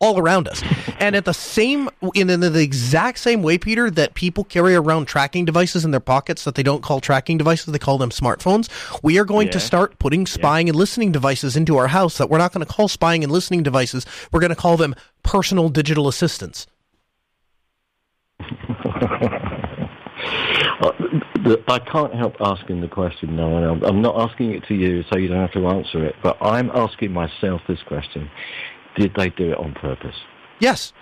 all 0.00 0.18
around 0.18 0.48
us. 0.48 0.62
and 0.98 1.14
at 1.14 1.24
the 1.24 1.34
same, 1.34 1.88
in, 2.14 2.30
in 2.30 2.40
the 2.40 2.60
exact 2.60 3.18
same 3.18 3.42
way, 3.42 3.58
Peter, 3.58 3.90
that 3.90 4.14
people 4.14 4.44
carry 4.44 4.74
around 4.74 5.06
tracking 5.06 5.44
devices 5.44 5.84
in 5.84 5.90
their 5.90 6.00
pockets 6.00 6.44
that 6.44 6.54
they 6.54 6.62
don't 6.62 6.82
call 6.82 7.00
tracking 7.00 7.38
devices, 7.38 7.66
they 7.66 7.78
call 7.78 7.98
them 7.98 8.10
smartphones. 8.10 8.68
We 9.02 9.18
are 9.18 9.24
going 9.24 9.50
to 9.50 9.60
start 9.60 9.98
putting 9.98 10.26
spying 10.26 10.68
and 10.68 10.76
listening 10.76 11.12
devices 11.12 11.56
into 11.56 11.76
our 11.76 11.88
house 11.88 12.18
that 12.18 12.30
we're 12.30 12.38
not 12.38 12.52
going 12.52 12.66
to 12.66 12.72
call 12.72 12.88
spying 12.88 13.22
and 13.22 13.32
listening 13.32 13.62
devices. 13.62 14.06
We're 14.32 14.40
going 14.40 14.50
to 14.50 14.56
call 14.56 14.76
them 14.76 14.94
personal 15.22 15.68
digital 15.68 16.08
assistants. 16.08 16.66
Uh, 20.80 20.92
I 21.68 21.78
can't 21.78 22.14
help 22.14 22.36
asking 22.40 22.80
the 22.80 22.88
question, 22.88 23.36
no, 23.36 23.56
and 23.56 23.84
I'm 23.84 24.00
not 24.00 24.30
asking 24.30 24.52
it 24.52 24.64
to 24.68 24.74
you 24.74 25.02
so 25.10 25.18
you 25.18 25.28
don't 25.28 25.40
have 25.40 25.52
to 25.52 25.66
answer 25.68 26.04
it, 26.04 26.14
but 26.22 26.38
I'm 26.40 26.70
asking 26.70 27.12
myself 27.12 27.60
this 27.68 27.82
question. 27.86 28.30
Did 28.96 29.12
they 29.16 29.30
do 29.30 29.52
it 29.52 29.58
on 29.58 29.74
purpose? 29.74 30.16
Yes. 30.60 30.92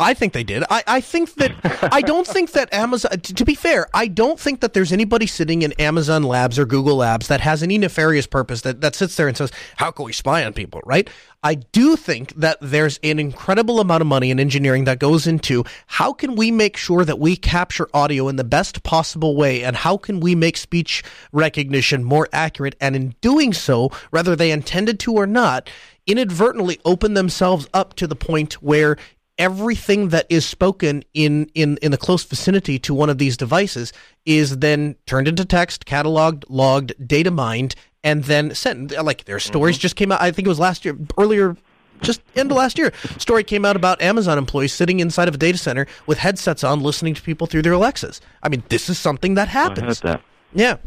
I 0.00 0.14
think 0.14 0.32
they 0.32 0.44
did. 0.44 0.64
I, 0.70 0.82
I 0.86 1.00
think 1.00 1.34
that 1.34 1.52
I 1.92 2.00
don't 2.00 2.26
think 2.26 2.52
that 2.52 2.72
Amazon. 2.72 3.20
To, 3.20 3.44
be 3.44 3.54
fair, 3.54 3.86
I 3.92 4.06
don't 4.06 4.40
think 4.40 4.60
that 4.60 4.72
there's 4.72 4.92
anybody 4.92 5.26
sitting 5.26 5.60
in 5.60 5.72
Amazon 5.72 6.22
Labs 6.22 6.58
or 6.58 6.64
Google 6.64 6.96
Labs 6.96 7.28
that 7.28 7.42
has 7.42 7.62
any 7.62 7.76
nefarious 7.76 8.26
purpose 8.26 8.62
that, 8.62 8.80
that 8.80 8.94
sits 8.94 9.16
there 9.16 9.28
and 9.28 9.36
says, 9.36 9.52
"How 9.76 9.90
can 9.90 10.06
we 10.06 10.12
spy 10.12 10.44
on 10.44 10.54
people?" 10.54 10.80
Right? 10.86 11.10
I 11.42 11.54
do 11.56 11.96
think 11.96 12.34
that 12.34 12.58
there's 12.60 12.98
an 13.02 13.18
incredible 13.18 13.80
amount 13.80 14.00
of 14.00 14.06
money 14.06 14.30
in 14.30 14.40
engineering 14.40 14.84
that 14.84 14.98
goes 14.98 15.26
into 15.26 15.64
how 15.86 16.12
can 16.12 16.34
we 16.34 16.50
make 16.50 16.76
sure 16.76 17.04
that 17.04 17.18
we 17.18 17.36
capture 17.36 17.88
audio 17.94 18.28
in 18.28 18.36
the 18.36 18.44
best 18.44 18.82
possible 18.82 19.36
way, 19.36 19.62
and 19.62 19.76
how 19.76 19.98
can 19.98 20.20
we 20.20 20.34
make 20.34 20.56
speech 20.56 21.02
recognition 21.32 22.04
more 22.04 22.26
accurate, 22.32 22.74
and 22.80 22.96
in 22.96 23.14
doing 23.20 23.52
so, 23.52 23.90
whether 24.10 24.34
they 24.34 24.50
intended 24.50 24.98
to 25.00 25.12
or 25.12 25.26
not, 25.26 25.68
inadvertently 26.10 26.80
open 26.84 27.14
themselves 27.14 27.68
up 27.72 27.94
to 27.94 28.06
the 28.06 28.16
point 28.16 28.54
where 28.54 28.96
everything 29.38 30.08
that 30.08 30.26
is 30.28 30.44
spoken 30.44 31.04
in, 31.14 31.50
in, 31.54 31.78
in 31.78 31.92
the 31.92 31.96
close 31.96 32.24
vicinity 32.24 32.78
to 32.80 32.92
one 32.92 33.08
of 33.08 33.18
these 33.18 33.36
devices 33.36 33.92
is 34.26 34.58
then 34.58 34.96
turned 35.06 35.28
into 35.28 35.44
text, 35.44 35.86
cataloged, 35.86 36.44
logged, 36.48 36.92
data 37.06 37.30
mined, 37.30 37.74
and 38.02 38.24
then 38.24 38.54
sent. 38.54 38.90
Like 39.02 39.24
their 39.24 39.38
stories 39.38 39.76
mm-hmm. 39.76 39.82
just 39.82 39.96
came 39.96 40.12
out. 40.12 40.20
I 40.20 40.30
think 40.30 40.46
it 40.46 40.48
was 40.50 40.58
last 40.58 40.84
year, 40.84 40.98
earlier, 41.16 41.56
just 42.02 42.20
end 42.34 42.50
of 42.50 42.56
last 42.56 42.76
year. 42.76 42.92
Story 43.18 43.44
came 43.44 43.64
out 43.64 43.76
about 43.76 44.02
Amazon 44.02 44.36
employees 44.36 44.72
sitting 44.72 45.00
inside 45.00 45.28
of 45.28 45.34
a 45.34 45.38
data 45.38 45.58
center 45.58 45.86
with 46.06 46.18
headsets 46.18 46.64
on, 46.64 46.80
listening 46.80 47.14
to 47.14 47.22
people 47.22 47.46
through 47.46 47.62
their 47.62 47.72
Alexas. 47.72 48.20
I 48.42 48.48
mean, 48.48 48.62
this 48.68 48.90
is 48.90 48.98
something 48.98 49.34
that 49.34 49.48
happens. 49.48 50.02
I 50.02 50.08
heard 50.08 50.18
that. 50.18 50.22
Yeah. 50.52 50.78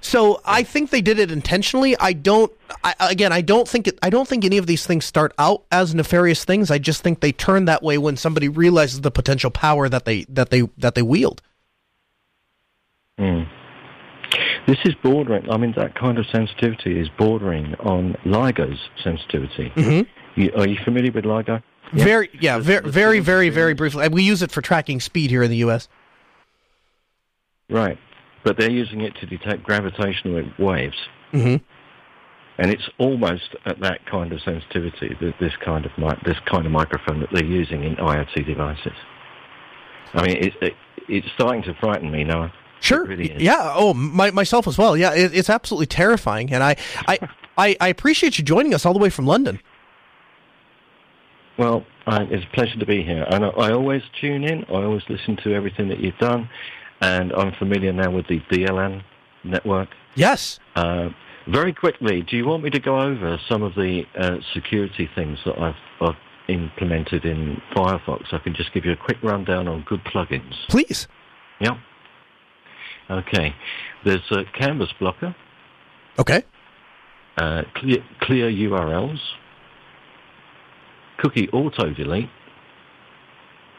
So 0.00 0.40
I 0.44 0.62
think 0.62 0.90
they 0.90 1.02
did 1.02 1.18
it 1.18 1.30
intentionally. 1.30 1.96
I 1.98 2.12
don't. 2.12 2.52
I, 2.82 2.94
again, 3.00 3.32
I 3.32 3.40
don't 3.42 3.68
think 3.68 3.86
it, 3.88 3.98
I 4.02 4.08
don't 4.10 4.26
think 4.26 4.44
any 4.44 4.56
of 4.56 4.66
these 4.66 4.86
things 4.86 5.04
start 5.04 5.34
out 5.38 5.64
as 5.70 5.94
nefarious 5.94 6.44
things. 6.44 6.70
I 6.70 6.78
just 6.78 7.02
think 7.02 7.20
they 7.20 7.32
turn 7.32 7.66
that 7.66 7.82
way 7.82 7.98
when 7.98 8.16
somebody 8.16 8.48
realizes 8.48 9.02
the 9.02 9.10
potential 9.10 9.50
power 9.50 9.88
that 9.88 10.04
they 10.04 10.24
that 10.28 10.50
they 10.50 10.62
that 10.78 10.94
they 10.94 11.02
wield. 11.02 11.42
Mm. 13.18 13.48
This 14.66 14.78
is 14.84 14.94
bordering. 15.02 15.50
I 15.50 15.56
mean, 15.56 15.74
that 15.76 15.94
kind 15.94 16.18
of 16.18 16.26
sensitivity 16.26 16.98
is 16.98 17.08
bordering 17.18 17.74
on 17.80 18.16
LIGO's 18.24 18.78
sensitivity. 19.02 19.72
Mm-hmm. 19.74 20.40
You, 20.40 20.52
are 20.56 20.68
you 20.68 20.78
familiar 20.84 21.10
with 21.10 21.24
LIGO? 21.24 21.62
Yeah. 21.92 22.04
Very, 22.04 22.30
yeah, 22.40 22.58
very, 22.58 22.88
very, 22.88 23.18
very, 23.18 23.48
very 23.50 23.74
briefly. 23.74 24.06
We 24.08 24.22
use 24.22 24.42
it 24.42 24.52
for 24.52 24.62
tracking 24.62 25.00
speed 25.00 25.30
here 25.30 25.42
in 25.42 25.50
the 25.50 25.56
U.S. 25.56 25.88
Right 27.68 27.98
but 28.44 28.56
they're 28.58 28.70
using 28.70 29.00
it 29.02 29.14
to 29.16 29.26
detect 29.26 29.62
gravitational 29.62 30.42
waves. 30.58 30.96
Mm-hmm. 31.32 31.64
And 32.58 32.70
it's 32.70 32.88
almost 32.98 33.56
at 33.64 33.80
that 33.80 34.04
kind 34.06 34.32
of 34.32 34.40
sensitivity, 34.42 35.16
this 35.40 35.52
kind 35.64 35.86
of 35.86 35.92
this 36.24 36.36
kind 36.44 36.66
of 36.66 36.72
microphone 36.72 37.20
that 37.20 37.30
they're 37.32 37.44
using 37.44 37.84
in 37.84 37.96
IoT 37.96 38.46
devices. 38.46 38.92
I 40.12 40.26
mean, 40.26 40.36
it, 40.36 40.52
it, 40.60 40.74
it's 41.08 41.26
starting 41.34 41.62
to 41.62 41.74
frighten 41.74 42.10
me 42.10 42.24
now. 42.24 42.52
Sure. 42.80 43.06
Really 43.06 43.34
yeah. 43.42 43.72
Oh, 43.74 43.94
my, 43.94 44.30
myself 44.30 44.66
as 44.66 44.76
well. 44.76 44.96
Yeah, 44.96 45.14
it, 45.14 45.34
it's 45.34 45.50
absolutely 45.50 45.86
terrifying, 45.86 46.52
and 46.52 46.62
I, 46.62 46.76
I, 47.06 47.18
I, 47.56 47.76
I, 47.80 47.88
appreciate 47.88 48.38
you 48.38 48.44
joining 48.44 48.74
us 48.74 48.86
all 48.86 48.94
the 48.94 48.98
way 48.98 49.10
from 49.10 49.26
London. 49.26 49.60
Well, 51.58 51.84
uh, 52.06 52.24
it's 52.30 52.44
a 52.44 52.56
pleasure 52.56 52.78
to 52.78 52.86
be 52.86 53.02
here, 53.02 53.26
and 53.30 53.44
I, 53.44 53.48
I 53.48 53.72
always 53.72 54.02
tune 54.20 54.44
in. 54.44 54.64
I 54.64 54.82
always 54.82 55.02
listen 55.10 55.36
to 55.44 55.54
everything 55.54 55.88
that 55.88 56.00
you've 56.00 56.18
done 56.18 56.48
and 57.00 57.32
I'm 57.32 57.52
familiar 57.58 57.92
now 57.92 58.10
with 58.10 58.26
the 58.28 58.40
DLN 58.50 59.02
network. 59.44 59.88
Yes. 60.14 60.58
Uh, 60.76 61.10
very 61.48 61.72
quickly, 61.72 62.22
do 62.22 62.36
you 62.36 62.46
want 62.46 62.62
me 62.62 62.70
to 62.70 62.80
go 62.80 63.00
over 63.00 63.38
some 63.48 63.62
of 63.62 63.74
the 63.74 64.04
uh, 64.18 64.36
security 64.52 65.08
things 65.14 65.38
that 65.44 65.58
I've, 65.58 65.74
I've, 66.00 66.16
implemented 66.48 67.24
in 67.24 67.62
Firefox? 67.76 68.32
I 68.32 68.38
can 68.38 68.54
just 68.54 68.72
give 68.74 68.84
you 68.84 68.90
a 68.90 68.96
quick 68.96 69.18
rundown 69.22 69.68
on 69.68 69.84
good 69.86 70.02
plugins. 70.04 70.54
Please. 70.68 71.06
Yeah. 71.60 71.78
Okay. 73.08 73.54
There's 74.04 74.28
a 74.32 74.42
Canvas 74.58 74.92
blocker. 74.98 75.34
Okay. 76.18 76.42
Uh, 77.36 77.62
clear, 77.76 77.98
clear 78.20 78.50
URLs. 78.50 79.20
Cookie 81.18 81.48
auto 81.50 81.90
delete. 81.90 82.30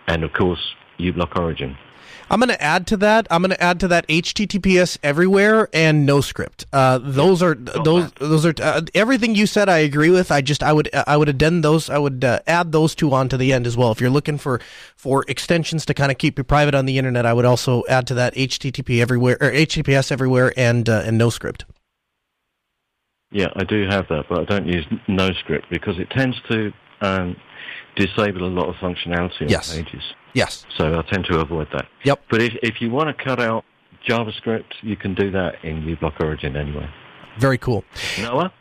And 0.08 0.24
of 0.24 0.32
course, 0.34 0.74
uBlock 1.00 1.36
Origin. 1.40 1.78
I'm 2.32 2.40
going 2.40 2.48
to 2.48 2.64
add 2.64 2.88
to 2.88 2.98
that. 2.98 3.28
I'm 3.30 3.42
going 3.42 3.52
to 3.52 3.62
add 3.62 3.82
to 3.82 3.90
that 3.90 4.08
HTTPS 4.08 5.00
everywhere 5.04 5.68
and 5.74 6.08
NoScript. 6.08 6.64
Uh, 6.72 6.98
those 6.98 7.44
are 7.44 7.58
oh, 7.76 7.84
those 7.84 8.12
those 8.14 8.46
are 8.46 8.54
uh, 8.62 8.82
everything 8.96 9.36
you 9.36 9.46
said. 9.46 9.68
I 9.68 9.80
agree 9.80 10.10
with. 10.10 10.32
I 10.32 10.40
just 10.40 10.64
I 10.64 10.72
would 10.72 10.90
I 10.94 11.18
would 11.18 11.28
addend 11.28 11.62
those. 11.62 11.90
I 11.90 11.98
would 11.98 12.24
uh, 12.24 12.40
add 12.48 12.72
those 12.72 12.96
two 12.96 13.14
onto 13.14 13.36
the 13.36 13.52
end 13.52 13.68
as 13.68 13.76
well. 13.76 13.92
If 13.92 14.00
you're 14.00 14.10
looking 14.10 14.38
for 14.38 14.62
for 14.96 15.26
extensions 15.28 15.86
to 15.88 15.94
kind 15.94 16.10
of 16.10 16.18
keep 16.18 16.38
you 16.38 16.46
private 16.46 16.74
on 16.74 16.86
the 16.86 16.98
internet, 16.98 17.26
I 17.26 17.34
would 17.34 17.44
also 17.44 17.84
add 17.90 18.08
to 18.08 18.14
that 18.14 18.34
HTTP 18.36 19.02
everywhere 19.02 19.38
or 19.42 19.52
HTTPS 19.52 20.10
everywhere 20.10 20.54
and 20.56 20.88
uh, 20.88 21.04
and 21.06 21.20
NoScript. 21.20 21.66
Yeah, 23.32 23.48
I 23.58 23.66
do 23.66 23.88
have 23.90 24.08
that, 24.08 24.26
but 24.30 24.40
I 24.40 24.44
don't 24.46 24.68
use 24.68 24.86
NoScript 25.10 25.70
because 25.70 26.00
it 26.00 26.10
tends 26.12 26.38
to 26.50 26.72
um, 27.02 27.36
disable 27.98 28.46
a 28.46 28.54
lot 28.54 28.70
of 28.70 28.76
functionality 28.76 29.42
on 29.42 29.50
yes. 29.50 29.76
pages. 29.76 30.04
Yes. 30.34 30.66
So 30.78 31.00
I 31.00 31.02
tend 31.12 31.26
to 31.26 31.40
avoid 31.40 31.68
that. 31.74 31.88
Yep. 32.04 32.22
But 32.30 32.42
if, 32.42 32.54
if 32.64 32.82
you 32.82 32.90
want 32.90 33.16
to 33.16 33.24
cut 33.24 33.40
out 33.40 33.66
JavaScript, 34.08 34.74
you 34.82 34.96
can 34.96 35.14
do 35.14 35.32
that 35.32 35.64
in 35.64 35.82
uBlock 35.84 36.20
Origin 36.20 36.56
anyway. 36.56 36.90
Very 37.40 37.58
cool. 37.58 37.84
Noah, 38.20 38.52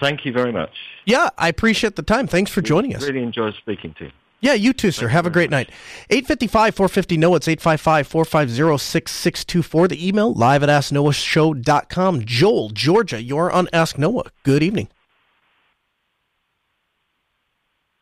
thank 0.00 0.24
you 0.24 0.32
very 0.32 0.52
much. 0.52 0.72
Yeah, 1.04 1.30
I 1.38 1.48
appreciate 1.48 1.96
the 1.96 2.02
time. 2.02 2.26
Thanks 2.26 2.50
for 2.50 2.60
joining 2.60 2.94
us. 2.94 3.02
Really 3.02 3.22
enjoyed 3.22 3.54
speaking 3.54 3.94
to 3.98 4.06
you. 4.06 4.10
Yeah, 4.40 4.52
you 4.52 4.74
too, 4.74 4.90
sir. 4.90 5.08
Have 5.08 5.26
a 5.26 5.30
great 5.30 5.50
night. 5.50 5.70
855 6.10 6.74
450 6.74 7.16
NOAH. 7.16 7.36
It's 7.36 7.48
855 7.48 8.06
450 8.06 8.78
6624. 8.78 9.88
The 9.88 10.06
email 10.08 10.34
live 10.34 10.62
at 10.62 10.68
asknoahshow.com. 10.68 12.24
Joel, 12.24 12.68
Georgia, 12.70 13.22
you're 13.22 13.50
on 13.50 13.68
Ask 13.72 13.98
Noah. 13.98 14.30
Good 14.44 14.62
evening. 14.62 14.88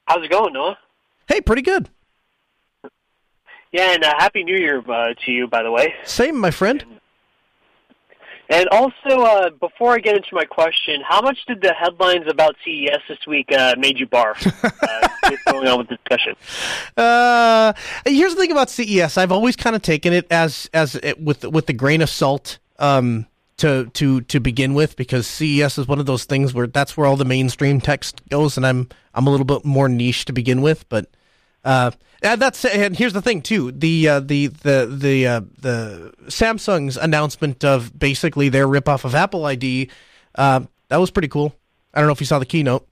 How's 0.07 0.25
it 0.25 0.31
going, 0.31 0.53
Noah? 0.53 0.77
Hey, 1.29 1.41
pretty 1.41 1.63
good. 1.63 1.89
Yeah, 3.75 3.91
and 3.91 4.05
uh, 4.05 4.15
happy 4.19 4.45
New 4.45 4.57
Year 4.57 4.79
uh, 4.89 5.15
to 5.27 5.33
you, 5.33 5.49
by 5.49 5.65
the 5.65 5.71
way. 5.73 5.95
Same, 6.05 6.39
my 6.39 6.53
friend. 6.53 6.85
And 8.49 8.69
also, 8.69 9.09
uh, 9.09 9.51
before 9.51 9.95
I 9.95 9.99
get 9.99 10.15
into 10.15 10.29
my 10.31 10.45
question, 10.45 11.01
how 11.05 11.21
much 11.21 11.39
did 11.49 11.61
the 11.61 11.75
headlines 11.75 12.27
about 12.29 12.55
CES 12.65 13.01
this 13.09 13.19
week 13.27 13.51
uh, 13.51 13.75
made 13.77 13.99
you 13.99 14.07
barf? 14.07 14.47
uh, 14.81 15.09
what's 15.29 15.43
going 15.43 15.67
on 15.67 15.79
with 15.79 15.89
the 15.89 15.97
discussion? 15.97 16.37
Uh, 16.97 17.73
here's 18.07 18.37
the 18.37 18.41
thing 18.43 18.53
about 18.53 18.71
CES. 18.71 19.19
I've 19.19 19.33
always 19.33 19.57
kind 19.57 19.75
of 19.75 19.83
taken 19.83 20.13
it 20.13 20.29
as 20.31 20.71
as 20.73 20.95
it, 20.95 21.21
with 21.21 21.45
with 21.45 21.67
the 21.67 21.73
grain 21.73 22.01
of 22.01 22.09
salt. 22.09 22.59
Um, 22.79 23.27
to 23.57 23.87
to 23.95 24.21
to 24.21 24.39
begin 24.39 24.75
with 24.75 24.95
because 24.95 25.27
CES 25.27 25.79
is 25.79 25.89
one 25.89 25.99
of 25.99 26.07
those 26.07 26.25
things 26.25 26.55
where 26.55 26.69
that's 26.69 26.97
where 26.97 27.07
all 27.07 27.17
the 27.17 27.25
mainstream 27.25 27.81
text 27.81 28.21
goes 28.29 28.57
and 28.57 28.67
I'm 28.67 28.89
I'm 29.15 29.29
a 29.29 29.31
little 29.31 29.47
bit 29.47 29.65
more 29.65 29.89
niche 29.89 30.25
to 30.25 30.33
begin 30.33 30.61
with 30.61 30.89
but 30.89 31.07
uh, 31.65 31.91
and 32.23 32.41
that's 32.41 32.65
and 32.65 32.97
here's 32.97 33.13
the 33.13 33.23
thing 33.23 33.43
too 33.43 33.73
the 33.73 34.09
uh, 34.09 34.21
the 34.21 34.47
the 34.49 34.87
the 34.87 35.27
uh, 35.27 35.41
the 35.61 36.15
Samsung's 36.27 36.97
announcement 36.97 37.65
of 37.65 37.99
basically 37.99 38.49
their 38.49 38.67
ripoff 38.67 39.05
of 39.05 39.15
Apple 39.15 39.45
ID 39.45 39.91
uh, 40.35 40.61
that 40.89 40.97
was 40.99 41.11
pretty 41.11 41.29
cool. 41.29 41.55
I 41.93 42.01
don't 42.01 42.09
know 42.09 42.13
if 42.13 42.21
you 42.21 42.27
saw 42.27 42.39
the 42.39 42.47
keynote. 42.47 42.87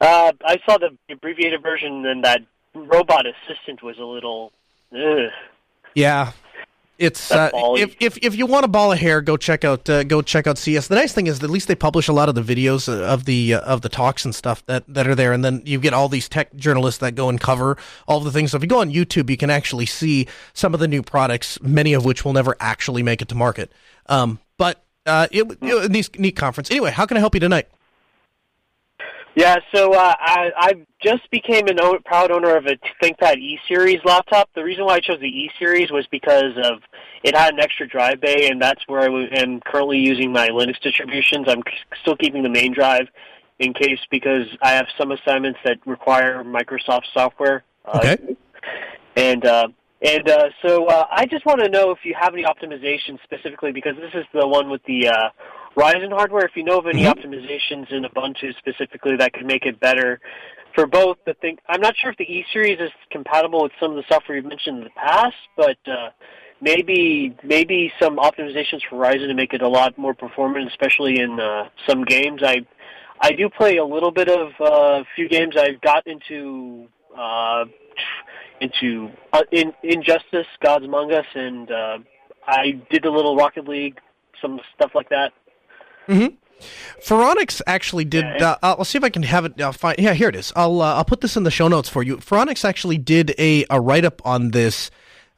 Uh, 0.00 0.32
I 0.44 0.58
saw 0.66 0.78
the 0.78 0.96
abbreviated 1.10 1.62
version, 1.62 2.04
and 2.06 2.24
that 2.24 2.40
robot 2.74 3.24
assistant 3.26 3.82
was 3.82 3.98
a 3.98 4.04
little. 4.04 4.52
Ugh. 4.92 5.30
Yeah, 5.94 6.32
it's 6.98 7.32
uh, 7.32 7.50
if, 7.52 7.96
if 8.00 8.16
if 8.18 8.36
you 8.36 8.46
want 8.46 8.64
a 8.64 8.68
ball 8.68 8.92
of 8.92 8.98
hair, 8.98 9.20
go 9.20 9.36
check 9.36 9.64
out 9.64 9.88
uh, 9.90 10.04
go 10.04 10.22
check 10.22 10.46
out 10.46 10.58
CS. 10.58 10.86
The 10.86 10.94
nice 10.94 11.12
thing 11.12 11.26
is 11.26 11.40
that 11.40 11.46
at 11.46 11.50
least 11.50 11.66
they 11.66 11.74
publish 11.74 12.06
a 12.06 12.12
lot 12.12 12.28
of 12.28 12.36
the 12.36 12.42
videos 12.42 12.88
of 12.88 13.24
the 13.24 13.54
uh, 13.54 13.60
of 13.60 13.80
the 13.80 13.88
talks 13.88 14.24
and 14.24 14.32
stuff 14.32 14.64
that, 14.66 14.84
that 14.86 15.08
are 15.08 15.16
there, 15.16 15.32
and 15.32 15.44
then 15.44 15.62
you 15.64 15.80
get 15.80 15.92
all 15.92 16.08
these 16.08 16.28
tech 16.28 16.54
journalists 16.54 17.00
that 17.00 17.16
go 17.16 17.28
and 17.28 17.40
cover 17.40 17.76
all 18.06 18.20
the 18.20 18.30
things. 18.30 18.52
So 18.52 18.58
if 18.58 18.62
you 18.62 18.68
go 18.68 18.80
on 18.80 18.92
YouTube, 18.92 19.28
you 19.28 19.36
can 19.36 19.50
actually 19.50 19.86
see 19.86 20.28
some 20.52 20.72
of 20.72 20.78
the 20.78 20.86
new 20.86 21.02
products, 21.02 21.60
many 21.62 21.94
of 21.94 22.04
which 22.04 22.24
will 22.24 22.32
never 22.32 22.56
actually 22.60 23.02
make 23.02 23.20
it 23.20 23.28
to 23.28 23.34
market. 23.34 23.72
Um, 24.06 24.38
but 24.56 24.84
uh, 25.04 25.26
it, 25.32 25.50
it, 25.62 25.90
neat, 25.90 26.18
neat 26.18 26.36
conference. 26.36 26.70
Anyway, 26.70 26.90
how 26.90 27.06
can 27.06 27.16
I 27.16 27.20
help 27.20 27.34
you 27.34 27.40
tonight? 27.40 27.68
Yeah, 29.36 29.56
so 29.74 29.92
uh, 29.92 30.14
I, 30.18 30.52
I 30.56 30.72
just 31.02 31.28
became 31.30 31.66
a 31.66 31.74
o- 31.82 31.98
proud 32.04 32.30
owner 32.30 32.56
of 32.56 32.66
a 32.66 32.76
ThinkPad 33.02 33.36
E 33.38 33.58
Series 33.66 33.98
laptop. 34.04 34.48
The 34.54 34.62
reason 34.62 34.84
why 34.84 34.94
I 34.94 35.00
chose 35.00 35.18
the 35.20 35.26
E 35.26 35.50
Series 35.58 35.90
was 35.90 36.06
because 36.10 36.56
of 36.56 36.82
it 37.24 37.36
had 37.36 37.54
an 37.54 37.60
extra 37.60 37.88
drive 37.88 38.20
bay, 38.20 38.48
and 38.48 38.62
that's 38.62 38.86
where 38.86 39.00
I 39.00 39.06
w- 39.06 39.28
am 39.32 39.60
currently 39.60 39.98
using 39.98 40.30
my 40.30 40.48
Linux 40.48 40.80
distributions. 40.80 41.46
I'm 41.48 41.62
c- 41.66 41.96
still 42.02 42.16
keeping 42.16 42.42
the 42.44 42.48
main 42.48 42.72
drive 42.72 43.08
in 43.58 43.72
case 43.72 43.98
because 44.10 44.46
I 44.62 44.70
have 44.70 44.86
some 44.96 45.10
assignments 45.10 45.58
that 45.64 45.78
require 45.84 46.44
Microsoft 46.44 47.04
software. 47.12 47.64
Uh, 47.84 48.00
okay. 48.04 48.36
And 49.16 49.44
uh, 49.44 49.68
And 50.04 50.28
uh, 50.28 50.50
so 50.60 50.86
uh, 50.86 51.06
I 51.10 51.24
just 51.24 51.46
want 51.46 51.60
to 51.60 51.68
know 51.70 51.90
if 51.90 51.98
you 52.04 52.14
have 52.20 52.34
any 52.34 52.44
optimizations 52.44 53.18
specifically, 53.24 53.72
because 53.72 53.94
this 53.96 54.12
is 54.12 54.26
the 54.34 54.46
one 54.46 54.68
with 54.68 54.82
the 54.86 55.08
uh, 55.08 55.30
Ryzen 55.76 56.12
hardware. 56.12 56.44
If 56.44 56.56
you 56.56 56.62
know 56.62 56.78
of 56.78 56.86
any 56.86 57.04
mm-hmm. 57.04 57.18
optimizations 57.18 57.90
in 57.90 58.04
Ubuntu 58.04 58.54
specifically 58.58 59.16
that 59.16 59.32
could 59.32 59.46
make 59.46 59.64
it 59.64 59.80
better 59.80 60.20
for 60.74 60.86
both 60.86 61.16
the 61.24 61.32
thing. 61.34 61.56
I'm 61.68 61.80
not 61.80 61.94
sure 61.96 62.10
if 62.10 62.18
the 62.18 62.24
E 62.24 62.44
series 62.52 62.78
is 62.80 62.90
compatible 63.10 63.62
with 63.62 63.72
some 63.80 63.92
of 63.92 63.96
the 63.96 64.04
software 64.08 64.36
you've 64.36 64.46
mentioned 64.46 64.78
in 64.78 64.84
the 64.84 64.90
past, 64.90 65.36
but 65.56 65.78
uh, 65.86 66.10
maybe 66.60 67.34
maybe 67.42 67.90
some 67.98 68.16
optimizations 68.18 68.80
for 68.90 68.96
Ryzen 68.96 69.28
to 69.28 69.34
make 69.34 69.54
it 69.54 69.62
a 69.62 69.68
lot 69.68 69.96
more 69.96 70.12
performant, 70.12 70.68
especially 70.68 71.18
in 71.18 71.40
uh, 71.40 71.68
some 71.88 72.04
games. 72.04 72.42
I 72.44 72.66
I 73.20 73.32
do 73.32 73.48
play 73.48 73.78
a 73.78 73.84
little 73.84 74.10
bit 74.10 74.28
of 74.28 74.48
uh, 74.60 75.00
a 75.00 75.04
few 75.16 75.28
games. 75.28 75.56
I've 75.56 75.80
got 75.80 76.06
into 76.06 76.88
uh, 77.16 77.64
into 78.60 79.10
uh, 79.32 79.42
in 79.50 79.72
Injustice, 79.82 80.46
Gods 80.62 80.84
Among 80.84 81.12
Us, 81.12 81.26
and 81.34 81.70
uh, 81.70 81.98
I 82.46 82.80
did 82.90 83.04
a 83.04 83.10
little 83.10 83.36
Rocket 83.36 83.68
League, 83.68 83.98
some 84.40 84.60
stuff 84.74 84.92
like 84.94 85.08
that. 85.10 85.32
Mm-hmm. 86.08 86.34
Phoronix 87.02 87.60
actually 87.66 88.04
did. 88.04 88.24
Uh, 88.40 88.56
I'll 88.62 88.84
see 88.84 88.98
if 88.98 89.04
I 89.04 89.10
can 89.10 89.24
have 89.24 89.44
it. 89.44 89.60
I'll 89.60 89.72
find. 89.72 89.98
Yeah, 89.98 90.14
here 90.14 90.28
it 90.28 90.36
is. 90.36 90.52
I'll 90.54 90.80
uh, 90.80 90.94
I'll 90.94 91.04
put 91.04 91.20
this 91.20 91.36
in 91.36 91.42
the 91.42 91.50
show 91.50 91.68
notes 91.68 91.88
for 91.88 92.02
you. 92.02 92.18
Phoronix 92.18 92.64
actually 92.64 92.98
did 92.98 93.34
a, 93.38 93.64
a 93.70 93.80
write 93.80 94.04
up 94.04 94.22
on 94.24 94.52
this 94.52 94.90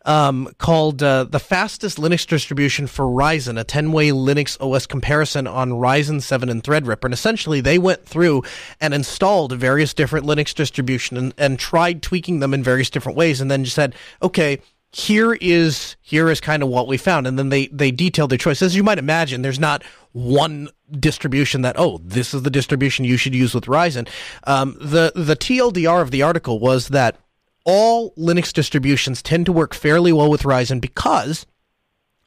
um, 0.06 0.48
called 0.58 1.02
uh, 1.02 1.24
the 1.24 1.40
fastest 1.40 1.98
Linux 1.98 2.26
distribution 2.26 2.86
for 2.86 3.04
Ryzen, 3.04 3.58
a 3.60 3.64
10 3.64 3.92
way 3.92 4.10
Linux 4.10 4.56
OS 4.60 4.86
comparison 4.86 5.46
on 5.46 5.72
Ryzen 5.72 6.22
7 6.22 6.48
and 6.48 6.62
Threadripper. 6.62 7.04
And 7.04 7.14
essentially, 7.14 7.60
they 7.60 7.78
went 7.78 8.06
through 8.06 8.42
and 8.80 8.94
installed 8.94 9.52
various 9.52 9.92
different 9.92 10.24
Linux 10.24 10.54
distributions 10.54 11.20
and, 11.20 11.34
and 11.36 11.58
tried 11.58 12.02
tweaking 12.02 12.40
them 12.40 12.54
in 12.54 12.62
various 12.62 12.88
different 12.88 13.18
ways, 13.18 13.40
and 13.40 13.50
then 13.50 13.64
just 13.64 13.76
said, 13.76 13.94
okay 14.22 14.60
here 14.92 15.34
is 15.42 15.96
here 16.00 16.30
is 16.30 16.40
kind 16.40 16.62
of 16.62 16.70
what 16.70 16.86
we 16.86 16.96
found. 16.96 17.26
And 17.26 17.38
then 17.38 17.50
they 17.50 17.66
they 17.66 17.90
detailed 17.90 18.30
their 18.30 18.38
choice. 18.38 18.62
As 18.62 18.74
you 18.74 18.82
might 18.82 18.98
imagine 18.98 19.42
there's 19.42 19.58
not 19.58 19.82
one 20.12 20.70
distribution 20.98 21.62
that 21.62 21.78
oh 21.78 22.00
this 22.02 22.32
is 22.32 22.42
the 22.42 22.50
distribution 22.50 23.04
you 23.04 23.18
should 23.18 23.34
use 23.34 23.54
with 23.54 23.66
Ryzen. 23.66 24.08
Um, 24.44 24.76
the 24.80 25.12
the 25.14 25.36
TLDR 25.36 26.00
of 26.00 26.12
the 26.12 26.22
article 26.22 26.58
was 26.58 26.88
that 26.88 27.18
all 27.66 28.12
Linux 28.12 28.52
distributions 28.52 29.20
tend 29.20 29.44
to 29.46 29.52
work 29.52 29.74
fairly 29.74 30.12
well 30.12 30.30
with 30.30 30.44
Ryzen 30.44 30.80
because 30.80 31.44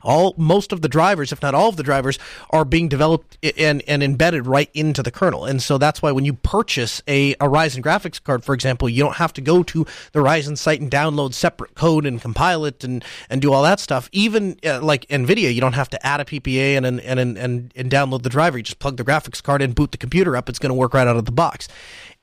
all 0.01 0.33
most 0.37 0.71
of 0.71 0.81
the 0.81 0.87
drivers, 0.87 1.31
if 1.31 1.41
not 1.41 1.53
all 1.53 1.69
of 1.69 1.75
the 1.75 1.83
drivers, 1.83 2.17
are 2.51 2.63
being 2.63 2.87
developed 2.87 3.37
and, 3.57 3.83
and 3.87 4.01
embedded 4.01 4.45
right 4.45 4.69
into 4.73 5.03
the 5.03 5.11
kernel. 5.11 5.45
And 5.45 5.61
so 5.61 5.77
that's 5.77 6.01
why 6.01 6.11
when 6.11 6.23
you 6.25 6.33
purchase 6.33 7.01
a, 7.07 7.33
a 7.33 7.47
Ryzen 7.47 7.81
graphics 7.81 8.21
card, 8.23 8.43
for 8.43 8.53
example, 8.53 8.87
you 8.87 9.03
don't 9.03 9.17
have 9.17 9.33
to 9.33 9.41
go 9.41 9.61
to 9.63 9.85
the 10.13 10.19
Ryzen 10.19 10.57
site 10.57 10.79
and 10.79 10.89
download 10.89 11.33
separate 11.33 11.75
code 11.75 12.05
and 12.05 12.21
compile 12.21 12.63
it 12.65 12.83
and, 12.83 13.03
and 13.29 13.41
do 13.41 13.51
all 13.51 13.63
that 13.63 13.79
stuff. 13.79 14.09
Even 14.11 14.57
uh, 14.65 14.81
like 14.81 15.05
NVIDIA, 15.07 15.53
you 15.53 15.61
don't 15.61 15.73
have 15.73 15.89
to 15.89 16.05
add 16.05 16.21
a 16.21 16.25
PPA 16.25 16.77
and, 16.77 16.85
and, 16.85 16.99
and, 17.01 17.37
and, 17.37 17.73
and 17.75 17.91
download 17.91 18.23
the 18.23 18.29
driver. 18.29 18.57
You 18.57 18.63
just 18.63 18.79
plug 18.79 18.95
the 18.97 19.03
graphics 19.03 19.43
card 19.43 19.61
in, 19.61 19.73
boot 19.73 19.91
the 19.91 19.97
computer 19.97 20.37
up. 20.37 20.47
It's 20.47 20.59
going 20.59 20.69
to 20.69 20.75
work 20.75 20.93
right 20.93 21.07
out 21.07 21.17
of 21.17 21.25
the 21.25 21.31
box. 21.31 21.67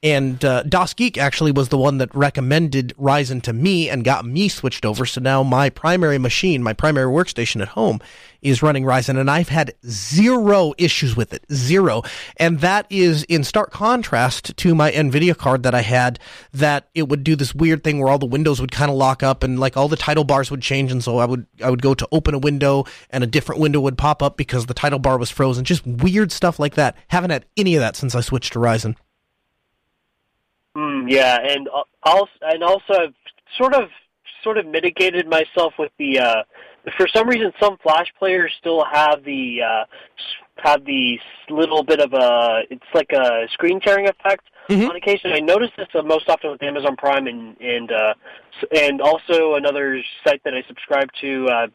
And 0.06 0.44
uh, 0.44 0.62
DasGeek 0.62 1.18
actually 1.18 1.50
was 1.50 1.68
the 1.68 1.76
one 1.76 1.98
that 1.98 2.14
recommended 2.14 2.94
Ryzen 2.96 3.42
to 3.42 3.52
me 3.52 3.90
and 3.90 4.04
got 4.04 4.24
me 4.24 4.48
switched 4.48 4.86
over. 4.86 5.04
So 5.04 5.20
now 5.20 5.42
my 5.42 5.68
primary 5.68 6.16
machine, 6.16 6.62
my 6.62 6.74
primary 6.74 7.12
workstation 7.12 7.60
at 7.60 7.66
home, 7.66 8.00
is 8.40 8.62
running 8.62 8.84
Ryzen, 8.84 9.18
and 9.18 9.28
I've 9.28 9.48
had 9.48 9.74
zero 9.84 10.74
issues 10.78 11.16
with 11.16 11.32
it. 11.32 11.44
Zero. 11.52 12.04
And 12.36 12.60
that 12.60 12.86
is 12.88 13.24
in 13.24 13.42
stark 13.42 13.72
contrast 13.72 14.56
to 14.56 14.76
my 14.76 14.92
NVIDIA 14.92 15.36
card 15.36 15.64
that 15.64 15.74
I 15.74 15.80
had, 15.80 16.20
that 16.52 16.88
it 16.94 17.08
would 17.08 17.24
do 17.24 17.34
this 17.34 17.52
weird 17.52 17.82
thing 17.82 17.98
where 17.98 18.08
all 18.08 18.20
the 18.20 18.26
windows 18.26 18.60
would 18.60 18.70
kind 18.70 18.92
of 18.92 18.96
lock 18.96 19.24
up 19.24 19.42
and 19.42 19.58
like 19.58 19.76
all 19.76 19.88
the 19.88 19.96
title 19.96 20.22
bars 20.22 20.52
would 20.52 20.62
change. 20.62 20.92
And 20.92 21.02
so 21.02 21.18
I 21.18 21.24
would, 21.24 21.48
I 21.60 21.68
would 21.68 21.82
go 21.82 21.94
to 21.94 22.06
open 22.12 22.32
a 22.32 22.38
window 22.38 22.84
and 23.10 23.24
a 23.24 23.26
different 23.26 23.60
window 23.60 23.80
would 23.80 23.98
pop 23.98 24.22
up 24.22 24.36
because 24.36 24.66
the 24.66 24.74
title 24.74 25.00
bar 25.00 25.18
was 25.18 25.32
frozen. 25.32 25.64
Just 25.64 25.84
weird 25.84 26.30
stuff 26.30 26.60
like 26.60 26.76
that. 26.76 26.94
Haven't 27.08 27.30
had 27.30 27.44
any 27.56 27.74
of 27.74 27.80
that 27.80 27.96
since 27.96 28.14
I 28.14 28.20
switched 28.20 28.52
to 28.52 28.60
Ryzen. 28.60 28.94
Mm, 30.76 31.10
yeah, 31.10 31.38
and 31.40 31.68
also 32.02 32.30
and 32.42 32.62
also 32.62 32.92
I've 32.92 33.14
sort 33.56 33.74
of 33.74 33.88
sort 34.44 34.58
of 34.58 34.66
mitigated 34.66 35.28
myself 35.28 35.72
with 35.78 35.90
the. 35.98 36.20
Uh, 36.20 36.42
for 36.96 37.08
some 37.08 37.28
reason, 37.28 37.52
some 37.60 37.78
Flash 37.82 38.06
players 38.18 38.52
still 38.60 38.84
have 38.84 39.24
the 39.24 39.58
uh, 39.62 39.84
have 40.62 40.84
the 40.84 41.18
little 41.48 41.82
bit 41.82 42.00
of 42.00 42.12
a. 42.12 42.60
It's 42.70 42.84
like 42.94 43.10
a 43.12 43.48
screen 43.52 43.80
tearing 43.80 44.06
effect 44.06 44.44
mm-hmm. 44.68 44.90
on 44.90 44.96
occasion. 44.96 45.32
I 45.32 45.40
notice 45.40 45.70
this 45.78 45.88
uh, 45.94 46.02
most 46.02 46.28
often 46.28 46.50
with 46.50 46.62
Amazon 46.62 46.94
Prime 46.96 47.26
and 47.26 47.56
and 47.58 47.90
uh, 47.90 48.14
and 48.74 49.00
also 49.00 49.54
another 49.54 50.02
site 50.24 50.42
that 50.44 50.52
I 50.52 50.62
subscribe 50.68 51.08
to. 51.22 51.46
Uh, 51.46 51.66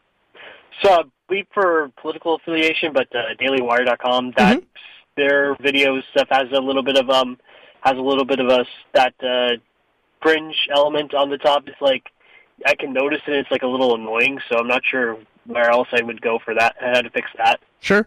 so 0.82 1.02
leap 1.28 1.48
for 1.52 1.90
political 2.00 2.36
affiliation, 2.36 2.92
but 2.92 3.08
uh, 3.14 3.34
DailyWire.com. 3.40 4.32
That 4.36 4.58
mm-hmm. 4.58 4.66
their 5.16 5.56
video 5.56 6.00
stuff 6.12 6.28
has 6.30 6.46
a 6.52 6.60
little 6.60 6.82
bit 6.84 6.96
of 6.96 7.10
um 7.10 7.36
has 7.82 7.96
a 7.96 8.00
little 8.00 8.24
bit 8.24 8.40
of 8.40 8.48
a 8.48 8.64
that 8.94 9.14
uh, 9.22 9.58
fringe 10.22 10.56
element 10.74 11.14
on 11.14 11.30
the 11.30 11.38
top. 11.38 11.64
It's 11.66 11.80
like 11.80 12.04
I 12.64 12.74
can 12.74 12.92
notice 12.92 13.20
it. 13.26 13.34
It's 13.34 13.50
like 13.50 13.62
a 13.62 13.66
little 13.66 13.94
annoying. 13.94 14.40
So 14.48 14.58
I'm 14.58 14.68
not 14.68 14.82
sure 14.88 15.18
where 15.46 15.70
else 15.70 15.88
I 15.92 16.02
would 16.02 16.22
go 16.22 16.38
for 16.44 16.54
that. 16.54 16.76
How 16.80 17.02
to 17.02 17.10
fix 17.10 17.28
that? 17.36 17.60
Sure. 17.80 18.06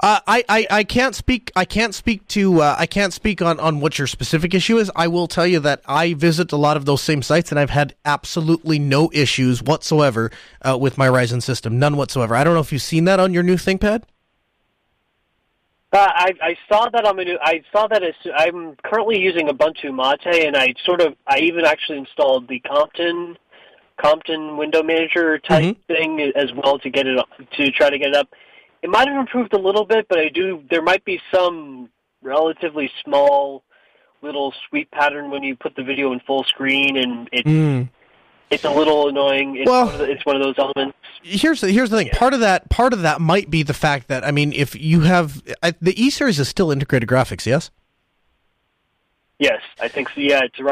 Uh, 0.00 0.20
I, 0.26 0.44
I, 0.48 0.66
I 0.70 0.84
can't 0.84 1.14
speak 1.14 1.52
I 1.54 1.64
can't 1.64 1.94
speak 1.94 2.26
to 2.28 2.62
uh, 2.62 2.76
I 2.78 2.86
can't 2.86 3.12
speak 3.12 3.42
on, 3.42 3.60
on 3.60 3.80
what 3.80 3.98
your 3.98 4.06
specific 4.06 4.54
issue 4.54 4.78
is. 4.78 4.90
I 4.96 5.08
will 5.08 5.26
tell 5.26 5.46
you 5.46 5.60
that 5.60 5.82
I 5.86 6.14
visit 6.14 6.52
a 6.52 6.56
lot 6.56 6.76
of 6.78 6.86
those 6.86 7.02
same 7.02 7.20
sites 7.20 7.50
and 7.50 7.58
I've 7.58 7.70
had 7.70 7.94
absolutely 8.04 8.78
no 8.78 9.10
issues 9.12 9.62
whatsoever 9.62 10.30
uh, 10.62 10.78
with 10.78 10.96
my 10.96 11.08
Ryzen 11.08 11.42
system, 11.42 11.78
none 11.78 11.96
whatsoever. 11.96 12.34
I 12.34 12.44
don't 12.44 12.54
know 12.54 12.60
if 12.60 12.72
you've 12.72 12.80
seen 12.80 13.04
that 13.04 13.20
on 13.20 13.34
your 13.34 13.42
new 13.42 13.56
ThinkPad. 13.56 14.04
Uh, 15.92 15.98
I, 15.98 16.32
I 16.42 16.56
saw 16.68 16.88
that 16.90 17.06
I'm 17.06 17.18
I 17.40 17.62
saw 17.72 17.86
that 17.86 18.02
as, 18.02 18.14
I'm 18.36 18.76
currently 18.84 19.18
using 19.18 19.48
Ubuntu 19.48 19.94
Mate, 19.94 20.46
and 20.46 20.56
I 20.56 20.74
sort 20.84 21.00
of 21.00 21.14
I 21.26 21.38
even 21.38 21.64
actually 21.64 21.98
installed 21.98 22.48
the 22.48 22.58
Compton 22.60 23.38
Compton 24.00 24.56
window 24.56 24.82
manager 24.82 25.38
type 25.38 25.64
mm-hmm. 25.64 25.92
thing 25.92 26.32
as 26.34 26.52
well 26.54 26.78
to 26.80 26.90
get 26.90 27.06
it 27.06 27.18
to 27.56 27.70
try 27.70 27.88
to 27.88 27.98
get 27.98 28.08
it 28.08 28.16
up. 28.16 28.28
It 28.82 28.90
might 28.90 29.08
have 29.08 29.16
improved 29.16 29.54
a 29.54 29.58
little 29.58 29.84
bit, 29.84 30.06
but 30.08 30.18
I 30.18 30.28
do 30.28 30.62
there 30.70 30.82
might 30.82 31.04
be 31.04 31.20
some 31.32 31.88
relatively 32.20 32.90
small 33.04 33.62
little 34.22 34.52
sweep 34.68 34.90
pattern 34.90 35.30
when 35.30 35.44
you 35.44 35.54
put 35.54 35.76
the 35.76 35.84
video 35.84 36.12
in 36.12 36.20
full 36.20 36.42
screen, 36.44 36.96
and 36.96 37.28
it 37.32 37.46
mm 37.46 37.88
it's 38.50 38.64
a 38.64 38.70
little 38.70 39.08
annoying. 39.08 39.56
It's 39.56 39.68
well, 39.68 39.86
one 39.86 39.98
the, 39.98 40.10
it's 40.10 40.24
one 40.24 40.36
of 40.36 40.42
those 40.42 40.58
elements. 40.58 40.96
Here's 41.22 41.60
the, 41.60 41.72
here's 41.72 41.90
the 41.90 41.96
thing. 41.96 42.06
Yeah. 42.08 42.18
Part 42.18 42.34
of 42.34 42.40
that 42.40 42.70
part 42.70 42.92
of 42.92 43.02
that 43.02 43.20
might 43.20 43.50
be 43.50 43.62
the 43.62 43.74
fact 43.74 44.08
that 44.08 44.24
I 44.24 44.30
mean, 44.30 44.52
if 44.52 44.74
you 44.74 45.00
have 45.00 45.42
I, 45.62 45.74
the 45.80 46.00
E 46.00 46.10
series 46.10 46.38
is 46.38 46.48
still 46.48 46.70
integrated 46.70 47.08
graphics, 47.08 47.46
yes. 47.46 47.70
Yes, 49.38 49.60
I 49.78 49.88
think 49.88 50.08
so. 50.08 50.20
Yeah, 50.20 50.44
it's 50.44 50.58
uh, 50.58 50.62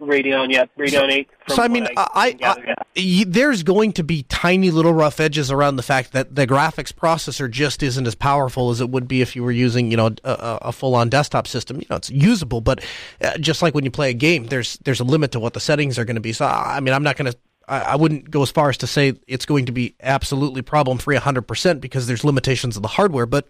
Radeon. 0.00 0.52
Yeah, 0.52 0.66
Radeon 0.78 1.10
Eight. 1.10 1.28
So 1.48 1.60
I 1.60 1.66
mean, 1.66 1.88
I, 1.96 2.36
I, 2.42 2.76
I, 2.96 3.24
there's 3.26 3.64
going 3.64 3.92
to 3.94 4.04
be 4.04 4.22
tiny 4.24 4.70
little 4.70 4.94
rough 4.94 5.18
edges 5.18 5.50
around 5.50 5.76
the 5.76 5.82
fact 5.82 6.12
that 6.12 6.36
the 6.36 6.46
graphics 6.46 6.92
processor 6.92 7.50
just 7.50 7.82
isn't 7.82 8.06
as 8.06 8.14
powerful 8.14 8.70
as 8.70 8.80
it 8.80 8.88
would 8.88 9.08
be 9.08 9.20
if 9.20 9.34
you 9.34 9.42
were 9.42 9.50
using, 9.50 9.90
you 9.90 9.96
know, 9.96 10.14
a, 10.22 10.58
a 10.62 10.72
full-on 10.72 11.08
desktop 11.08 11.48
system. 11.48 11.78
You 11.80 11.86
know, 11.90 11.96
it's 11.96 12.08
usable, 12.08 12.60
but 12.60 12.84
uh, 13.20 13.36
just 13.38 13.62
like 13.62 13.74
when 13.74 13.84
you 13.84 13.90
play 13.90 14.10
a 14.10 14.14
game, 14.14 14.46
there's 14.46 14.78
there's 14.84 15.00
a 15.00 15.04
limit 15.04 15.32
to 15.32 15.40
what 15.40 15.54
the 15.54 15.60
settings 15.60 15.98
are 15.98 16.04
going 16.04 16.14
to 16.14 16.20
be. 16.20 16.32
So 16.32 16.46
I 16.46 16.78
mean, 16.78 16.94
I'm 16.94 17.02
not 17.02 17.16
going 17.16 17.32
to 17.32 17.38
I, 17.66 17.96
wouldn't 17.96 18.30
go 18.30 18.42
as 18.42 18.50
far 18.50 18.68
as 18.68 18.76
to 18.78 18.86
say 18.86 19.14
it's 19.26 19.46
going 19.46 19.66
to 19.66 19.72
be 19.72 19.94
absolutely 20.00 20.62
problem 20.62 20.98
free 20.98 21.16
100% 21.16 21.80
because 21.80 22.06
there's 22.06 22.24
limitations 22.24 22.76
of 22.76 22.82
the 22.82 22.88
hardware. 22.88 23.26
But 23.26 23.48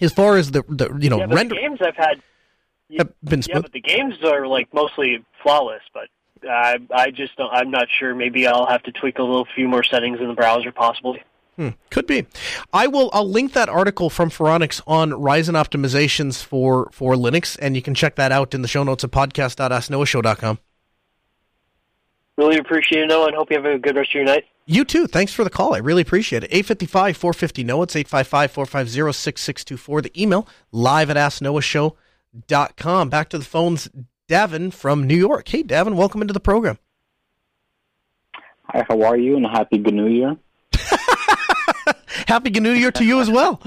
as 0.00 0.12
far 0.12 0.36
as 0.36 0.50
the, 0.50 0.64
the 0.68 0.92
you 0.98 1.08
know, 1.08 1.18
yeah, 1.18 1.26
render 1.30 1.54
games 1.54 1.78
I've 1.80 1.96
had 1.96 2.20
have 2.96 3.12
been 3.22 3.42
Yeah, 3.46 3.60
but 3.60 3.72
the 3.72 3.80
games 3.80 4.14
are 4.24 4.46
like 4.46 4.72
mostly 4.72 5.24
flawless. 5.42 5.82
But 5.92 6.08
I 6.48 6.76
I 6.94 7.10
just 7.10 7.36
don't. 7.36 7.52
I'm 7.52 7.70
not 7.70 7.88
sure. 7.98 8.14
Maybe 8.14 8.46
I'll 8.46 8.66
have 8.66 8.82
to 8.84 8.92
tweak 8.92 9.18
a 9.18 9.22
little 9.22 9.46
few 9.54 9.68
more 9.68 9.82
settings 9.82 10.20
in 10.20 10.28
the 10.28 10.34
browser, 10.34 10.72
possibly. 10.72 11.22
Hmm, 11.56 11.70
could 11.90 12.06
be. 12.06 12.26
I 12.72 12.86
will. 12.86 13.10
I'll 13.12 13.28
link 13.28 13.52
that 13.54 13.68
article 13.68 14.10
from 14.10 14.30
Phoronix 14.30 14.80
on 14.86 15.10
Ryzen 15.10 15.54
optimizations 15.54 16.42
for 16.42 16.88
for 16.92 17.14
Linux, 17.14 17.58
and 17.60 17.74
you 17.76 17.82
can 17.82 17.94
check 17.94 18.16
that 18.16 18.32
out 18.32 18.54
in 18.54 18.62
the 18.62 18.68
show 18.68 18.84
notes 18.84 19.04
at 19.04 19.10
podcast.asknoahshow.com. 19.10 20.58
Really 22.36 22.58
appreciate 22.58 23.02
it, 23.02 23.06
Noah, 23.08 23.26
and 23.26 23.34
hope 23.34 23.50
you 23.50 23.56
have 23.56 23.66
a 23.66 23.78
good 23.78 23.96
rest 23.96 24.10
of 24.10 24.14
your 24.14 24.24
night. 24.24 24.44
You 24.66 24.84
too. 24.84 25.08
Thanks 25.08 25.32
for 25.32 25.42
the 25.42 25.50
call. 25.50 25.74
I 25.74 25.78
really 25.78 26.02
appreciate 26.02 26.44
it. 26.44 26.50
855 26.52 27.16
450 27.16 27.64
Noah. 27.64 27.82
It's 27.82 27.96
855 27.96 28.52
450 28.52 29.12
6624. 29.12 30.02
The 30.02 30.22
email 30.22 30.46
live 30.70 31.10
at 31.10 31.16
asknoahshow.com 31.16 31.96
com. 32.76 33.08
Back 33.08 33.28
to 33.30 33.38
the 33.38 33.44
phones, 33.44 33.88
Davin 34.28 34.72
from 34.72 35.06
New 35.06 35.16
York. 35.16 35.48
Hey, 35.48 35.62
Davin, 35.62 35.94
welcome 35.94 36.20
into 36.20 36.34
the 36.34 36.40
program. 36.40 36.78
Hi, 38.64 38.84
how 38.88 39.02
are 39.02 39.16
you? 39.16 39.36
And 39.36 39.46
happy 39.46 39.78
New 39.78 40.06
Year. 40.06 40.36
happy 42.26 42.50
New 42.50 42.72
Year 42.72 42.92
to 42.92 43.04
you 43.04 43.20
as 43.20 43.30
well. 43.30 43.62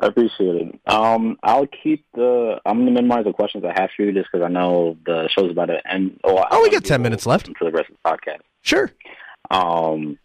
I 0.00 0.06
appreciate 0.06 0.54
it. 0.54 0.80
Um, 0.86 1.38
I'll 1.42 1.66
keep 1.66 2.04
the. 2.14 2.60
I'm 2.64 2.78
gonna 2.80 2.90
minimize 2.92 3.24
the 3.24 3.32
questions 3.32 3.64
I 3.64 3.72
have 3.80 3.90
for 3.96 4.04
you, 4.04 4.12
just 4.12 4.28
because 4.30 4.44
I 4.44 4.48
know 4.48 4.96
the 5.04 5.28
show's 5.28 5.50
about 5.50 5.66
to 5.66 5.80
end. 5.90 6.20
Oh, 6.22 6.44
oh 6.50 6.62
we 6.62 6.70
got 6.70 6.84
ten 6.84 7.02
minutes 7.02 7.26
left 7.26 7.48
for 7.58 7.64
the 7.64 7.72
rest 7.72 7.90
of 7.90 7.96
the 7.96 8.08
podcast. 8.08 8.40
Sure. 8.62 8.92
Um. 9.50 10.18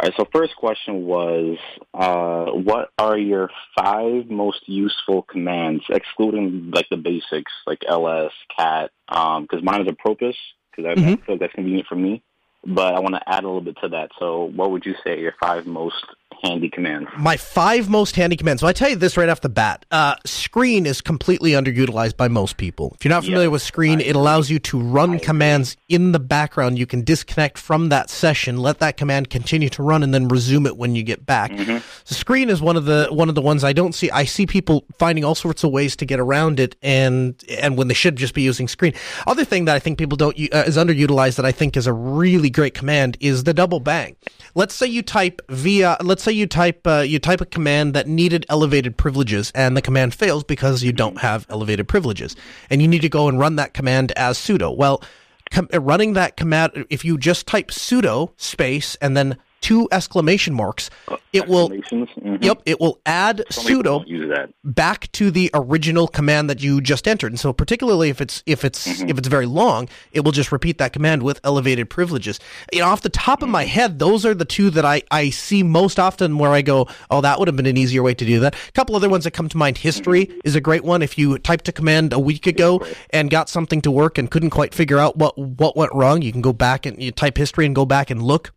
All 0.00 0.08
right. 0.08 0.16
So, 0.16 0.28
first 0.32 0.54
question 0.56 1.06
was, 1.06 1.58
uh, 1.92 2.52
what 2.52 2.90
are 2.98 3.18
your 3.18 3.50
five 3.76 4.30
most 4.30 4.68
useful 4.68 5.22
commands, 5.22 5.82
excluding 5.90 6.70
like 6.72 6.86
the 6.88 6.96
basics, 6.96 7.52
like 7.66 7.82
ls, 7.88 8.32
cat? 8.56 8.92
Um, 9.08 9.42
because 9.42 9.64
mine 9.64 9.80
is 9.80 9.88
apropos, 9.88 10.34
because 10.70 10.84
I 10.86 10.94
mm-hmm. 10.94 11.24
feel 11.24 11.34
like 11.34 11.40
that's 11.40 11.52
convenient 11.52 11.88
for 11.88 11.96
me. 11.96 12.22
But 12.64 12.94
I 12.94 13.00
want 13.00 13.14
to 13.14 13.28
add 13.28 13.44
a 13.44 13.46
little 13.46 13.60
bit 13.60 13.76
to 13.82 13.88
that. 13.90 14.10
So, 14.20 14.44
what 14.44 14.70
would 14.70 14.86
you 14.86 14.94
say 15.04 15.14
are 15.14 15.18
your 15.18 15.34
five 15.40 15.66
most 15.66 16.04
handy 16.42 16.68
commands? 16.68 17.08
My 17.16 17.36
five 17.36 17.88
most 17.88 18.16
handy 18.16 18.36
commands. 18.36 18.60
So 18.60 18.66
I 18.66 18.72
tell 18.72 18.90
you 18.90 18.96
this 18.96 19.16
right 19.16 19.28
off 19.28 19.40
the 19.40 19.48
bat. 19.48 19.84
Uh, 19.90 20.14
screen 20.24 20.86
is 20.86 21.00
completely 21.00 21.52
underutilized 21.52 22.16
by 22.16 22.28
most 22.28 22.56
people. 22.56 22.94
If 22.96 23.04
you're 23.04 23.10
not 23.10 23.24
familiar 23.24 23.50
with 23.50 23.62
screen, 23.62 24.00
it 24.00 24.14
allows 24.14 24.50
you 24.50 24.58
to 24.60 24.80
run 24.80 25.18
commands 25.18 25.76
in 25.88 26.12
the 26.12 26.18
background. 26.18 26.78
You 26.78 26.86
can 26.86 27.02
disconnect 27.02 27.58
from 27.58 27.88
that 27.88 28.10
session, 28.10 28.58
let 28.58 28.78
that 28.78 28.96
command 28.96 29.30
continue 29.30 29.68
to 29.70 29.82
run, 29.82 30.02
and 30.02 30.14
then 30.14 30.28
resume 30.28 30.66
it 30.66 30.76
when 30.76 30.94
you 30.94 31.02
get 31.02 31.26
back. 31.26 31.50
Mm-hmm. 31.50 31.78
So 32.04 32.14
screen 32.14 32.50
is 32.50 32.60
one 32.60 32.76
of 32.76 32.84
the 32.84 33.08
one 33.10 33.28
of 33.28 33.34
the 33.34 33.42
ones 33.42 33.64
I 33.64 33.72
don't 33.72 33.94
see. 33.94 34.10
I 34.10 34.24
see 34.24 34.46
people 34.46 34.84
finding 34.98 35.24
all 35.24 35.34
sorts 35.34 35.64
of 35.64 35.70
ways 35.70 35.96
to 35.96 36.06
get 36.06 36.20
around 36.20 36.60
it, 36.60 36.76
and 36.82 37.42
and 37.58 37.76
when 37.76 37.88
they 37.88 37.94
should 37.94 38.16
just 38.16 38.34
be 38.34 38.42
using 38.42 38.68
screen. 38.68 38.94
Other 39.26 39.44
thing 39.44 39.64
that 39.66 39.76
I 39.76 39.78
think 39.78 39.98
people 39.98 40.16
don't 40.16 40.36
uh, 40.52 40.64
is 40.66 40.76
underutilized 40.76 41.36
that 41.36 41.46
I 41.46 41.52
think 41.52 41.76
is 41.76 41.86
a 41.86 41.92
really 41.92 42.50
great 42.50 42.74
command 42.74 43.16
is 43.20 43.44
the 43.44 43.54
double 43.54 43.80
bang. 43.80 44.16
Let's 44.54 44.74
say 44.74 44.86
you 44.86 45.02
type 45.02 45.40
via 45.48 45.96
let's 46.00 46.27
say 46.28 46.34
you 46.34 46.46
type 46.46 46.86
uh, 46.86 47.00
you 47.00 47.18
type 47.18 47.40
a 47.40 47.46
command 47.46 47.94
that 47.94 48.06
needed 48.06 48.44
elevated 48.48 48.96
privileges, 48.96 49.50
and 49.54 49.76
the 49.76 49.82
command 49.82 50.14
fails 50.14 50.44
because 50.44 50.82
you 50.82 50.92
don't 50.92 51.18
have 51.18 51.46
elevated 51.48 51.88
privileges, 51.88 52.36
and 52.70 52.82
you 52.82 52.88
need 52.88 53.02
to 53.02 53.08
go 53.08 53.28
and 53.28 53.38
run 53.38 53.56
that 53.56 53.74
command 53.74 54.12
as 54.12 54.38
sudo. 54.38 54.76
Well, 54.76 55.02
com- 55.50 55.68
running 55.72 56.12
that 56.14 56.36
command, 56.36 56.86
if 56.90 57.04
you 57.04 57.18
just 57.18 57.46
type 57.46 57.68
sudo 57.68 58.30
space 58.36 58.96
and 58.96 59.16
then 59.16 59.38
two 59.60 59.88
exclamation 59.92 60.54
marks, 60.54 60.90
uh, 61.08 61.16
it 61.32 61.48
will 61.48 61.70
mm-hmm. 61.70 62.36
yep, 62.40 62.62
it 62.64 62.80
will 62.80 63.00
add 63.06 63.42
sudo 63.50 64.52
back 64.64 65.10
to 65.12 65.30
the 65.30 65.50
original 65.54 66.08
command 66.08 66.48
that 66.48 66.62
you 66.62 66.80
just 66.80 67.06
entered. 67.08 67.32
And 67.32 67.40
so 67.40 67.52
particularly 67.52 68.08
if 68.08 68.20
it's 68.20 68.42
if 68.46 68.64
it's 68.64 68.86
mm-hmm. 68.86 69.08
if 69.08 69.18
it's 69.18 69.28
very 69.28 69.46
long, 69.46 69.88
it 70.12 70.24
will 70.24 70.32
just 70.32 70.52
repeat 70.52 70.78
that 70.78 70.92
command 70.92 71.22
with 71.22 71.40
elevated 71.44 71.90
privileges. 71.90 72.40
You 72.72 72.80
know, 72.80 72.86
off 72.86 73.02
the 73.02 73.08
top 73.08 73.42
of 73.42 73.48
my 73.48 73.64
mm-hmm. 73.64 73.70
head, 73.70 73.98
those 73.98 74.24
are 74.24 74.34
the 74.34 74.44
two 74.44 74.70
that 74.70 74.84
I 74.84 75.02
I 75.10 75.30
see 75.30 75.62
most 75.62 75.98
often 75.98 76.38
where 76.38 76.52
I 76.52 76.62
go, 76.62 76.88
"Oh, 77.10 77.20
that 77.20 77.38
would 77.38 77.48
have 77.48 77.56
been 77.56 77.66
an 77.66 77.76
easier 77.76 78.02
way 78.02 78.14
to 78.14 78.24
do 78.24 78.40
that." 78.40 78.54
A 78.54 78.72
couple 78.72 78.96
other 78.96 79.08
ones 79.08 79.24
that 79.24 79.32
come 79.32 79.48
to 79.48 79.56
mind, 79.56 79.78
history 79.78 80.26
mm-hmm. 80.26 80.40
is 80.44 80.54
a 80.54 80.60
great 80.60 80.84
one. 80.84 81.02
If 81.02 81.18
you 81.18 81.38
typed 81.38 81.68
a 81.68 81.72
command 81.72 82.12
a 82.12 82.18
week 82.18 82.46
ago 82.46 82.84
and 83.10 83.30
got 83.30 83.48
something 83.48 83.80
to 83.82 83.90
work 83.90 84.18
and 84.18 84.30
couldn't 84.30 84.50
quite 84.50 84.74
figure 84.74 84.98
out 84.98 85.16
what 85.16 85.36
what 85.36 85.76
went 85.76 85.92
wrong, 85.94 86.22
you 86.22 86.32
can 86.32 86.42
go 86.42 86.52
back 86.52 86.86
and 86.86 87.02
you 87.02 87.10
type 87.12 87.36
history 87.36 87.66
and 87.66 87.74
go 87.74 87.84
back 87.84 88.10
and 88.10 88.22
look 88.22 88.52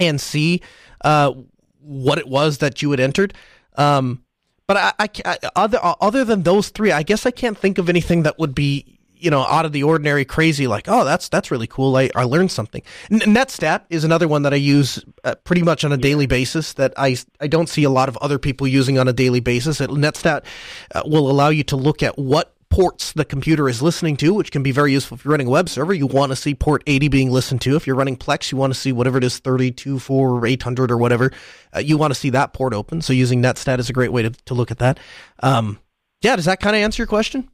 and 0.00 0.20
see 0.20 0.62
uh, 1.02 1.32
what 1.80 2.18
it 2.18 2.26
was 2.26 2.58
that 2.58 2.82
you 2.82 2.90
had 2.90 3.00
entered. 3.00 3.34
Um, 3.76 4.24
but 4.66 4.76
I, 4.76 4.92
I, 4.98 5.08
I, 5.24 5.38
other 5.56 5.78
other 5.82 6.24
than 6.24 6.42
those 6.42 6.68
three, 6.68 6.92
I 6.92 7.02
guess 7.02 7.26
I 7.26 7.30
can't 7.30 7.58
think 7.58 7.78
of 7.78 7.88
anything 7.88 8.22
that 8.22 8.38
would 8.38 8.54
be 8.54 9.00
you 9.16 9.30
know 9.30 9.40
out 9.42 9.64
of 9.64 9.72
the 9.72 9.82
ordinary, 9.82 10.24
crazy. 10.24 10.66
Like, 10.66 10.88
oh, 10.88 11.04
that's 11.04 11.28
that's 11.28 11.50
really 11.50 11.66
cool. 11.66 11.96
I, 11.96 12.10
I 12.14 12.24
learned 12.24 12.50
something. 12.50 12.82
Netstat 13.10 13.82
is 13.90 14.04
another 14.04 14.28
one 14.28 14.42
that 14.42 14.52
I 14.52 14.56
use 14.56 15.04
uh, 15.24 15.34
pretty 15.44 15.62
much 15.62 15.84
on 15.84 15.92
a 15.92 15.96
daily 15.96 16.26
basis. 16.26 16.74
That 16.74 16.94
I 16.96 17.16
I 17.40 17.46
don't 17.46 17.68
see 17.68 17.84
a 17.84 17.90
lot 17.90 18.08
of 18.08 18.16
other 18.18 18.38
people 18.38 18.66
using 18.66 18.98
on 18.98 19.08
a 19.08 19.12
daily 19.12 19.40
basis. 19.40 19.80
Netstat 19.80 20.44
uh, 20.94 21.02
will 21.04 21.30
allow 21.30 21.48
you 21.48 21.64
to 21.64 21.76
look 21.76 22.02
at 22.02 22.18
what 22.18 22.54
ports 22.70 23.12
the 23.12 23.24
computer 23.24 23.68
is 23.68 23.82
listening 23.82 24.16
to, 24.16 24.32
which 24.32 24.52
can 24.52 24.62
be 24.62 24.72
very 24.72 24.92
useful 24.92 25.16
if 25.16 25.24
you're 25.24 25.32
running 25.32 25.48
a 25.48 25.50
web 25.50 25.68
server. 25.68 25.92
You 25.92 26.06
want 26.06 26.30
to 26.30 26.36
see 26.36 26.54
port 26.54 26.82
80 26.86 27.08
being 27.08 27.30
listened 27.30 27.60
to. 27.62 27.76
If 27.76 27.86
you're 27.86 27.96
running 27.96 28.16
Plex, 28.16 28.50
you 28.50 28.58
want 28.58 28.72
to 28.72 28.78
see 28.78 28.92
whatever 28.92 29.18
it 29.18 29.24
is, 29.24 29.38
32, 29.38 29.98
4, 29.98 30.46
800 30.46 30.90
or 30.90 30.96
whatever. 30.96 31.32
Uh, 31.74 31.80
you 31.80 31.98
want 31.98 32.12
to 32.12 32.18
see 32.18 32.30
that 32.30 32.52
port 32.52 32.72
open. 32.72 33.02
So 33.02 33.12
using 33.12 33.42
netstat 33.42 33.80
is 33.80 33.90
a 33.90 33.92
great 33.92 34.12
way 34.12 34.22
to, 34.22 34.30
to 34.30 34.54
look 34.54 34.70
at 34.70 34.78
that. 34.78 34.98
Um, 35.42 35.80
yeah, 36.22 36.36
does 36.36 36.44
that 36.44 36.60
kind 36.60 36.76
of 36.76 36.82
answer 36.82 37.02
your 37.02 37.08
question? 37.08 37.50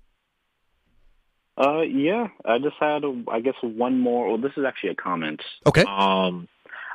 Uh, 1.59 1.81
yeah, 1.81 2.29
I 2.45 2.59
just 2.59 2.77
had, 2.79 3.03
I 3.29 3.41
guess, 3.41 3.55
one 3.63 3.99
more. 3.99 4.29
Well, 4.29 4.39
this 4.39 4.53
is 4.59 4.65
actually 4.67 4.91
a 4.91 4.95
comment. 4.95 5.41
Okay. 5.67 5.85
Um, 5.85 6.49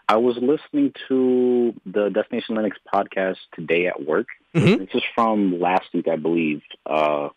I 0.08 0.18
was 0.18 0.36
listening 0.38 0.94
to 1.08 1.74
the 1.86 2.10
Destination 2.10 2.56
Linux 2.56 2.74
podcast 2.94 3.38
today 3.56 3.88
at 3.88 4.06
work. 4.06 4.28
Mm-hmm. 4.54 4.84
This 4.84 4.90
is 4.94 5.04
from 5.16 5.60
last 5.60 5.86
week, 5.94 6.08
I 6.08 6.18
believe. 6.18 6.62
Uh, 6.86 7.30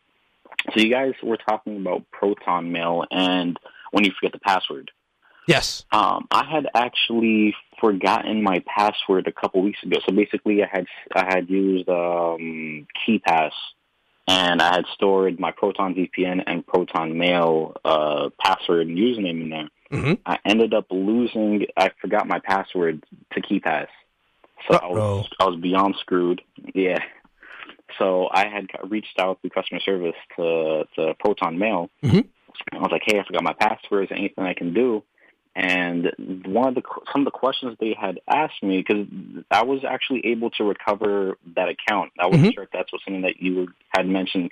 so 0.73 0.81
you 0.81 0.91
guys 0.91 1.13
were 1.23 1.37
talking 1.37 1.77
about 1.77 2.11
Proton 2.11 2.73
Mail 2.73 3.05
and 3.11 3.59
when 3.91 4.05
you 4.05 4.13
forget 4.19 4.33
the 4.33 4.41
password. 4.41 4.91
Yes. 5.47 5.85
Um, 5.93 6.27
I 6.31 6.45
had 6.45 6.67
actually 6.75 7.55
forgotten 7.81 8.43
my 8.43 8.63
password 8.67 9.27
a 9.27 9.33
couple 9.33 9.63
weeks 9.63 9.83
ago. 9.83 9.99
So 10.07 10.15
basically, 10.15 10.63
I 10.63 10.69
had 10.71 10.87
I 11.15 11.25
had 11.27 11.51
used 11.51 11.89
um, 11.89 12.87
KeePass, 13.07 13.53
and 14.27 14.63
I 14.63 14.75
had 14.75 14.87
stored 14.95 15.39
my 15.39 15.51
Proton 15.51 15.95
VPN 15.95 16.43
and 16.47 16.67
Proton 16.67 17.19
Mail 17.19 17.77
uh, 17.85 18.31
password 18.41 18.87
and 18.87 18.97
username 18.97 19.43
in 19.43 19.51
there. 19.51 19.69
Mm-hmm. 19.93 20.13
I 20.25 20.39
ended 20.47 20.73
up 20.73 20.87
losing. 20.91 21.67
I 21.77 21.91
forgot 22.01 22.27
my 22.27 22.39
password 22.39 23.05
to 23.35 23.41
KeePass, 23.41 23.89
so 24.69 24.77
I 24.77 24.87
was, 24.87 25.29
I 25.41 25.45
was 25.45 25.61
beyond 25.61 25.97
screwed. 26.01 26.41
Yeah. 26.75 27.01
So 27.99 28.29
I 28.31 28.49
had 28.49 28.67
reached 28.89 29.19
out 29.19 29.41
to 29.43 29.51
customer 29.51 29.81
service 29.81 30.17
to, 30.37 30.85
to 30.97 31.15
Proton 31.19 31.59
Mail. 31.59 31.91
Mm-hmm. 32.03 32.21
I 32.73 32.79
was 32.79 32.91
like, 32.91 33.03
"Hey, 33.05 33.19
I 33.19 33.25
forgot 33.25 33.43
my 33.43 33.55
password. 33.55 34.05
Is 34.05 34.09
there 34.11 34.19
anything 34.19 34.45
I 34.45 34.55
can 34.55 34.73
do?" 34.75 35.03
And 35.57 36.13
one 36.47 36.69
of 36.69 36.75
the 36.75 36.83
some 37.13 37.23
of 37.23 37.25
the 37.27 37.31
questions 37.31 37.77
they 37.81 37.97
had 37.99 38.21
asked 38.29 38.63
me 38.63 38.79
because 38.87 39.07
I 39.51 39.65
was 39.65 39.85
actually 39.89 40.27
able 40.27 40.51
to 40.51 40.65
recover 40.65 41.37
that 41.55 41.69
account. 41.69 42.13
I 42.19 42.27
wasn't 42.27 42.47
mm-hmm. 42.47 42.55
sure 42.55 42.65
if 42.65 42.71
that's 42.73 42.93
what 42.93 43.03
something 43.05 43.23
that 43.23 43.41
you 43.41 43.69
had 43.89 44.07
mentioned 44.09 44.51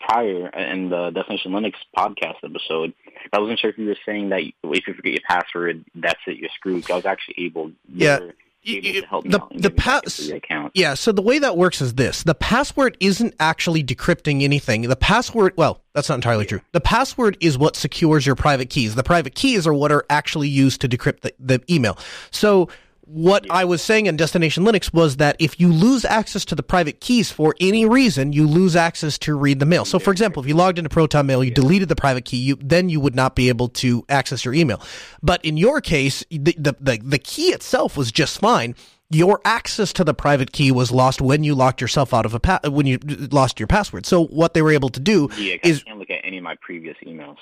prior 0.00 0.48
in 0.48 0.90
the 0.90 1.10
Destination 1.10 1.52
Linux 1.52 1.74
podcast 1.96 2.36
episode. 2.44 2.92
I 3.32 3.40
wasn't 3.40 3.58
sure 3.60 3.70
if 3.70 3.78
you 3.78 3.86
were 3.86 3.96
saying 4.04 4.28
that 4.30 4.40
if 4.40 4.86
you 4.86 4.94
forget 4.94 5.12
your 5.12 5.22
password, 5.26 5.84
that's 5.94 6.20
it, 6.26 6.38
you're 6.38 6.50
screwed. 6.54 6.88
I 6.90 6.96
was 6.96 7.06
actually 7.06 7.46
able. 7.46 7.72
Yeah 7.88 8.18
the, 8.64 9.40
the 9.54 9.70
pass 9.70 10.16
the 10.16 10.70
yeah 10.74 10.94
so 10.94 11.12
the 11.12 11.22
way 11.22 11.38
that 11.38 11.56
works 11.56 11.80
is 11.80 11.94
this. 11.94 12.22
The 12.22 12.34
password 12.34 12.96
isn't 13.00 13.34
actually 13.38 13.84
decrypting 13.84 14.42
anything. 14.42 14.82
The 14.82 14.96
password 14.96 15.52
well 15.56 15.82
that's 15.92 16.08
not 16.08 16.16
entirely 16.16 16.46
true. 16.46 16.60
The 16.72 16.80
password 16.80 17.36
is 17.40 17.58
what 17.58 17.76
secures 17.76 18.26
your 18.26 18.34
private 18.34 18.70
keys. 18.70 18.94
The 18.94 19.02
private 19.02 19.34
keys 19.34 19.66
are 19.66 19.74
what 19.74 19.92
are 19.92 20.04
actually 20.08 20.48
used 20.48 20.80
to 20.80 20.88
decrypt 20.88 21.20
the, 21.20 21.34
the 21.38 21.62
email. 21.72 21.98
So 22.30 22.68
what 23.06 23.46
I 23.50 23.64
was 23.64 23.82
saying 23.82 24.06
in 24.06 24.16
Destination 24.16 24.64
Linux 24.64 24.92
was 24.92 25.16
that 25.16 25.36
if 25.38 25.60
you 25.60 25.72
lose 25.72 26.04
access 26.04 26.44
to 26.46 26.54
the 26.54 26.62
private 26.62 27.00
keys 27.00 27.30
for 27.30 27.54
any 27.60 27.86
reason, 27.86 28.32
you 28.32 28.46
lose 28.46 28.74
access 28.76 29.18
to 29.18 29.36
read 29.36 29.60
the 29.60 29.66
mail. 29.66 29.84
So, 29.84 29.98
for 29.98 30.10
example, 30.10 30.42
if 30.42 30.48
you 30.48 30.54
logged 30.54 30.78
into 30.78 30.88
Proton 30.88 31.26
Mail, 31.26 31.44
you 31.44 31.50
deleted 31.50 31.88
the 31.88 31.96
private 31.96 32.24
key, 32.24 32.38
you, 32.38 32.56
then 32.56 32.88
you 32.88 33.00
would 33.00 33.14
not 33.14 33.36
be 33.36 33.48
able 33.48 33.68
to 33.68 34.04
access 34.08 34.44
your 34.44 34.54
email. 34.54 34.80
But 35.22 35.44
in 35.44 35.56
your 35.56 35.80
case, 35.80 36.24
the, 36.30 36.56
the, 36.58 36.76
the, 36.80 36.98
the 37.02 37.18
key 37.18 37.48
itself 37.48 37.96
was 37.96 38.10
just 38.10 38.38
fine. 38.38 38.74
Your 39.10 39.40
access 39.44 39.92
to 39.94 40.04
the 40.04 40.14
private 40.14 40.52
key 40.52 40.72
was 40.72 40.90
lost 40.90 41.20
when 41.20 41.44
you 41.44 41.54
locked 41.54 41.80
yourself 41.80 42.14
out 42.14 42.24
of 42.24 42.32
a 42.34 42.40
pa- 42.40 42.60
when 42.64 42.86
you 42.86 42.98
lost 43.30 43.60
your 43.60 43.66
password. 43.66 44.06
So 44.06 44.24
what 44.24 44.54
they 44.54 44.62
were 44.62 44.72
able 44.72 44.88
to 44.88 45.00
do 45.00 45.28
yeah, 45.36 45.56
is 45.62 45.82
I 45.82 45.88
can't 45.88 45.98
look 45.98 46.10
at 46.10 46.24
any 46.24 46.38
of 46.38 46.44
my 46.44 46.56
previous 46.60 46.96
emails. 47.06 47.36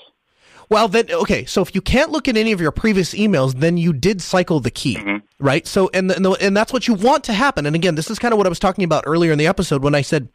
Well, 0.68 0.88
then, 0.88 1.10
okay. 1.10 1.44
So 1.44 1.62
if 1.62 1.74
you 1.74 1.80
can't 1.80 2.10
look 2.10 2.28
at 2.28 2.36
any 2.36 2.52
of 2.52 2.60
your 2.60 2.72
previous 2.72 3.14
emails, 3.14 3.54
then 3.54 3.76
you 3.76 3.92
did 3.92 4.22
cycle 4.22 4.60
the 4.60 4.70
key, 4.70 4.96
mm-hmm. 4.96 5.16
right? 5.38 5.66
So, 5.66 5.90
and, 5.92 6.10
the, 6.10 6.16
and, 6.16 6.24
the, 6.24 6.30
and 6.32 6.56
that's 6.56 6.72
what 6.72 6.88
you 6.88 6.94
want 6.94 7.24
to 7.24 7.32
happen. 7.32 7.66
And 7.66 7.76
again, 7.76 7.94
this 7.94 8.10
is 8.10 8.18
kind 8.18 8.32
of 8.32 8.38
what 8.38 8.46
I 8.46 8.50
was 8.50 8.58
talking 8.58 8.84
about 8.84 9.04
earlier 9.06 9.32
in 9.32 9.38
the 9.38 9.46
episode 9.46 9.82
when 9.82 9.94
I 9.94 10.02
said 10.02 10.28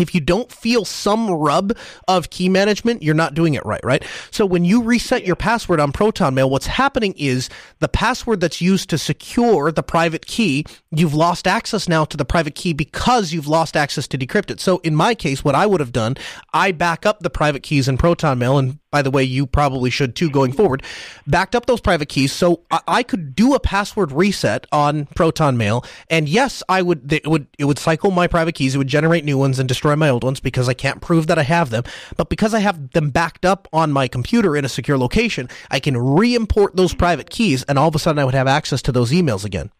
if 0.00 0.14
you 0.14 0.20
don't 0.20 0.50
feel 0.50 0.84
some 0.84 1.30
rub 1.30 1.76
of 2.08 2.30
key 2.30 2.48
management, 2.48 3.02
you're 3.02 3.14
not 3.14 3.34
doing 3.34 3.54
it 3.54 3.64
right, 3.64 3.84
right? 3.84 4.04
So 4.30 4.46
when 4.46 4.64
you 4.64 4.82
reset 4.82 5.26
your 5.26 5.36
password 5.36 5.80
on 5.80 5.92
Proton 5.92 6.34
Mail, 6.34 6.48
what's 6.48 6.66
happening 6.66 7.14
is 7.16 7.48
the 7.78 7.88
password 7.88 8.40
that's 8.40 8.60
used 8.60 8.90
to 8.90 8.98
secure 8.98 9.70
the 9.70 9.82
private 9.82 10.26
key, 10.26 10.64
you've 10.90 11.14
lost 11.14 11.46
access 11.46 11.88
now 11.88 12.04
to 12.04 12.16
the 12.16 12.24
private 12.24 12.54
key 12.54 12.72
because 12.72 13.32
you've 13.32 13.48
lost 13.48 13.76
access 13.76 14.08
to 14.08 14.18
decrypt 14.18 14.50
it. 14.50 14.60
So 14.60 14.78
in 14.78 14.94
my 14.94 15.14
case, 15.14 15.44
what 15.44 15.54
I 15.54 15.66
would 15.66 15.80
have 15.80 15.92
done, 15.92 16.16
I 16.52 16.72
back 16.72 17.04
up 17.04 17.20
the 17.20 17.30
private 17.30 17.62
keys 17.62 17.88
in 17.88 17.98
Proton 17.98 18.38
Mail 18.38 18.58
and 18.58 18.78
by 18.90 19.02
the 19.02 19.10
way, 19.10 19.22
you 19.22 19.46
probably 19.46 19.90
should 19.90 20.16
too 20.16 20.30
going 20.30 20.52
forward, 20.52 20.82
backed 21.26 21.54
up 21.54 21.66
those 21.66 21.80
private 21.80 22.08
keys 22.08 22.32
so 22.32 22.62
I, 22.70 23.02
could 23.02 23.34
do 23.34 23.54
a 23.54 23.60
password 23.60 24.12
reset 24.12 24.66
on 24.72 25.06
Proton 25.14 25.56
Mail. 25.56 25.84
And 26.08 26.28
yes, 26.28 26.62
I 26.68 26.82
would, 26.82 27.12
it 27.12 27.26
would, 27.26 27.46
it 27.58 27.64
would 27.64 27.78
cycle 27.78 28.10
my 28.10 28.26
private 28.26 28.54
keys. 28.54 28.74
It 28.74 28.78
would 28.78 28.88
generate 28.88 29.24
new 29.24 29.38
ones 29.38 29.58
and 29.58 29.68
destroy 29.68 29.89
my 29.98 30.08
old 30.08 30.24
ones 30.24 30.40
because 30.40 30.68
I 30.68 30.74
can't 30.74 31.00
prove 31.00 31.26
that 31.26 31.38
I 31.38 31.42
have 31.42 31.70
them. 31.70 31.84
But 32.16 32.28
because 32.28 32.54
I 32.54 32.60
have 32.60 32.92
them 32.92 33.10
backed 33.10 33.44
up 33.44 33.68
on 33.72 33.92
my 33.92 34.06
computer 34.08 34.56
in 34.56 34.64
a 34.64 34.68
secure 34.68 34.98
location, 34.98 35.48
I 35.70 35.80
can 35.80 35.96
re-import 35.96 36.76
those 36.76 36.94
private 36.94 37.30
keys 37.30 37.62
and 37.64 37.78
all 37.78 37.88
of 37.88 37.94
a 37.94 37.98
sudden 37.98 38.18
I 38.18 38.24
would 38.24 38.34
have 38.34 38.46
access 38.46 38.82
to 38.82 38.92
those 38.92 39.10
emails 39.12 39.44
again. 39.44 39.70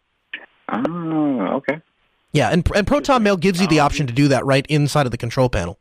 Oh, 0.69 1.47
okay. 1.57 1.81
Yeah, 2.33 2.49
and 2.49 2.67
and 2.73 2.87
Proton 2.87 3.23
Mail 3.23 3.35
gives 3.35 3.59
you 3.59 3.67
the 3.67 3.79
Um, 3.81 3.85
option 3.87 4.07
to 4.07 4.13
do 4.13 4.29
that 4.29 4.45
right 4.45 4.65
inside 4.69 5.05
of 5.05 5.11
the 5.11 5.17
control 5.17 5.49
panel. 5.49 5.77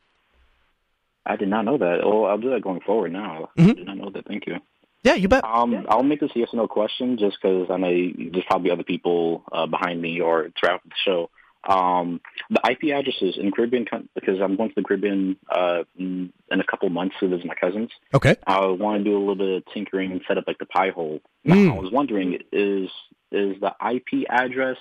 I 1.24 1.37
did 1.37 1.49
not 1.49 1.64
know 1.64 1.78
that. 1.78 2.01
Oh, 2.03 2.24
I'll 2.24 2.39
do 2.39 2.51
that 2.51 2.62
going 2.62 2.81
forward 2.81 3.12
now. 3.12 3.51
Mhm. 3.57 3.70
I 3.70 3.72
did 3.74 3.87
not 3.87 3.97
know 3.99 4.11
that. 4.11 4.26
Thank 4.26 4.47
you. 4.47 4.57
Yeah, 5.05 5.14
you 5.14 5.28
bet. 5.28 5.45
Um, 5.45 5.87
I'll 5.89 6.03
make 6.03 6.20
this 6.20 6.31
a 6.35 6.39
yes 6.41 6.49
or 6.53 6.57
no 6.57 6.66
question 6.66 7.16
just 7.18 7.39
because 7.41 7.70
I 7.70 7.76
know 7.76 7.89
there's 8.33 8.45
probably 8.47 8.70
other 8.70 8.83
people 8.83 9.45
uh, 9.53 9.66
behind 9.66 10.03
me 10.03 10.20
or 10.20 10.51
throughout 10.59 10.83
the 10.85 10.91
show. 11.05 11.31
Um, 11.69 12.21
the 12.49 12.61
IP 12.71 12.85
addresses 12.95 13.37
in 13.37 13.53
Caribbean, 13.53 13.87
because 14.15 14.41
I'm 14.41 14.57
going 14.57 14.71
to 14.71 14.75
the 14.75 14.83
Caribbean 14.83 15.37
uh, 15.51 15.83
in 15.99 16.33
a 16.51 16.65
couple 16.65 16.89
months 16.89 17.17
to 17.21 17.29
visit 17.29 17.45
my 17.47 17.55
cousins. 17.55 17.91
Okay. 18.15 18.37
I 18.47 18.67
want 18.67 18.99
to 18.99 19.05
do 19.05 19.17
a 19.17 19.21
little 19.21 19.35
bit 19.35 19.57
of 19.57 19.63
tinkering 19.75 20.11
and 20.11 20.23
set 20.27 20.39
up 20.39 20.45
like 20.47 20.59
the 20.59 20.67
Pi 20.67 20.91
hole. 20.91 21.21
Now, 21.45 21.57
Mm. 21.57 21.77
I 21.77 21.79
was 21.79 21.93
wondering, 21.93 22.39
is 22.51 22.89
is 23.31 23.61
the 23.61 23.73
IP 23.95 24.27
address 24.29 24.79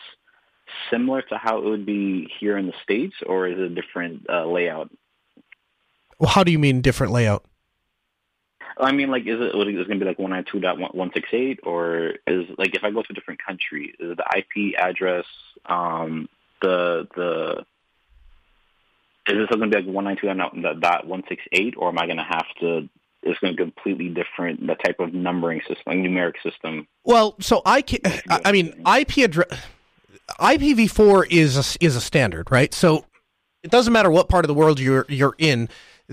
similar 0.89 1.21
to 1.23 1.37
how 1.37 1.57
it 1.59 1.65
would 1.65 1.85
be 1.85 2.31
here 2.39 2.57
in 2.57 2.67
the 2.67 2.73
states, 2.83 3.15
or 3.25 3.47
is 3.47 3.57
it 3.59 3.63
a 3.63 3.69
different 3.69 4.25
uh, 4.29 4.45
layout? 4.45 4.89
Well, 6.17 6.29
how 6.29 6.43
do 6.43 6.51
you 6.51 6.59
mean 6.59 6.81
different 6.81 7.11
layout? 7.13 7.45
I 8.79 8.91
mean, 8.93 9.09
like, 9.11 9.23
is 9.23 9.39
it 9.39 9.55
is 9.55 9.81
it 9.81 9.87
going 9.87 9.99
to 9.99 9.99
be 9.99 10.05
like 10.05 10.19
one 10.19 10.31
nine 10.31 10.45
two 10.49 10.59
dot 10.59 10.77
one 10.95 11.11
six 11.13 11.27
eight, 11.33 11.59
or 11.63 12.13
is 12.25 12.45
like 12.57 12.75
if 12.75 12.83
I 12.83 12.91
go 12.91 13.01
to 13.01 13.07
a 13.09 13.13
different 13.13 13.41
country, 13.45 13.93
is 13.99 14.15
the 14.15 14.25
IP 14.37 14.75
address 14.77 15.25
um, 15.65 16.29
the 16.61 17.07
the 17.15 17.65
is 19.27 19.37
this 19.37 19.47
going 19.55 19.69
to 19.69 19.77
be 19.77 19.83
like 19.83 19.93
one 19.93 20.05
nine 20.05 20.17
two 20.19 20.33
dot 20.79 21.07
one 21.07 21.23
six 21.29 21.43
eight, 21.51 21.75
or 21.77 21.89
am 21.89 21.99
I 21.99 22.05
going 22.05 22.17
to 22.17 22.23
have 22.23 22.45
to? 22.61 22.89
It's 23.21 23.37
going 23.39 23.55
to 23.55 23.57
be 23.57 23.71
completely 23.71 24.09
different 24.09 24.65
the 24.65 24.75
type 24.75 24.99
of 24.99 25.13
numbering 25.13 25.59
system, 25.61 25.83
like 25.87 25.97
numeric 25.97 26.35
system. 26.41 26.87
Well, 27.03 27.35
so 27.39 27.61
I 27.65 27.81
can, 27.81 27.99
I 28.29 28.41
I 28.45 28.51
mean 28.51 28.81
IP 28.87 29.17
address 29.17 29.47
IPv4 30.39 31.27
is 31.29 31.57
a, 31.57 31.85
is 31.85 31.95
a 31.95 32.01
standard, 32.01 32.51
right? 32.51 32.73
So 32.73 33.05
it 33.63 33.71
doesn't 33.71 33.91
matter 33.91 34.09
what 34.09 34.29
part 34.29 34.45
of 34.45 34.47
the 34.47 34.53
world 34.53 34.79
you're 34.79 35.05
you're 35.09 35.35
in. 35.37 35.69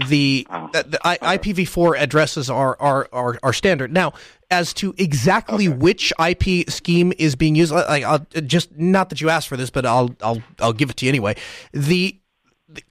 The, 0.09 0.47
Oh, 0.51 0.69
the, 0.73 0.83
the 0.83 1.01
I, 1.07 1.39
IPv4 1.39 1.99
addresses 1.99 2.51
are, 2.51 2.77
are 2.81 3.09
are 3.13 3.39
are 3.43 3.53
standard. 3.55 3.93
Now, 3.93 4.13
as 4.51 4.75
to 4.75 4.95
exactly 4.99 5.69
which 5.69 6.13
IP 6.23 6.69
scheme 6.69 7.13
is 7.19 7.35
being 7.35 7.55
used, 7.55 7.73
like 7.73 8.05
I'll, 8.05 8.27
just 8.43 8.77
not 8.77 9.09
that 9.09 9.21
you 9.23 9.31
asked 9.31 9.49
for 9.49 9.57
this, 9.57 9.71
but 9.71 9.87
I'll 9.87 10.15
I'll 10.23 10.43
I'll 10.61 10.73
give 10.75 10.91
it 10.91 10.97
to 10.99 11.07
you 11.07 11.09
anyway. 11.11 11.37
The 11.73 12.19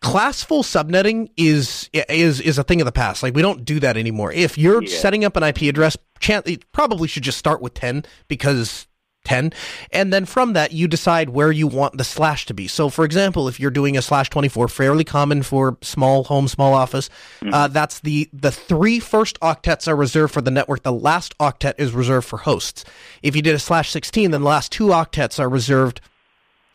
classful 0.01 0.63
subnetting 0.63 1.29
is 1.37 1.89
is 1.93 2.39
is 2.41 2.57
a 2.57 2.63
thing 2.63 2.81
of 2.81 2.85
the 2.85 2.91
past. 2.91 3.21
Like 3.23 3.35
we 3.35 3.41
don't 3.41 3.65
do 3.65 3.79
that 3.81 3.97
anymore. 3.97 4.31
If 4.31 4.57
you're 4.57 4.81
Yeah. 4.83 4.97
setting 4.97 5.23
up 5.25 5.35
an 5.35 5.43
IP 5.43 5.63
address, 5.63 5.97
it 6.21 6.71
probably 6.71 7.07
should 7.07 7.23
just 7.23 7.37
start 7.37 7.61
with 7.61 7.73
ten 7.73 8.03
because 8.27 8.87
ten, 9.25 9.51
and 9.91 10.13
then 10.13 10.25
from 10.25 10.53
that 10.53 10.71
you 10.71 10.87
decide 10.87 11.29
where 11.29 11.51
you 11.51 11.67
want 11.67 11.97
the 11.97 12.03
slash 12.03 12.45
to 12.45 12.53
be. 12.53 12.67
So, 12.67 12.89
for 12.89 13.03
example, 13.03 13.47
if 13.47 13.59
you're 13.59 13.71
doing 13.71 13.97
a 13.97 14.01
slash 14.01 14.29
twenty 14.29 14.47
four, 14.47 14.67
fairly 14.67 15.03
common 15.03 15.43
for 15.43 15.77
small 15.81 16.23
home, 16.23 16.47
small 16.47 16.73
office, 16.73 17.09
uh, 17.51 17.67
that's 17.67 17.99
the 17.99 18.29
the 18.31 18.51
three 18.51 18.99
first 18.99 19.39
octets 19.41 19.87
are 19.87 19.95
reserved 19.95 20.33
for 20.33 20.41
the 20.41 20.51
network. 20.51 20.83
The 20.83 20.93
last 20.93 21.37
octet 21.39 21.73
is 21.77 21.91
reserved 21.91 22.27
for 22.27 22.37
hosts. 22.37 22.85
If 23.21 23.35
you 23.35 23.41
did 23.41 23.55
a 23.55 23.59
slash 23.59 23.89
sixteen, 23.89 24.31
then 24.31 24.41
the 24.41 24.47
last 24.47 24.71
two 24.71 24.87
octets 24.87 25.39
are 25.39 25.49
reserved 25.49 25.99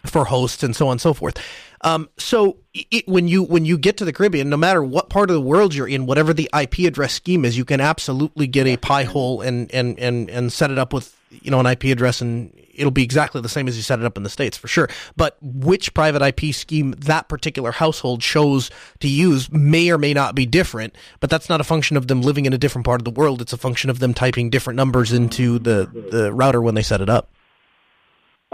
for 0.04 0.24
hosts 0.26 0.62
and 0.62 0.74
so 0.74 0.88
on 0.88 0.92
and 0.92 1.00
so 1.00 1.14
forth. 1.14 1.38
Um, 1.82 2.08
so 2.18 2.58
it, 2.74 3.08
when 3.08 3.26
you 3.26 3.42
when 3.42 3.64
you 3.64 3.78
get 3.78 3.96
to 3.98 4.04
the 4.04 4.12
Caribbean, 4.12 4.50
no 4.50 4.56
matter 4.56 4.82
what 4.82 5.08
part 5.08 5.30
of 5.30 5.34
the 5.34 5.40
world 5.40 5.74
you're 5.74 5.88
in, 5.88 6.06
whatever 6.06 6.34
the 6.34 6.48
IP 6.58 6.80
address 6.80 7.14
scheme 7.14 7.44
is, 7.44 7.56
you 7.56 7.64
can 7.64 7.80
absolutely 7.80 8.46
get 8.46 8.66
a 8.66 8.76
pi 8.76 9.04
hole 9.04 9.40
and 9.40 9.72
and 9.72 9.98
and 9.98 10.28
and 10.28 10.52
set 10.52 10.70
it 10.70 10.78
up 10.78 10.92
with 10.92 11.16
you 11.30 11.50
know 11.50 11.60
an 11.60 11.66
IP 11.66 11.84
address, 11.84 12.20
and 12.20 12.52
it'll 12.74 12.90
be 12.90 13.02
exactly 13.02 13.40
the 13.40 13.48
same 13.48 13.66
as 13.66 13.76
you 13.76 13.82
set 13.82 13.98
it 13.98 14.04
up 14.04 14.18
in 14.18 14.24
the 14.24 14.28
states 14.28 14.58
for 14.58 14.68
sure. 14.68 14.88
But 15.16 15.38
which 15.40 15.94
private 15.94 16.20
IP 16.22 16.54
scheme 16.54 16.92
that 16.98 17.30
particular 17.30 17.72
household 17.72 18.20
chose 18.20 18.70
to 19.00 19.08
use 19.08 19.50
may 19.50 19.90
or 19.90 19.96
may 19.96 20.12
not 20.12 20.34
be 20.34 20.44
different. 20.44 20.94
But 21.20 21.30
that's 21.30 21.48
not 21.48 21.62
a 21.62 21.64
function 21.64 21.96
of 21.96 22.08
them 22.08 22.20
living 22.20 22.44
in 22.44 22.52
a 22.52 22.58
different 22.58 22.84
part 22.84 23.00
of 23.00 23.06
the 23.06 23.10
world. 23.10 23.40
It's 23.40 23.54
a 23.54 23.58
function 23.58 23.88
of 23.88 24.00
them 24.00 24.12
typing 24.12 24.50
different 24.50 24.76
numbers 24.76 25.12
into 25.12 25.58
the 25.58 25.90
the 26.10 26.30
router 26.30 26.60
when 26.60 26.74
they 26.74 26.82
set 26.82 27.00
it 27.00 27.08
up. 27.08 27.30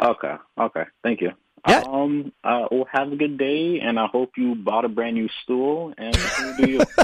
Okay, 0.02 0.34
okay, 0.58 0.84
thank 1.02 1.20
you. 1.20 1.32
Yeah. 1.66 1.82
Um, 1.86 2.32
uh, 2.44 2.66
well, 2.70 2.86
have 2.92 3.10
a 3.10 3.16
good 3.16 3.38
day, 3.38 3.80
and 3.80 3.98
I 3.98 4.06
hope 4.06 4.32
you 4.36 4.54
bought 4.54 4.84
a 4.84 4.88
brand 4.88 5.16
new 5.16 5.28
stool. 5.42 5.92
And 5.98 6.16
you 6.16 6.66
do 6.66 6.70
you. 6.70 6.80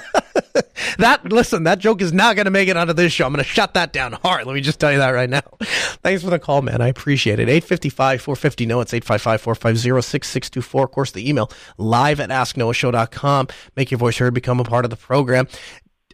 That 0.99 1.25
listen, 1.33 1.65
that 1.65 1.79
joke 1.79 2.03
is 2.03 2.13
not 2.13 2.37
going 2.37 2.45
to 2.45 2.51
make 2.51 2.69
it 2.69 2.77
onto 2.77 2.93
this 2.93 3.13
show. 3.13 3.27
I'm 3.27 3.33
going 3.33 3.43
to 3.43 3.49
shut 3.49 3.75
that 3.75 3.93
down 3.93 4.13
hard. 4.13 4.47
Let 4.47 4.55
me 4.55 4.61
just 4.61 4.79
tell 4.79 4.93
you 4.93 4.99
that 4.99 5.11
right 5.11 5.29
now. 5.29 5.41
Thanks 5.61 6.23
for 6.23 6.31
the 6.31 6.39
call, 6.39 6.63
man. 6.63 6.81
I 6.81 6.89
appreciate 6.89 7.41
it. 7.41 7.49
855 7.49 8.21
450 8.21 8.67
no, 8.67 8.81
it's 8.81 8.93
855 8.93 9.41
450 9.41 10.03
6624. 10.03 10.85
Of 10.85 10.91
course, 10.91 11.11
the 11.13 11.29
email 11.29 11.51
live 11.79 12.21
at 12.21 12.31
asknoahshow.com. 12.31 13.49
Make 13.77 13.91
your 13.91 13.99
voice 13.99 14.19
heard, 14.19 14.35
become 14.35 14.61
a 14.61 14.65
part 14.65 14.85
of 14.85 14.91
the 14.91 14.97
program. 14.97 15.49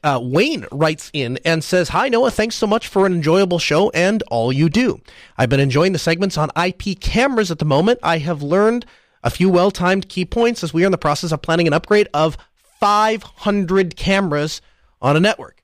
Uh, 0.03 0.21
Wayne 0.23 0.67
writes 0.71 1.11
in 1.13 1.39
and 1.45 1.63
says, 1.63 1.91
Hi, 1.91 2.09
Noah. 2.09 2.31
Thanks 2.31 2.57
so 2.57 2.67
much 2.67 2.89
for 2.89 3.07
an 3.07 3.13
enjoyable 3.13 3.59
show 3.59 3.91
and 3.91 4.23
all 4.25 4.53
you 4.53 4.69
do. 4.69 5.01
I've 5.37 5.49
been 5.49 5.61
enjoying 5.61 5.93
the 5.93 5.99
segments 5.99 6.37
on 6.37 6.51
IP 6.57 7.01
cameras 7.01 7.51
at 7.51 7.59
the 7.59 7.65
moment. 7.65 7.99
I 8.03 8.19
have 8.19 8.43
learned 8.43 8.87
a 9.23 9.31
few 9.31 9.51
well 9.51 9.71
timed 9.71 10.09
key 10.09 10.25
points 10.25 10.63
as 10.63 10.73
we 10.73 10.83
are 10.83 10.87
in 10.87 10.93
the 10.93 10.99
process 10.99 11.33
of 11.33 11.43
planning 11.43 11.67
an 11.67 11.73
upgrade 11.73 12.09
of 12.15 12.37
500 12.81 13.97
cameras 13.97 14.61
on 15.03 15.17
a 15.17 15.21
network. 15.21 15.63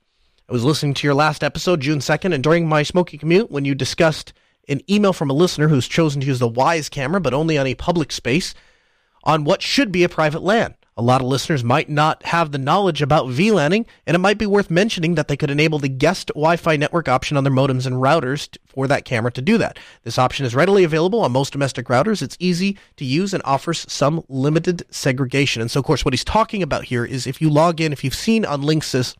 I 0.48 0.52
was 0.52 0.64
listening 0.64 0.94
to 0.94 1.06
your 1.06 1.14
last 1.14 1.42
episode, 1.42 1.80
June 1.80 2.00
2nd, 2.00 2.34
and 2.34 2.44
during 2.44 2.68
my 2.68 2.82
smoky 2.82 3.16
commute, 3.16 3.50
when 3.50 3.64
you 3.64 3.74
discussed 3.74 4.32
an 4.68 4.80
email 4.90 5.12
from 5.12 5.30
a 5.30 5.34
listener 5.34 5.68
who's 5.68 5.88
chosen 5.88 6.20
to 6.20 6.26
use 6.26 6.38
the 6.38 6.50
Wyze 6.50 6.90
camera, 6.90 7.20
but 7.20 7.34
only 7.34 7.56
on 7.56 7.66
a 7.66 7.74
public 7.74 8.12
space, 8.12 8.54
on 9.22 9.44
what 9.44 9.62
should 9.62 9.90
be 9.90 10.04
a 10.04 10.08
private 10.08 10.42
LAN. 10.42 10.74
A 10.96 11.02
lot 11.02 11.20
of 11.20 11.26
listeners 11.26 11.64
might 11.64 11.90
not 11.90 12.22
have 12.24 12.52
the 12.52 12.58
knowledge 12.58 13.02
about 13.02 13.26
VLANing, 13.26 13.84
and 14.06 14.14
it 14.14 14.20
might 14.20 14.38
be 14.38 14.46
worth 14.46 14.70
mentioning 14.70 15.16
that 15.16 15.26
they 15.26 15.36
could 15.36 15.50
enable 15.50 15.80
the 15.80 15.88
guest 15.88 16.28
Wi-Fi 16.28 16.76
network 16.76 17.08
option 17.08 17.36
on 17.36 17.42
their 17.42 17.52
modems 17.52 17.84
and 17.84 17.96
routers 17.96 18.56
for 18.64 18.86
that 18.86 19.04
camera 19.04 19.32
to 19.32 19.42
do 19.42 19.58
that. 19.58 19.76
This 20.04 20.18
option 20.18 20.46
is 20.46 20.54
readily 20.54 20.84
available 20.84 21.20
on 21.20 21.32
most 21.32 21.52
domestic 21.52 21.86
routers. 21.86 22.22
It's 22.22 22.36
easy 22.38 22.78
to 22.96 23.04
use 23.04 23.34
and 23.34 23.42
offers 23.44 23.84
some 23.92 24.24
limited 24.28 24.84
segregation. 24.88 25.60
And 25.60 25.70
so, 25.70 25.80
of 25.80 25.86
course, 25.86 26.04
what 26.04 26.14
he's 26.14 26.22
talking 26.22 26.62
about 26.62 26.84
here 26.84 27.04
is 27.04 27.26
if 27.26 27.40
you 27.40 27.50
log 27.50 27.80
in, 27.80 27.92
if 27.92 28.04
you've 28.04 28.14
seen 28.14 28.44
on 28.44 28.62
Linksys 28.62 29.16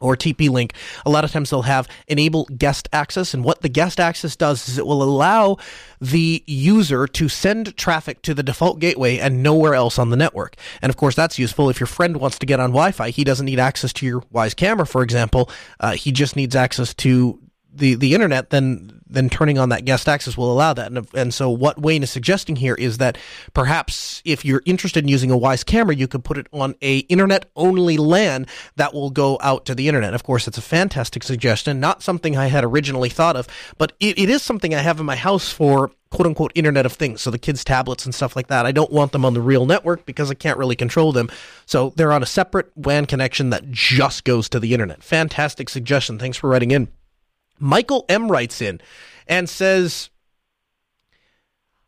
or 0.00 0.16
TP 0.16 0.50
Link, 0.50 0.74
a 1.06 1.10
lot 1.10 1.24
of 1.24 1.32
times 1.32 1.50
they'll 1.50 1.62
have 1.62 1.88
enable 2.08 2.44
guest 2.46 2.88
access. 2.92 3.34
And 3.34 3.44
what 3.44 3.62
the 3.62 3.68
guest 3.68 3.98
access 3.98 4.36
does 4.36 4.68
is 4.68 4.78
it 4.78 4.86
will 4.86 5.02
allow 5.02 5.56
the 6.00 6.42
user 6.46 7.06
to 7.06 7.28
send 7.28 7.76
traffic 7.76 8.22
to 8.22 8.34
the 8.34 8.42
default 8.42 8.80
gateway 8.80 9.18
and 9.18 9.42
nowhere 9.42 9.74
else 9.74 9.98
on 9.98 10.10
the 10.10 10.16
network. 10.16 10.56
And 10.82 10.90
of 10.90 10.96
course, 10.96 11.14
that's 11.14 11.38
useful 11.38 11.70
if 11.70 11.80
your 11.80 11.86
friend 11.86 12.18
wants 12.18 12.38
to 12.40 12.46
get 12.46 12.60
on 12.60 12.70
Wi 12.70 12.92
Fi. 12.92 13.10
He 13.10 13.24
doesn't 13.24 13.46
need 13.46 13.58
access 13.58 13.92
to 13.94 14.06
your 14.06 14.20
Wyze 14.32 14.54
camera, 14.54 14.86
for 14.86 15.02
example. 15.02 15.50
Uh, 15.80 15.92
he 15.92 16.12
just 16.12 16.36
needs 16.36 16.54
access 16.54 16.92
to 16.94 17.40
the, 17.74 17.94
the 17.94 18.14
internet, 18.14 18.50
then 18.50 19.00
then 19.14 19.30
turning 19.30 19.58
on 19.58 19.68
that 19.70 19.84
guest 19.84 20.08
access 20.08 20.36
will 20.36 20.52
allow 20.52 20.72
that. 20.74 20.90
And, 20.90 21.06
and 21.14 21.32
so 21.32 21.48
what 21.48 21.80
Wayne 21.80 22.02
is 22.02 22.10
suggesting 22.10 22.56
here 22.56 22.74
is 22.74 22.98
that 22.98 23.16
perhaps 23.52 24.20
if 24.24 24.44
you're 24.44 24.62
interested 24.66 25.04
in 25.04 25.08
using 25.08 25.30
a 25.30 25.38
Wyze 25.38 25.64
camera, 25.64 25.94
you 25.94 26.08
could 26.08 26.24
put 26.24 26.36
it 26.36 26.48
on 26.52 26.74
a 26.82 26.98
internet 26.98 27.46
only 27.56 27.96
LAN 27.96 28.46
that 28.76 28.92
will 28.92 29.10
go 29.10 29.38
out 29.40 29.64
to 29.66 29.74
the 29.74 29.88
internet. 29.88 30.14
Of 30.14 30.24
course, 30.24 30.48
it's 30.48 30.58
a 30.58 30.62
fantastic 30.62 31.22
suggestion, 31.22 31.80
not 31.80 32.02
something 32.02 32.36
I 32.36 32.46
had 32.46 32.64
originally 32.64 33.08
thought 33.08 33.36
of, 33.36 33.46
but 33.78 33.92
it, 34.00 34.18
it 34.18 34.28
is 34.28 34.42
something 34.42 34.74
I 34.74 34.80
have 34.80 34.98
in 34.98 35.06
my 35.06 35.16
house 35.16 35.50
for 35.50 35.90
quote 36.10 36.26
unquote 36.26 36.52
Internet 36.54 36.86
of 36.86 36.92
Things. 36.92 37.20
So 37.22 37.30
the 37.30 37.38
kids' 37.38 37.64
tablets 37.64 38.04
and 38.04 38.14
stuff 38.14 38.36
like 38.36 38.46
that. 38.48 38.66
I 38.66 38.72
don't 38.72 38.92
want 38.92 39.12
them 39.12 39.24
on 39.24 39.34
the 39.34 39.40
real 39.40 39.66
network 39.66 40.06
because 40.06 40.30
I 40.30 40.34
can't 40.34 40.58
really 40.58 40.76
control 40.76 41.12
them. 41.12 41.28
So 41.66 41.92
they're 41.96 42.12
on 42.12 42.22
a 42.22 42.26
separate 42.26 42.70
WAN 42.76 43.06
connection 43.06 43.50
that 43.50 43.70
just 43.70 44.24
goes 44.24 44.48
to 44.50 44.60
the 44.60 44.74
internet. 44.74 45.02
Fantastic 45.02 45.68
suggestion. 45.68 46.18
Thanks 46.18 46.36
for 46.36 46.48
writing 46.48 46.70
in. 46.70 46.88
Michael 47.58 48.04
M 48.08 48.30
writes 48.30 48.60
in 48.60 48.80
and 49.26 49.48
says, 49.48 50.10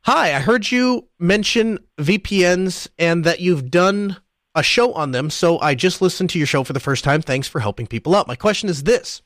Hi, 0.02 0.34
I 0.34 0.38
heard 0.38 0.70
you 0.70 1.08
mention 1.18 1.80
VPNs 1.98 2.88
and 2.98 3.24
that 3.24 3.40
you've 3.40 3.70
done 3.70 4.18
a 4.54 4.62
show 4.62 4.92
on 4.92 5.10
them. 5.10 5.30
So 5.30 5.58
I 5.58 5.74
just 5.74 6.00
listened 6.00 6.30
to 6.30 6.38
your 6.38 6.46
show 6.46 6.64
for 6.64 6.72
the 6.72 6.80
first 6.80 7.02
time. 7.04 7.22
Thanks 7.22 7.48
for 7.48 7.60
helping 7.60 7.86
people 7.86 8.14
out. 8.14 8.28
My 8.28 8.36
question 8.36 8.68
is 8.68 8.84
this. 8.84 9.22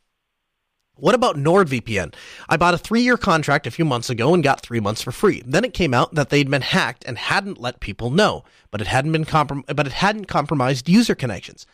What 0.96 1.14
about 1.14 1.36
NordVPN? 1.36 2.14
I 2.48 2.56
bought 2.58 2.74
a 2.74 2.78
three 2.78 3.00
year 3.00 3.16
contract 3.16 3.66
a 3.66 3.70
few 3.70 3.86
months 3.86 4.10
ago 4.10 4.34
and 4.34 4.42
got 4.42 4.60
three 4.60 4.80
months 4.80 5.00
for 5.00 5.12
free. 5.12 5.42
Then 5.46 5.64
it 5.64 5.72
came 5.72 5.94
out 5.94 6.14
that 6.14 6.28
they'd 6.28 6.50
been 6.50 6.60
hacked 6.62 7.04
and 7.06 7.16
hadn't 7.16 7.60
let 7.60 7.80
people 7.80 8.10
know, 8.10 8.44
but 8.70 8.82
it 8.82 8.86
hadn't 8.86 9.12
been 9.12 9.24
comprom- 9.24 9.64
but 9.74 9.86
it 9.86 9.94
hadn't 9.94 10.26
compromised 10.26 10.88
user 10.88 11.14
connections. 11.14 11.64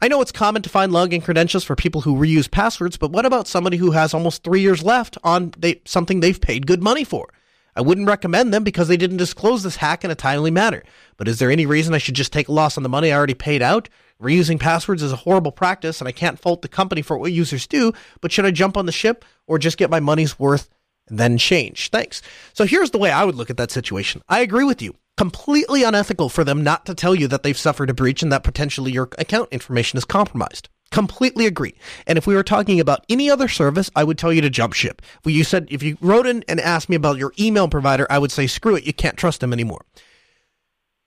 I 0.00 0.08
know 0.08 0.20
it's 0.20 0.32
common 0.32 0.62
to 0.62 0.68
find 0.68 0.92
login 0.92 1.22
credentials 1.22 1.64
for 1.64 1.74
people 1.74 2.02
who 2.02 2.16
reuse 2.16 2.50
passwords, 2.50 2.96
but 2.96 3.12
what 3.12 3.26
about 3.26 3.48
somebody 3.48 3.76
who 3.76 3.92
has 3.92 4.12
almost 4.12 4.42
three 4.42 4.60
years 4.60 4.82
left 4.82 5.16
on 5.24 5.52
they, 5.56 5.80
something 5.84 6.20
they've 6.20 6.40
paid 6.40 6.66
good 6.66 6.82
money 6.82 7.04
for? 7.04 7.32
I 7.74 7.82
wouldn't 7.82 8.08
recommend 8.08 8.54
them 8.54 8.64
because 8.64 8.88
they 8.88 8.96
didn't 8.96 9.18
disclose 9.18 9.62
this 9.62 9.76
hack 9.76 10.04
in 10.04 10.10
a 10.10 10.14
timely 10.14 10.50
manner. 10.50 10.82
But 11.18 11.28
is 11.28 11.38
there 11.38 11.50
any 11.50 11.66
reason 11.66 11.94
I 11.94 11.98
should 11.98 12.14
just 12.14 12.32
take 12.32 12.48
a 12.48 12.52
loss 12.52 12.76
on 12.76 12.82
the 12.82 12.88
money 12.88 13.12
I 13.12 13.16
already 13.16 13.34
paid 13.34 13.60
out? 13.60 13.88
Reusing 14.20 14.58
passwords 14.58 15.02
is 15.02 15.12
a 15.12 15.16
horrible 15.16 15.52
practice, 15.52 16.00
and 16.00 16.08
I 16.08 16.12
can't 16.12 16.38
fault 16.38 16.62
the 16.62 16.68
company 16.68 17.02
for 17.02 17.18
what 17.18 17.32
users 17.32 17.66
do, 17.66 17.92
but 18.22 18.32
should 18.32 18.46
I 18.46 18.50
jump 18.50 18.78
on 18.78 18.86
the 18.86 18.92
ship 18.92 19.26
or 19.46 19.58
just 19.58 19.76
get 19.76 19.90
my 19.90 20.00
money's 20.00 20.38
worth 20.38 20.70
and 21.06 21.18
then 21.18 21.36
change? 21.36 21.90
Thanks. 21.90 22.22
So 22.54 22.64
here's 22.64 22.92
the 22.92 22.98
way 22.98 23.10
I 23.10 23.24
would 23.24 23.34
look 23.34 23.50
at 23.50 23.58
that 23.58 23.70
situation. 23.70 24.22
I 24.26 24.40
agree 24.40 24.64
with 24.64 24.80
you. 24.80 24.94
Completely 25.16 25.82
unethical 25.82 26.28
for 26.28 26.44
them 26.44 26.62
not 26.62 26.84
to 26.86 26.94
tell 26.94 27.14
you 27.14 27.28
that 27.28 27.42
they've 27.42 27.56
suffered 27.56 27.90
a 27.90 27.94
breach 27.94 28.22
and 28.22 28.30
that 28.32 28.44
potentially 28.44 28.92
your 28.92 29.08
account 29.18 29.48
information 29.50 29.96
is 29.96 30.04
compromised. 30.04 30.68
Completely 30.90 31.46
agree. 31.46 31.74
And 32.06 32.16
if 32.16 32.26
we 32.26 32.34
were 32.34 32.44
talking 32.44 32.78
about 32.78 33.04
any 33.08 33.28
other 33.28 33.48
service, 33.48 33.90
I 33.96 34.04
would 34.04 34.18
tell 34.18 34.32
you 34.32 34.40
to 34.42 34.50
jump 34.50 34.72
ship. 34.72 35.02
You 35.24 35.42
said 35.42 35.66
if 35.70 35.82
you 35.82 35.96
wrote 36.00 36.26
in 36.26 36.44
and 36.48 36.60
asked 36.60 36.88
me 36.88 36.96
about 36.96 37.18
your 37.18 37.32
email 37.38 37.68
provider, 37.68 38.06
I 38.08 38.18
would 38.18 38.30
say 38.30 38.46
screw 38.46 38.76
it, 38.76 38.84
you 38.84 38.92
can't 38.92 39.16
trust 39.16 39.40
them 39.40 39.52
anymore. 39.52 39.84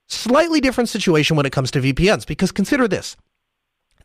Slightly 0.07 0.59
different 0.59 0.89
situation 0.89 1.37
when 1.37 1.45
it 1.45 1.51
comes 1.51 1.71
to 1.71 1.81
VPNs 1.81 2.25
because 2.25 2.51
consider 2.51 2.87
this. 2.87 3.15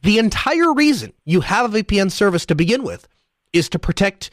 The 0.02 0.18
entire 0.18 0.72
reason 0.72 1.14
you 1.24 1.40
have 1.40 1.74
a 1.74 1.82
VPN 1.82 2.12
service 2.12 2.44
to 2.46 2.54
begin 2.54 2.84
with 2.84 3.08
is 3.54 3.70
to 3.70 3.78
protect 3.78 4.30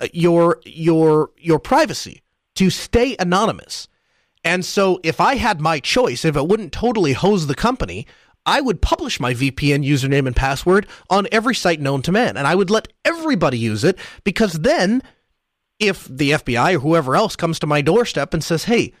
uh, 0.00 0.06
your 0.12 0.60
your 0.64 1.30
your 1.36 1.58
privacy, 1.58 2.22
to 2.54 2.70
stay 2.70 3.16
anonymous. 3.18 3.88
And 4.48 4.64
so 4.64 4.98
if 5.04 5.20
I 5.20 5.34
had 5.34 5.60
my 5.60 5.78
choice, 5.78 6.24
if 6.24 6.34
it 6.34 6.48
wouldn't 6.48 6.72
totally 6.72 7.12
hose 7.12 7.46
the 7.46 7.54
company, 7.54 8.06
I 8.46 8.62
would 8.62 8.80
publish 8.80 9.20
my 9.20 9.34
VPN 9.34 9.86
username 9.86 10.26
and 10.26 10.34
password 10.34 10.86
on 11.10 11.28
every 11.30 11.54
site 11.54 11.82
known 11.82 12.00
to 12.02 12.12
man, 12.12 12.38
and 12.38 12.46
I 12.46 12.54
would 12.54 12.70
let 12.70 12.88
everybody 13.04 13.58
use 13.58 13.84
it 13.84 13.98
because 14.24 14.54
then, 14.54 15.02
if 15.78 16.08
the 16.08 16.30
FBI 16.30 16.76
or 16.76 16.78
whoever 16.78 17.14
else 17.14 17.36
comes 17.36 17.58
to 17.58 17.66
my 17.66 17.82
doorstep 17.82 18.32
and 18.32 18.42
says, 18.42 18.64
"Hey, 18.64 18.94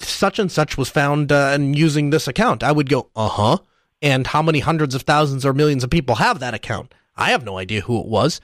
such 0.00 0.38
and 0.38 0.52
such 0.52 0.76
was 0.76 0.90
found 0.90 1.32
uh, 1.32 1.52
and 1.54 1.74
using 1.78 2.10
this 2.10 2.28
account," 2.28 2.62
I 2.62 2.72
would 2.72 2.90
go, 2.90 3.08
"Uh 3.16 3.28
huh." 3.28 3.58
And 4.02 4.26
how 4.26 4.42
many 4.42 4.58
hundreds 4.58 4.94
of 4.94 5.00
thousands 5.02 5.46
or 5.46 5.54
millions 5.54 5.82
of 5.82 5.88
people 5.88 6.16
have 6.16 6.40
that 6.40 6.52
account? 6.52 6.92
I 7.16 7.30
have 7.30 7.42
no 7.42 7.56
idea 7.56 7.80
who 7.80 7.98
it 8.00 8.06
was. 8.06 8.38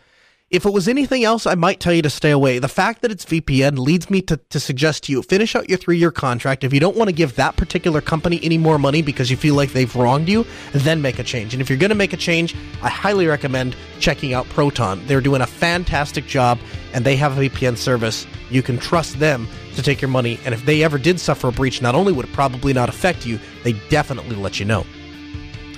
If 0.50 0.66
it 0.66 0.72
was 0.72 0.88
anything 0.88 1.22
else, 1.22 1.46
I 1.46 1.54
might 1.54 1.78
tell 1.78 1.92
you 1.92 2.02
to 2.02 2.10
stay 2.10 2.32
away. 2.32 2.58
The 2.58 2.66
fact 2.66 3.02
that 3.02 3.12
it's 3.12 3.24
VPN 3.24 3.78
leads 3.78 4.10
me 4.10 4.20
to, 4.22 4.36
to 4.36 4.58
suggest 4.58 5.04
to 5.04 5.12
you 5.12 5.22
finish 5.22 5.54
out 5.54 5.68
your 5.68 5.78
three 5.78 5.96
year 5.96 6.10
contract. 6.10 6.64
If 6.64 6.74
you 6.74 6.80
don't 6.80 6.96
want 6.96 7.06
to 7.06 7.14
give 7.14 7.36
that 7.36 7.54
particular 7.54 8.00
company 8.00 8.40
any 8.42 8.58
more 8.58 8.76
money 8.76 9.00
because 9.00 9.30
you 9.30 9.36
feel 9.36 9.54
like 9.54 9.72
they've 9.72 9.94
wronged 9.94 10.28
you, 10.28 10.44
then 10.72 11.00
make 11.00 11.20
a 11.20 11.22
change. 11.22 11.54
And 11.54 11.60
if 11.60 11.70
you're 11.70 11.78
going 11.78 11.90
to 11.90 11.94
make 11.94 12.12
a 12.12 12.16
change, 12.16 12.56
I 12.82 12.88
highly 12.90 13.28
recommend 13.28 13.76
checking 14.00 14.34
out 14.34 14.44
Proton. 14.48 15.06
They're 15.06 15.20
doing 15.20 15.40
a 15.40 15.46
fantastic 15.46 16.26
job 16.26 16.58
and 16.94 17.04
they 17.04 17.14
have 17.14 17.38
a 17.38 17.48
VPN 17.48 17.76
service. 17.76 18.26
You 18.50 18.64
can 18.64 18.76
trust 18.76 19.20
them 19.20 19.46
to 19.76 19.82
take 19.84 20.00
your 20.00 20.10
money. 20.10 20.40
And 20.44 20.52
if 20.52 20.66
they 20.66 20.82
ever 20.82 20.98
did 20.98 21.20
suffer 21.20 21.46
a 21.46 21.52
breach, 21.52 21.80
not 21.80 21.94
only 21.94 22.12
would 22.12 22.24
it 22.24 22.32
probably 22.32 22.72
not 22.72 22.88
affect 22.88 23.24
you, 23.24 23.38
they 23.62 23.74
definitely 23.88 24.34
let 24.34 24.58
you 24.58 24.66
know. 24.66 24.84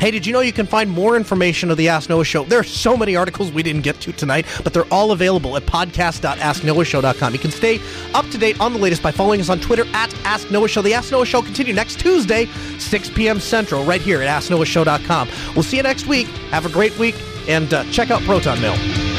Hey, 0.03 0.11
did 0.11 0.27
you 0.27 0.33
know 0.33 0.41
you 0.41 0.53
can 0.53 0.67
find 0.67 0.91
more 0.91 1.17
information 1.17 1.71
of 1.71 1.77
the 1.77 1.89
Ask 1.89 2.11
Noah 2.11 2.25
Show? 2.25 2.43
There 2.43 2.59
are 2.59 2.65
so 2.65 2.97
many 2.97 3.15
articles 3.15 3.53
we 3.53 3.63
didn't 3.63 3.83
get 3.83 4.01
to 4.01 4.11
tonight, 4.11 4.47
but 4.65 4.73
they're 4.73 4.93
all 4.93 5.13
available 5.13 5.57
at 5.57 5.63
podcast.asknoahshow.com. 5.63 7.33
You 7.33 7.39
can 7.39 7.53
stay 7.53 7.79
up 8.13 8.29
to 8.31 8.37
date 8.37 8.61
on 8.61 8.73
the 8.73 8.81
latest 8.81 9.01
by 9.01 9.13
following 9.13 9.41
us 9.41 9.49
on 9.49 9.61
Twitter 9.61 9.85
at 9.93 10.13
Ask 10.25 10.51
Noah 10.51 10.67
Show. 10.67 10.83
The 10.83 10.93
Ask 10.93 11.13
Noah 11.13 11.25
Show 11.25 11.41
continue 11.41 11.73
next 11.73 12.01
Tuesday, 12.01 12.47
6 12.81 13.11
p.m. 13.11 13.39
Central, 13.39 13.85
right 13.85 14.01
here 14.01 14.21
at 14.21 14.43
asknoahshow.com. 14.43 15.29
We'll 15.55 15.63
see 15.63 15.77
you 15.77 15.85
next 15.85 16.09
week. 16.09 16.27
Have 16.51 16.67
a 16.67 16.71
great 16.71 16.99
week, 16.99 17.15
and 17.47 17.73
uh, 17.73 17.85
check 17.93 18.11
out 18.11 18.23
Proton 18.23 18.61
Mail. 18.61 19.12